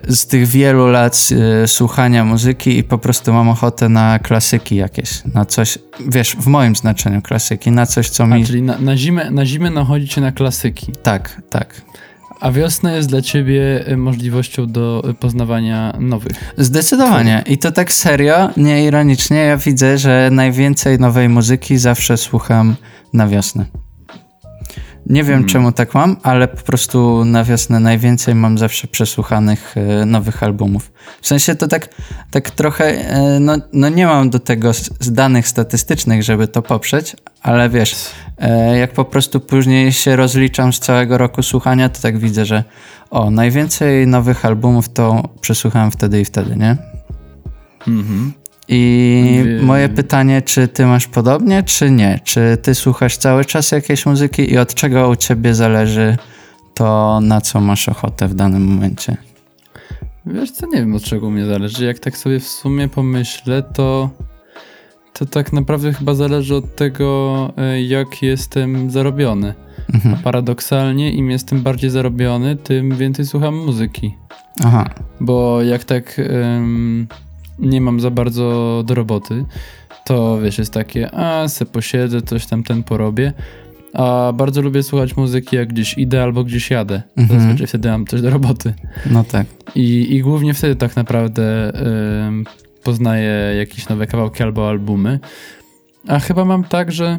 [0.07, 1.27] z tych wielu lat
[1.63, 5.77] y, słuchania muzyki i po prostu mam ochotę na klasyki jakieś, na coś,
[6.07, 8.43] wiesz, w moim znaczeniu klasyki, na coś, co mi...
[8.43, 10.91] A, czyli na, na, zimę, na zimę nachodzicie na klasyki.
[11.03, 11.81] Tak, tak.
[12.41, 16.53] A wiosna jest dla ciebie y, możliwością do y, poznawania nowych.
[16.57, 17.43] Zdecydowanie.
[17.47, 19.37] I to tak serio, nie ironicznie.
[19.37, 22.75] Ja widzę, że najwięcej nowej muzyki zawsze słucham
[23.13, 23.65] na wiosnę.
[25.05, 25.49] Nie wiem, hmm.
[25.49, 30.91] czemu tak mam, ale po prostu na wiosnę najwięcej mam zawsze przesłuchanych e, nowych albumów.
[31.21, 31.89] W sensie to tak,
[32.31, 37.15] tak trochę, e, no, no nie mam do tego z danych statystycznych, żeby to poprzeć,
[37.41, 37.95] ale wiesz,
[38.37, 42.63] e, jak po prostu później się rozliczam z całego roku słuchania, to tak widzę, że
[43.09, 46.77] o, najwięcej nowych albumów to przesłuchałem wtedy i wtedy, nie?
[47.87, 48.40] Mhm.
[48.73, 52.19] I moje pytanie, czy ty masz podobnie, czy nie?
[52.23, 56.17] Czy ty słuchasz cały czas jakiejś muzyki i od czego u ciebie zależy
[56.73, 59.17] to, na co masz ochotę w danym momencie?
[60.25, 61.85] Wiesz co, nie wiem od czego mnie zależy.
[61.85, 64.09] Jak tak sobie w sumie pomyślę, to
[65.13, 69.53] to tak naprawdę chyba zależy od tego, e, jak jestem zarobiony.
[69.93, 70.15] Mhm.
[70.15, 74.15] A paradoksalnie, im jestem bardziej zarobiony, tym więcej słucham muzyki.
[74.63, 74.89] Aha.
[75.19, 77.07] Bo jak tak um,
[77.61, 79.45] nie mam za bardzo do roboty,
[80.05, 83.33] to wiesz, jest takie, a se posiedzę, coś tam ten porobię.
[83.93, 87.01] A bardzo lubię słuchać muzyki, jak gdzieś idę albo gdzieś jadę.
[87.17, 87.39] Mhm.
[87.39, 88.73] Zazwyczaj wtedy mam coś do roboty.
[89.11, 89.47] No tak.
[89.75, 91.73] I, i głównie wtedy tak naprawdę
[92.83, 95.19] poznaję jakieś nowe kawałki albo albumy.
[96.07, 97.17] A chyba mam tak, że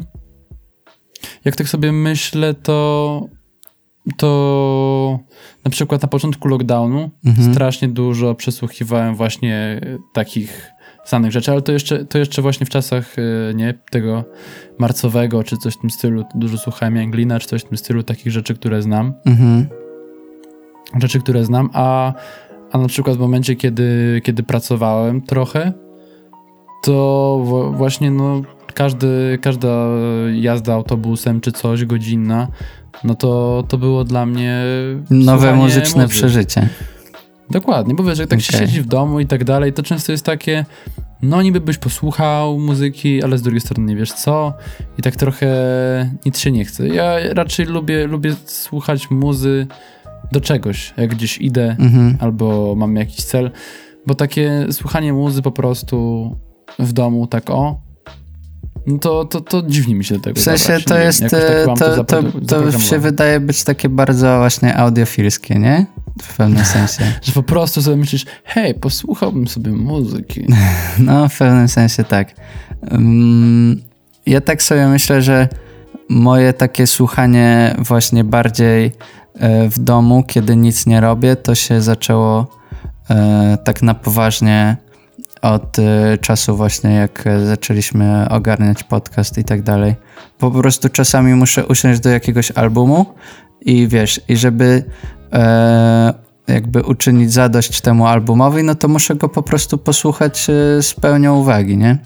[1.45, 3.27] jak tak sobie myślę, to
[4.17, 5.19] to
[5.65, 7.53] na przykład na początku lockdownu mhm.
[7.53, 9.81] strasznie dużo przesłuchiwałem właśnie
[10.13, 10.73] takich
[11.05, 14.23] znanych rzeczy, ale to jeszcze, to jeszcze właśnie w czasach e, nie tego
[14.79, 18.31] marcowego, czy coś w tym stylu, dużo słuchałem Anglina, czy coś w tym stylu, takich
[18.31, 19.13] rzeczy, które znam.
[19.25, 19.67] Mhm.
[21.01, 22.13] Rzeczy, które znam, a,
[22.71, 25.73] a na przykład w momencie, kiedy, kiedy pracowałem trochę,
[26.83, 27.39] to
[27.77, 28.41] właśnie no
[28.73, 29.87] każdy, każda
[30.33, 32.47] jazda autobusem czy coś godzinna
[33.03, 34.61] no to, to było dla mnie
[35.09, 36.69] Nowe muzyczne przeżycie.
[37.49, 38.67] Dokładnie, bo wiesz, jak tak się Okej.
[38.67, 40.65] siedzi w domu i tak dalej, to często jest takie,
[41.21, 44.53] no niby byś posłuchał muzyki, ale z drugiej strony nie wiesz co
[44.97, 45.49] i tak trochę
[46.25, 46.87] nic się nie chce.
[46.87, 49.67] Ja raczej lubię, lubię słuchać muzy
[50.31, 52.17] do czegoś, jak gdzieś idę Mhm.
[52.19, 53.51] albo mam jakiś cel,
[54.07, 56.35] bo takie słuchanie muzy po prostu
[56.79, 57.81] w domu, tak o,
[59.01, 60.83] to, to, to dziwnie mi się do tego W sensie zabrać.
[60.85, 64.77] to wiem, jest, tak e, to, to, zapro- to się wydaje być takie bardzo właśnie
[64.77, 65.85] audiofilskie, nie?
[66.21, 67.03] W pewnym sensie.
[67.23, 70.45] Że po prostu sobie myślisz, hej, posłuchałbym sobie muzyki.
[70.99, 72.35] No, w pewnym sensie tak.
[72.91, 73.81] Mm,
[74.25, 75.47] Ja tak sobie myślę, że
[76.09, 78.91] moje takie słuchanie właśnie bardziej
[79.39, 82.47] e, w domu, kiedy nic nie robię, to się zaczęło
[83.09, 84.77] e, tak na poważnie
[85.41, 89.95] od e, czasu właśnie jak e, zaczęliśmy ogarniać podcast i tak dalej.
[90.39, 93.05] Po prostu czasami muszę usiąść do jakiegoś albumu
[93.61, 94.83] i wiesz, i żeby
[95.33, 96.13] e,
[96.47, 101.39] jakby uczynić zadość temu albumowi, no to muszę go po prostu posłuchać e, z pełnią
[101.39, 101.97] uwagi, nie?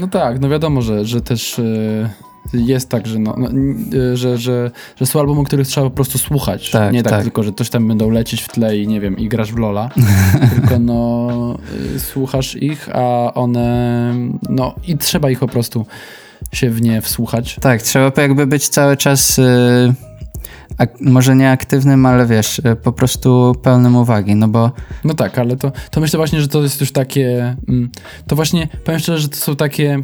[0.00, 1.62] No tak, no wiadomo, że, że też e,
[2.52, 3.48] jest tak, że, no, no,
[4.12, 6.70] e, że, że, że są albumy, których trzeba po prostu słuchać.
[6.70, 7.22] Tak, nie tak, tak.
[7.22, 9.90] tylko, że coś tam będą lecieć w tle i nie wiem, i grasz w Lola,
[10.54, 11.58] tylko no
[11.96, 14.14] e, słuchasz ich, a one,
[14.48, 15.86] no i trzeba ich po prostu
[16.52, 17.56] się w nie wsłuchać.
[17.60, 19.40] Tak, trzeba jakby być cały czas,
[20.78, 24.72] ak- może nie aktywnym, ale wiesz, e, po prostu pełnym uwagi, no bo
[25.04, 27.90] No tak, ale to, to myślę właśnie, że to jest już takie, mm,
[28.26, 29.98] to właśnie, powiem szczerze, że to są takie,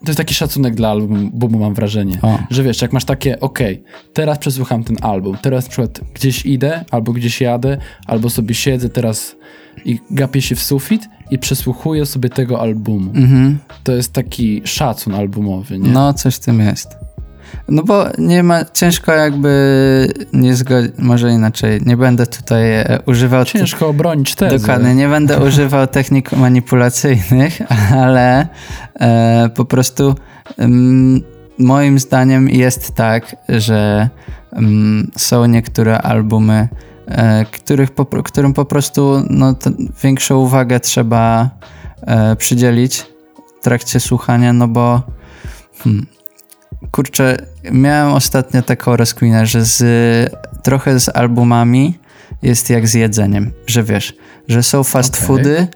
[0.00, 2.18] to jest taki szacunek dla albumu, mam wrażenie.
[2.22, 3.82] o, Że wiesz, jak masz takie, okej,
[4.12, 8.88] teraz przesłucham ten album, teraz na przykład gdzieś idę, albo gdzieś jadę, albo sobie siedzę
[8.88, 9.36] teraz
[9.84, 13.10] i gapię się w sufit i przesłuchuję sobie tego albumu.
[13.14, 13.58] mhm.
[13.84, 15.90] To jest taki szacun albumowy, nie?
[15.90, 16.96] No, coś w tym jest.
[17.68, 23.44] No bo nie ma, ciężko jakby nie zgodzić, może inaczej, nie będę tutaj e, używał...
[23.44, 24.58] Ciężko obronić tezę.
[24.58, 27.58] Dokładnie, nie będę używał technik manipulacyjnych,
[28.04, 28.48] ale
[29.00, 30.14] e, po prostu
[30.58, 31.22] mm,
[31.58, 34.08] moim zdaniem jest tak, że
[34.52, 36.68] mm, są niektóre albumy,
[37.06, 39.54] e, których po, którym po prostu no,
[40.02, 41.50] większą uwagę trzeba
[42.00, 43.06] e, przydzielić
[43.60, 45.02] w trakcie słuchania, no bo
[45.78, 46.06] hmm,
[46.90, 47.36] kurczę,
[47.72, 49.84] miałem ostatnio taką rozkminę, że z,
[50.62, 51.98] trochę z albumami
[52.42, 54.14] jest jak z jedzeniem, że wiesz,
[54.48, 55.26] że są fast Okej.
[55.26, 55.68] foody,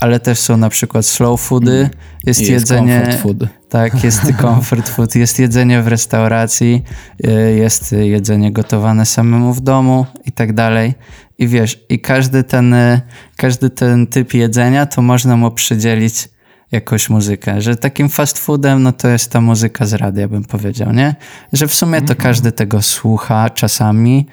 [0.00, 1.90] ale też są na przykład slow foody,
[2.26, 3.36] jest, I jest jedzenie, comfort food.
[3.68, 6.82] tak, jest comfort food, jest jedzenie w restauracji,
[7.26, 10.94] y, jest jedzenie gotowane samemu w domu i tak dalej.
[11.38, 13.00] I wiesz, i każdy ten, y,
[13.36, 16.28] każdy ten typ jedzenia, to można mu przydzielić
[16.72, 20.92] jakąś muzykę, że takim fast foodem, no to jest ta muzyka z radia, bym powiedział,
[20.92, 21.14] nie?
[21.52, 24.26] Że w sumie to każdy tego słucha czasami,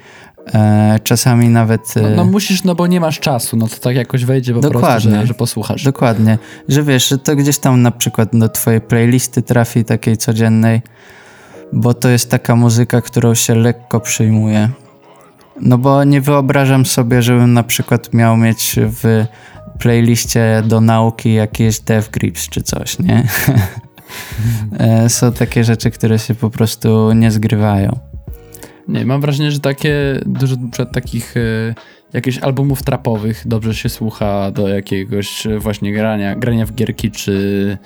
[0.53, 1.95] e, czasami nawet...
[1.95, 4.59] No, e, no musisz, no bo nie masz czasu, no to tak jakoś wejdzie po
[4.59, 5.21] prostu, Dokładnie.
[5.21, 5.83] że, że posłuchasz.
[5.83, 6.37] Dokładnie,
[6.67, 10.81] że wiesz, że to gdzieś tam na przykład do twojej playlisty trafi takiej codziennej,
[11.73, 14.69] bo to jest taka muzyka, którą się lekko przyjmuje.
[15.61, 19.25] No bo nie wyobrażam sobie, żebym na przykład miał mieć w
[19.79, 23.23] playliście do nauki jakieś dev grips czy coś, nie?
[24.79, 27.99] E, Są takie rzeczy, które się po prostu nie zgrywają.
[28.87, 31.75] Nie, mam wrażenie, że takie dużo przykład takich e,
[32.13, 37.77] jakichś albumów trapowych dobrze się słucha do jakiegoś e, właśnie grania, grania w gierki czy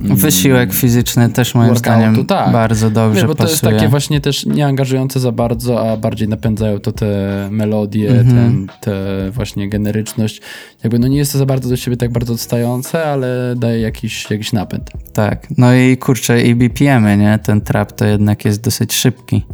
[0.00, 2.52] mm, Wysiłek fizyczny też moim workoutu, zdaniem tak.
[2.52, 3.50] bardzo dobrze Wiesz, bo to pasuje.
[3.52, 8.26] jest takie właśnie też nieangażujące za bardzo, a bardziej napędzają to te melodie, Mhm.
[8.36, 8.94] ten, te
[9.30, 10.40] właśnie generyczność.
[10.84, 14.30] Jakby no nie jest to za bardzo do siebie tak bardzo odstające, ale daje jakiś,
[14.30, 14.90] jakiś napęd.
[15.12, 17.38] Tak, no i kurczę, i BPM-y, nie?
[17.42, 19.44] Ten trap to jednak jest dosyć szybki.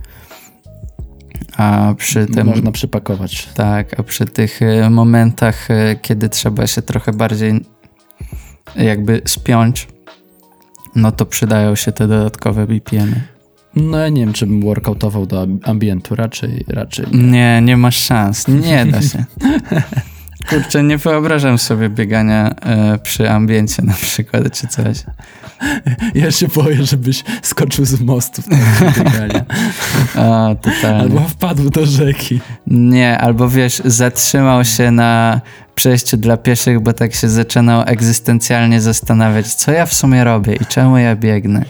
[1.56, 3.48] A przy tym, Można przypakować.
[3.54, 7.60] tak, a przy tych e, momentach, e, kiedy trzeba się trochę bardziej
[8.76, 9.88] jakby spiąć,
[10.96, 13.20] no to przydają się te dodatkowe BPM-y.
[13.76, 17.18] No ja nie wiem, czy bym workoutował do amb- ambientu, raczej, raczej nie.
[17.30, 19.24] Nie, nie masz szans, nie da się.
[20.48, 24.96] Kurczę, nie wyobrażam sobie biegania e, przy ambiencie na przykład, czy coś.
[26.14, 28.48] Ja się boję, żebyś skoczył z mostu w
[28.98, 29.44] biegania.
[30.14, 31.00] A, totalnie.
[31.00, 32.40] Albo wpadł do rzeki.
[32.66, 35.40] Nie, albo wiesz, zatrzymał się na
[35.74, 40.66] przejściu dla pieszych, bo tak się zaczynał egzystencjalnie zastanawiać, co ja w sumie robię i
[40.66, 41.64] czemu ja biegnę.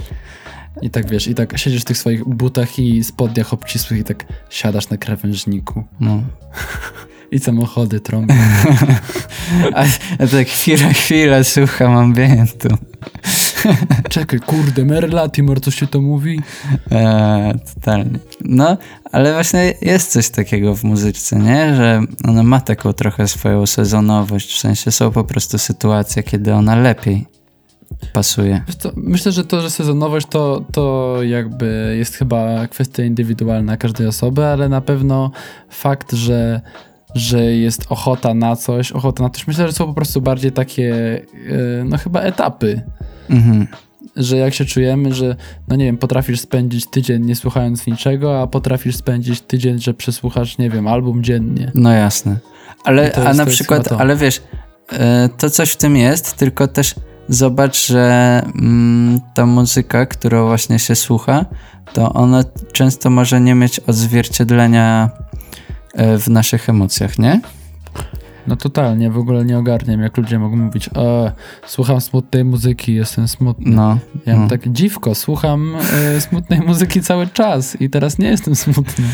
[0.82, 4.24] I tak wiesz, i tak siedzisz w tych swoich butach i spodniach obcisłych i tak
[4.50, 5.84] siadasz na krawężniku.
[6.00, 6.22] No.
[7.30, 8.34] I samochody trąbią.
[9.74, 9.84] A,
[10.18, 12.68] a tak chwilę, chwilę słucham ambientu.
[14.10, 16.40] Czekaj, kurde, Mary Latimore, coś się to mówi?
[16.92, 18.18] E, totalnie.
[18.44, 18.76] No,
[19.12, 21.76] ale właśnie jest coś takiego w muzyce, nie?
[21.76, 26.76] Że ona ma taką trochę swoją sezonowość, w sensie są po prostu sytuacje, kiedy ona
[26.76, 27.26] lepiej
[28.12, 28.62] pasuje.
[28.78, 34.46] Co, myślę, że to, że sezonowość to, to jakby jest chyba kwestia indywidualna każdej osoby,
[34.46, 35.30] ale na pewno
[35.70, 36.60] fakt, że
[37.18, 39.46] że jest ochota na coś, ochota na coś.
[39.46, 41.20] Myślę, że są po prostu bardziej takie,
[41.80, 42.82] e, no chyba etapy.
[43.30, 43.66] Mhm.
[44.16, 45.36] Że jak się czujemy, że,
[45.68, 50.58] no nie wiem, potrafisz spędzić tydzień nie słuchając niczego, a potrafisz spędzić tydzień, że przesłuchasz,
[50.58, 51.70] nie wiem, album dziennie.
[51.74, 52.36] No jasne.
[52.84, 54.42] Ale, a na przykład, ale wiesz,
[54.92, 56.94] e, to coś w tym jest, tylko też
[57.28, 61.44] zobacz, że mm, ta muzyka, którą właśnie się słucha,
[61.92, 65.10] to ona często może nie mieć odzwierciedlenia
[65.98, 67.40] w naszych emocjach, nie?
[68.48, 71.32] No totalnie, w ogóle nie ogarniam, jak ludzie mogą mówić, e,
[71.66, 73.70] słucham smutnej muzyki, jestem smutny.
[73.70, 74.48] No, ja mam no.
[74.48, 75.74] takie dziwko, słucham
[76.16, 79.04] e, smutnej muzyki cały czas i teraz nie jestem smutny.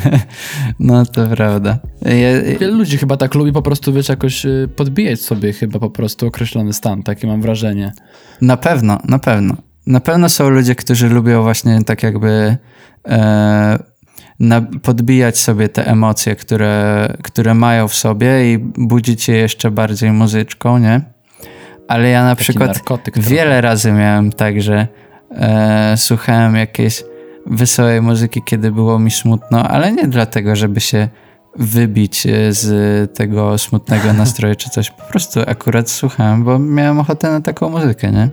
[0.78, 1.78] no to prawda.
[2.02, 5.90] Ja, Wielu ludzi chyba tak lubi po prostu, wiesz, jakoś e, podbijać sobie chyba po
[5.90, 7.92] prostu określony stan, takie mam wrażenie.
[8.40, 9.56] Na pewno, na pewno.
[9.86, 12.56] Na pewno są ludzie, którzy lubią właśnie tak jakby...
[13.08, 13.93] E,
[14.40, 20.12] na, podbijać sobie te emocje, które, które mają w sobie i budzić je jeszcze bardziej
[20.12, 21.00] muzyczką, nie?
[21.88, 22.80] Ale ja na Taki przykład
[23.16, 23.60] wiele trochę.
[23.60, 24.86] razy miałem tak, że
[25.30, 27.04] e, słuchałem jakiejś
[27.46, 31.08] wesołej muzyki, kiedy było mi smutno, ale nie dlatego, żeby się
[31.56, 34.90] wybić e, z tego smutnego nastroju czy coś.
[34.90, 38.28] Po prostu akurat słuchałem, bo miałem ochotę na taką muzykę, nie?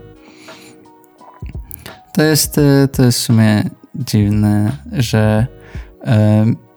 [2.13, 3.63] To jest, e, to jest w sumie
[3.95, 5.47] dziwne, że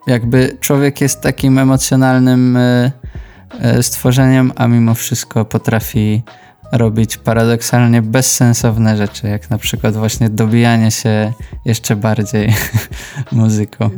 [0.06, 2.92] jakby człowiek jest takim emocjonalnym e,
[3.60, 6.22] e, stworzeniem, a mimo wszystko potrafi
[6.72, 11.32] robić paradoksalnie bezsensowne rzeczy, jak na przykład właśnie dobijanie się
[11.64, 12.52] jeszcze bardziej
[13.32, 13.90] muzyką.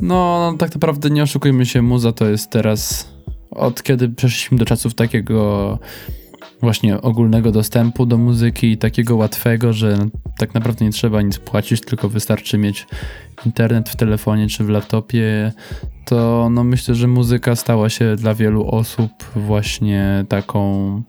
[0.00, 3.08] No, no, tak naprawdę nie oszukujmy się, muza to jest teraz,
[3.50, 5.78] od kiedy przeszliśmy do czasów takiego
[6.62, 9.98] właśnie ogólnego dostępu do muzyki, takiego łatwego, że
[10.38, 12.86] tak naprawdę nie trzeba nic płacić, tylko wystarczy mieć
[13.46, 15.52] internet w telefonie czy w laptopie,
[16.04, 21.02] to no myślę, że muzyka stała się dla wielu osób właśnie taką,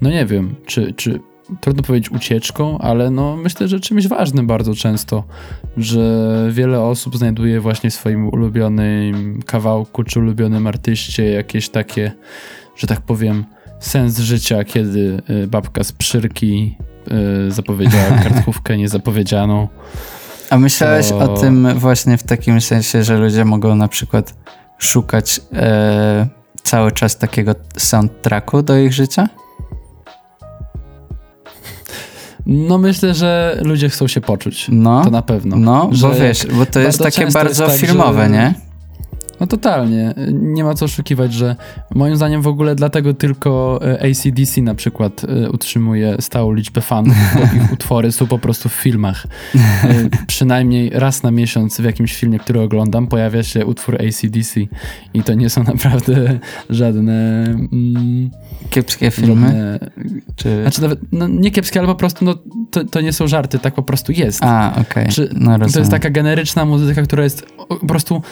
[0.00, 1.20] no nie wiem, czy, czy
[1.60, 5.24] trudno powiedzieć ucieczką, ale no myślę, że czymś ważnym bardzo często,
[5.76, 12.12] że wiele osób znajduje właśnie w swoim ulubionym kawałku czy ulubionym artyście jakieś takie,
[12.76, 13.44] że tak powiem,
[13.82, 16.76] sens życia, kiedy y, babka z Przyrki
[17.48, 19.68] y, zapowiedziała kartkówkę niezapowiedzianą.
[20.50, 21.18] A myślałeś to...
[21.18, 24.34] o tym właśnie w takim sensie, że ludzie mogą na przykład
[24.78, 26.26] szukać e,
[26.62, 29.28] cały czas takiego soundtracku do ich życia?
[32.46, 34.66] No myślę, że ludzie chcą się poczuć.
[34.72, 35.56] No, to na pewno.
[35.56, 38.30] No, bo wiesz, bo to jest takie bardzo tak, filmowe, że...
[38.30, 38.54] nie?
[39.42, 40.14] No totalnie.
[40.32, 41.56] Nie ma co oszukiwać, że
[41.94, 47.16] moim zdaniem w ogóle dlatego tylko e, ACDC na przykład e, utrzymuje stałą liczbę fanów,
[47.34, 49.26] bo ich utwory są po prostu w filmach.
[49.54, 49.58] E,
[50.26, 54.60] przynajmniej raz na miesiąc w jakimś filmie, który oglądam, pojawia się utwór ACDC
[55.14, 56.38] i to nie są naprawdę
[56.70, 57.44] żadne...
[57.44, 58.30] Mm,
[58.70, 59.46] kiepskie filmy?
[59.46, 59.78] Żadne,
[60.36, 60.62] Czy...
[60.62, 62.34] Znaczy nawet, no nie kiepskie, ale po prostu no,
[62.70, 64.44] to, to nie są żarty, tak po prostu jest.
[64.44, 65.08] A, okej.
[65.08, 65.28] Okay.
[65.34, 68.22] No, to jest taka generyczna muzyka, która jest po prostu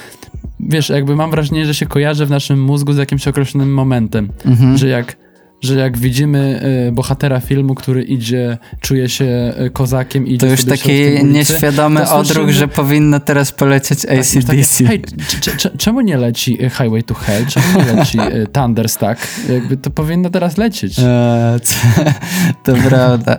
[0.69, 4.79] wiesz, jakby mam wrażenie, że się kojarzy w naszym mózgu z jakimś określonym momentem, mhm.
[4.79, 5.17] że jak
[5.61, 10.65] że jak widzimy y, bohatera filmu, który idzie, czuje się y, kozakiem i To już
[10.65, 12.53] taki ulicy, nieświadomy to odruch, słyszymy...
[12.53, 14.85] że powinno teraz polecieć ACDC.
[14.85, 15.03] Hej,
[15.79, 17.47] czemu nie leci Highway to Hell?
[17.47, 19.29] Czemu nie leci y, Thunderstack?
[19.49, 20.99] Jakby to powinno teraz lecieć.
[20.99, 21.73] Eee, to,
[22.73, 23.39] to prawda.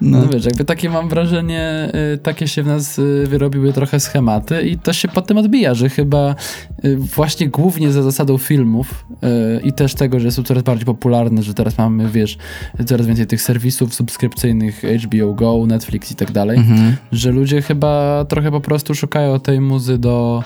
[0.00, 0.18] No.
[0.18, 4.62] no wiesz, jakby takie mam wrażenie, y, takie się w nas y, wyrobiły trochę schematy
[4.62, 6.34] i to się potem odbija, że chyba
[6.84, 9.06] y, właśnie głównie za zasadą filmów
[9.64, 12.38] i też tego, że są coraz bardziej popularne, że teraz mamy, wiesz,
[12.86, 16.96] coraz więcej tych serwisów subskrypcyjnych, HBO Go, Netflix i tak dalej, mhm.
[17.12, 20.44] że ludzie chyba trochę po prostu szukają tej muzy do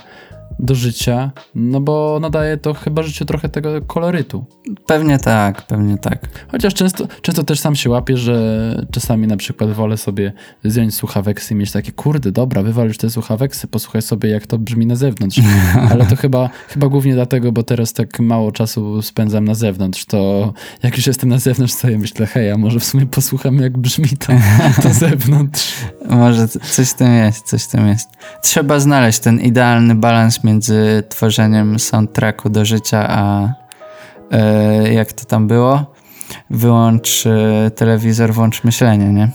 [0.59, 4.45] do życia, no bo nadaje to chyba życiu trochę tego kolorytu.
[4.87, 6.47] Pewnie tak, pewnie tak.
[6.51, 10.33] Chociaż często, często też sam się łapię, że czasami na przykład wolę sobie
[10.65, 14.59] zdjąć słuchaweksy i mieć takie, kurde, dobra, wywal już te słuchaweksy, posłuchaj sobie jak to
[14.59, 15.41] brzmi na zewnątrz.
[15.91, 20.53] Ale to chyba, chyba głównie dlatego, bo teraz tak mało czasu spędzam na zewnątrz, to
[20.83, 23.79] jak już jestem na zewnątrz, to ja myślę, hej, a może w sumie posłucham jak
[23.79, 24.33] brzmi to
[24.85, 25.75] na zewnątrz.
[26.09, 28.09] może coś w tym jest, coś w tym jest.
[28.43, 30.50] Trzeba znaleźć ten idealny balans między
[31.09, 33.49] tworzeniem soundtracku do życia, a
[34.31, 35.95] e, jak to tam było?
[36.51, 39.29] wyłącz y, telewizor, włącz myślenie, nie?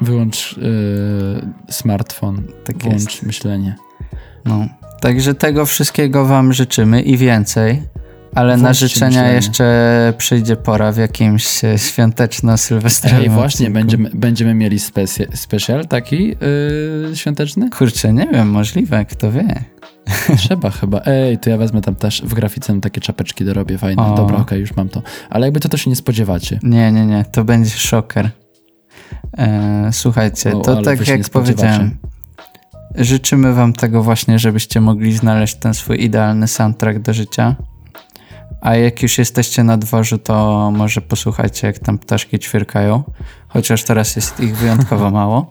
[0.00, 3.22] Wyłącz y, smartfon, Tak włącz jest.
[3.22, 3.76] myślenie.
[4.44, 4.66] No.
[5.00, 7.82] Także tego wszystkiego wam życzymy i więcej.
[8.34, 9.34] Ale na Włączcie życzenia myślenie.
[9.34, 13.72] jeszcze przyjdzie pora w jakimś e, świąteczno-sylwestrowym Ej, właśnie, odcinku.
[13.72, 16.36] będziemy, będziemy mieli specy, special taki
[17.12, 17.70] y, świąteczny?
[17.70, 19.64] Kurczę, nie wiem, możliwe, kto wie.
[20.36, 21.00] Trzeba chyba.
[21.06, 24.02] Ej, to ja wezmę tam też w grafice takie czapeczki dorobię, fajne.
[24.02, 24.16] O.
[24.16, 25.02] Dobra, okej, już mam to.
[25.30, 26.58] Ale jakby to, to się nie spodziewacie.
[26.62, 28.30] Nie, nie, nie, to będzie szoker.
[29.38, 31.96] E, słuchajcie, to tak jak powiedziałem.
[32.94, 37.56] Życzymy wam tego właśnie, żebyście mogli znaleźć ten swój idealny soundtrack do życia.
[38.60, 43.02] A jak już jesteście na dworzu, to może posłuchajcie, jak tam ptaszki ćwierkają.
[43.48, 45.50] Chociaż teraz jest ich wyjątkowo mało.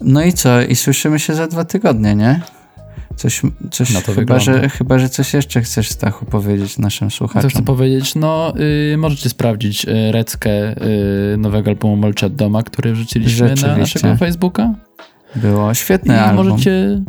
[0.00, 0.62] No i co?
[0.62, 2.40] I słyszymy się za dwa tygodnie, nie?
[3.16, 4.44] Coś, coś No to chyba, wygląda.
[4.44, 7.50] że, chyba, że coś jeszcze chcesz, Stachu, powiedzieć naszym Co słuchaczom.
[7.50, 8.14] chcę powiedzieć?
[8.14, 8.52] No,
[8.92, 10.50] y, możecie sprawdzić y, reckę
[11.34, 14.74] y, nowego albumu Molchat Doma, który wrzuciliśmy na naszego Facebooka.
[15.36, 16.48] Było świetny I album.
[16.48, 17.02] możecie...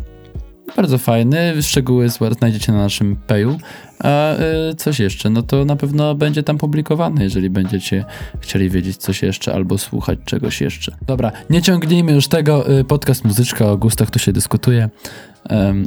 [0.76, 3.58] Bardzo fajny, szczegóły znajdziecie na naszym payu.
[4.00, 4.34] A
[4.72, 8.06] y, coś jeszcze, no to na pewno będzie tam publikowane, jeżeli będziecie
[8.42, 10.96] chcieli wiedzieć coś jeszcze albo słuchać czegoś jeszcze.
[11.08, 12.80] Dobra, nie ciągnijmy już tego.
[12.80, 14.90] Y, podcast Muzyczka o gustach tu się dyskutuje.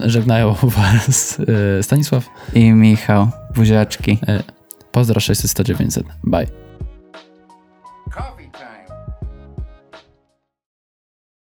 [0.01, 2.27] Żegnają was y, Stanisław.
[2.55, 4.19] I Michał, buziaczki.
[4.93, 6.05] Pozdro 600 900.
[6.25, 6.70] Bye.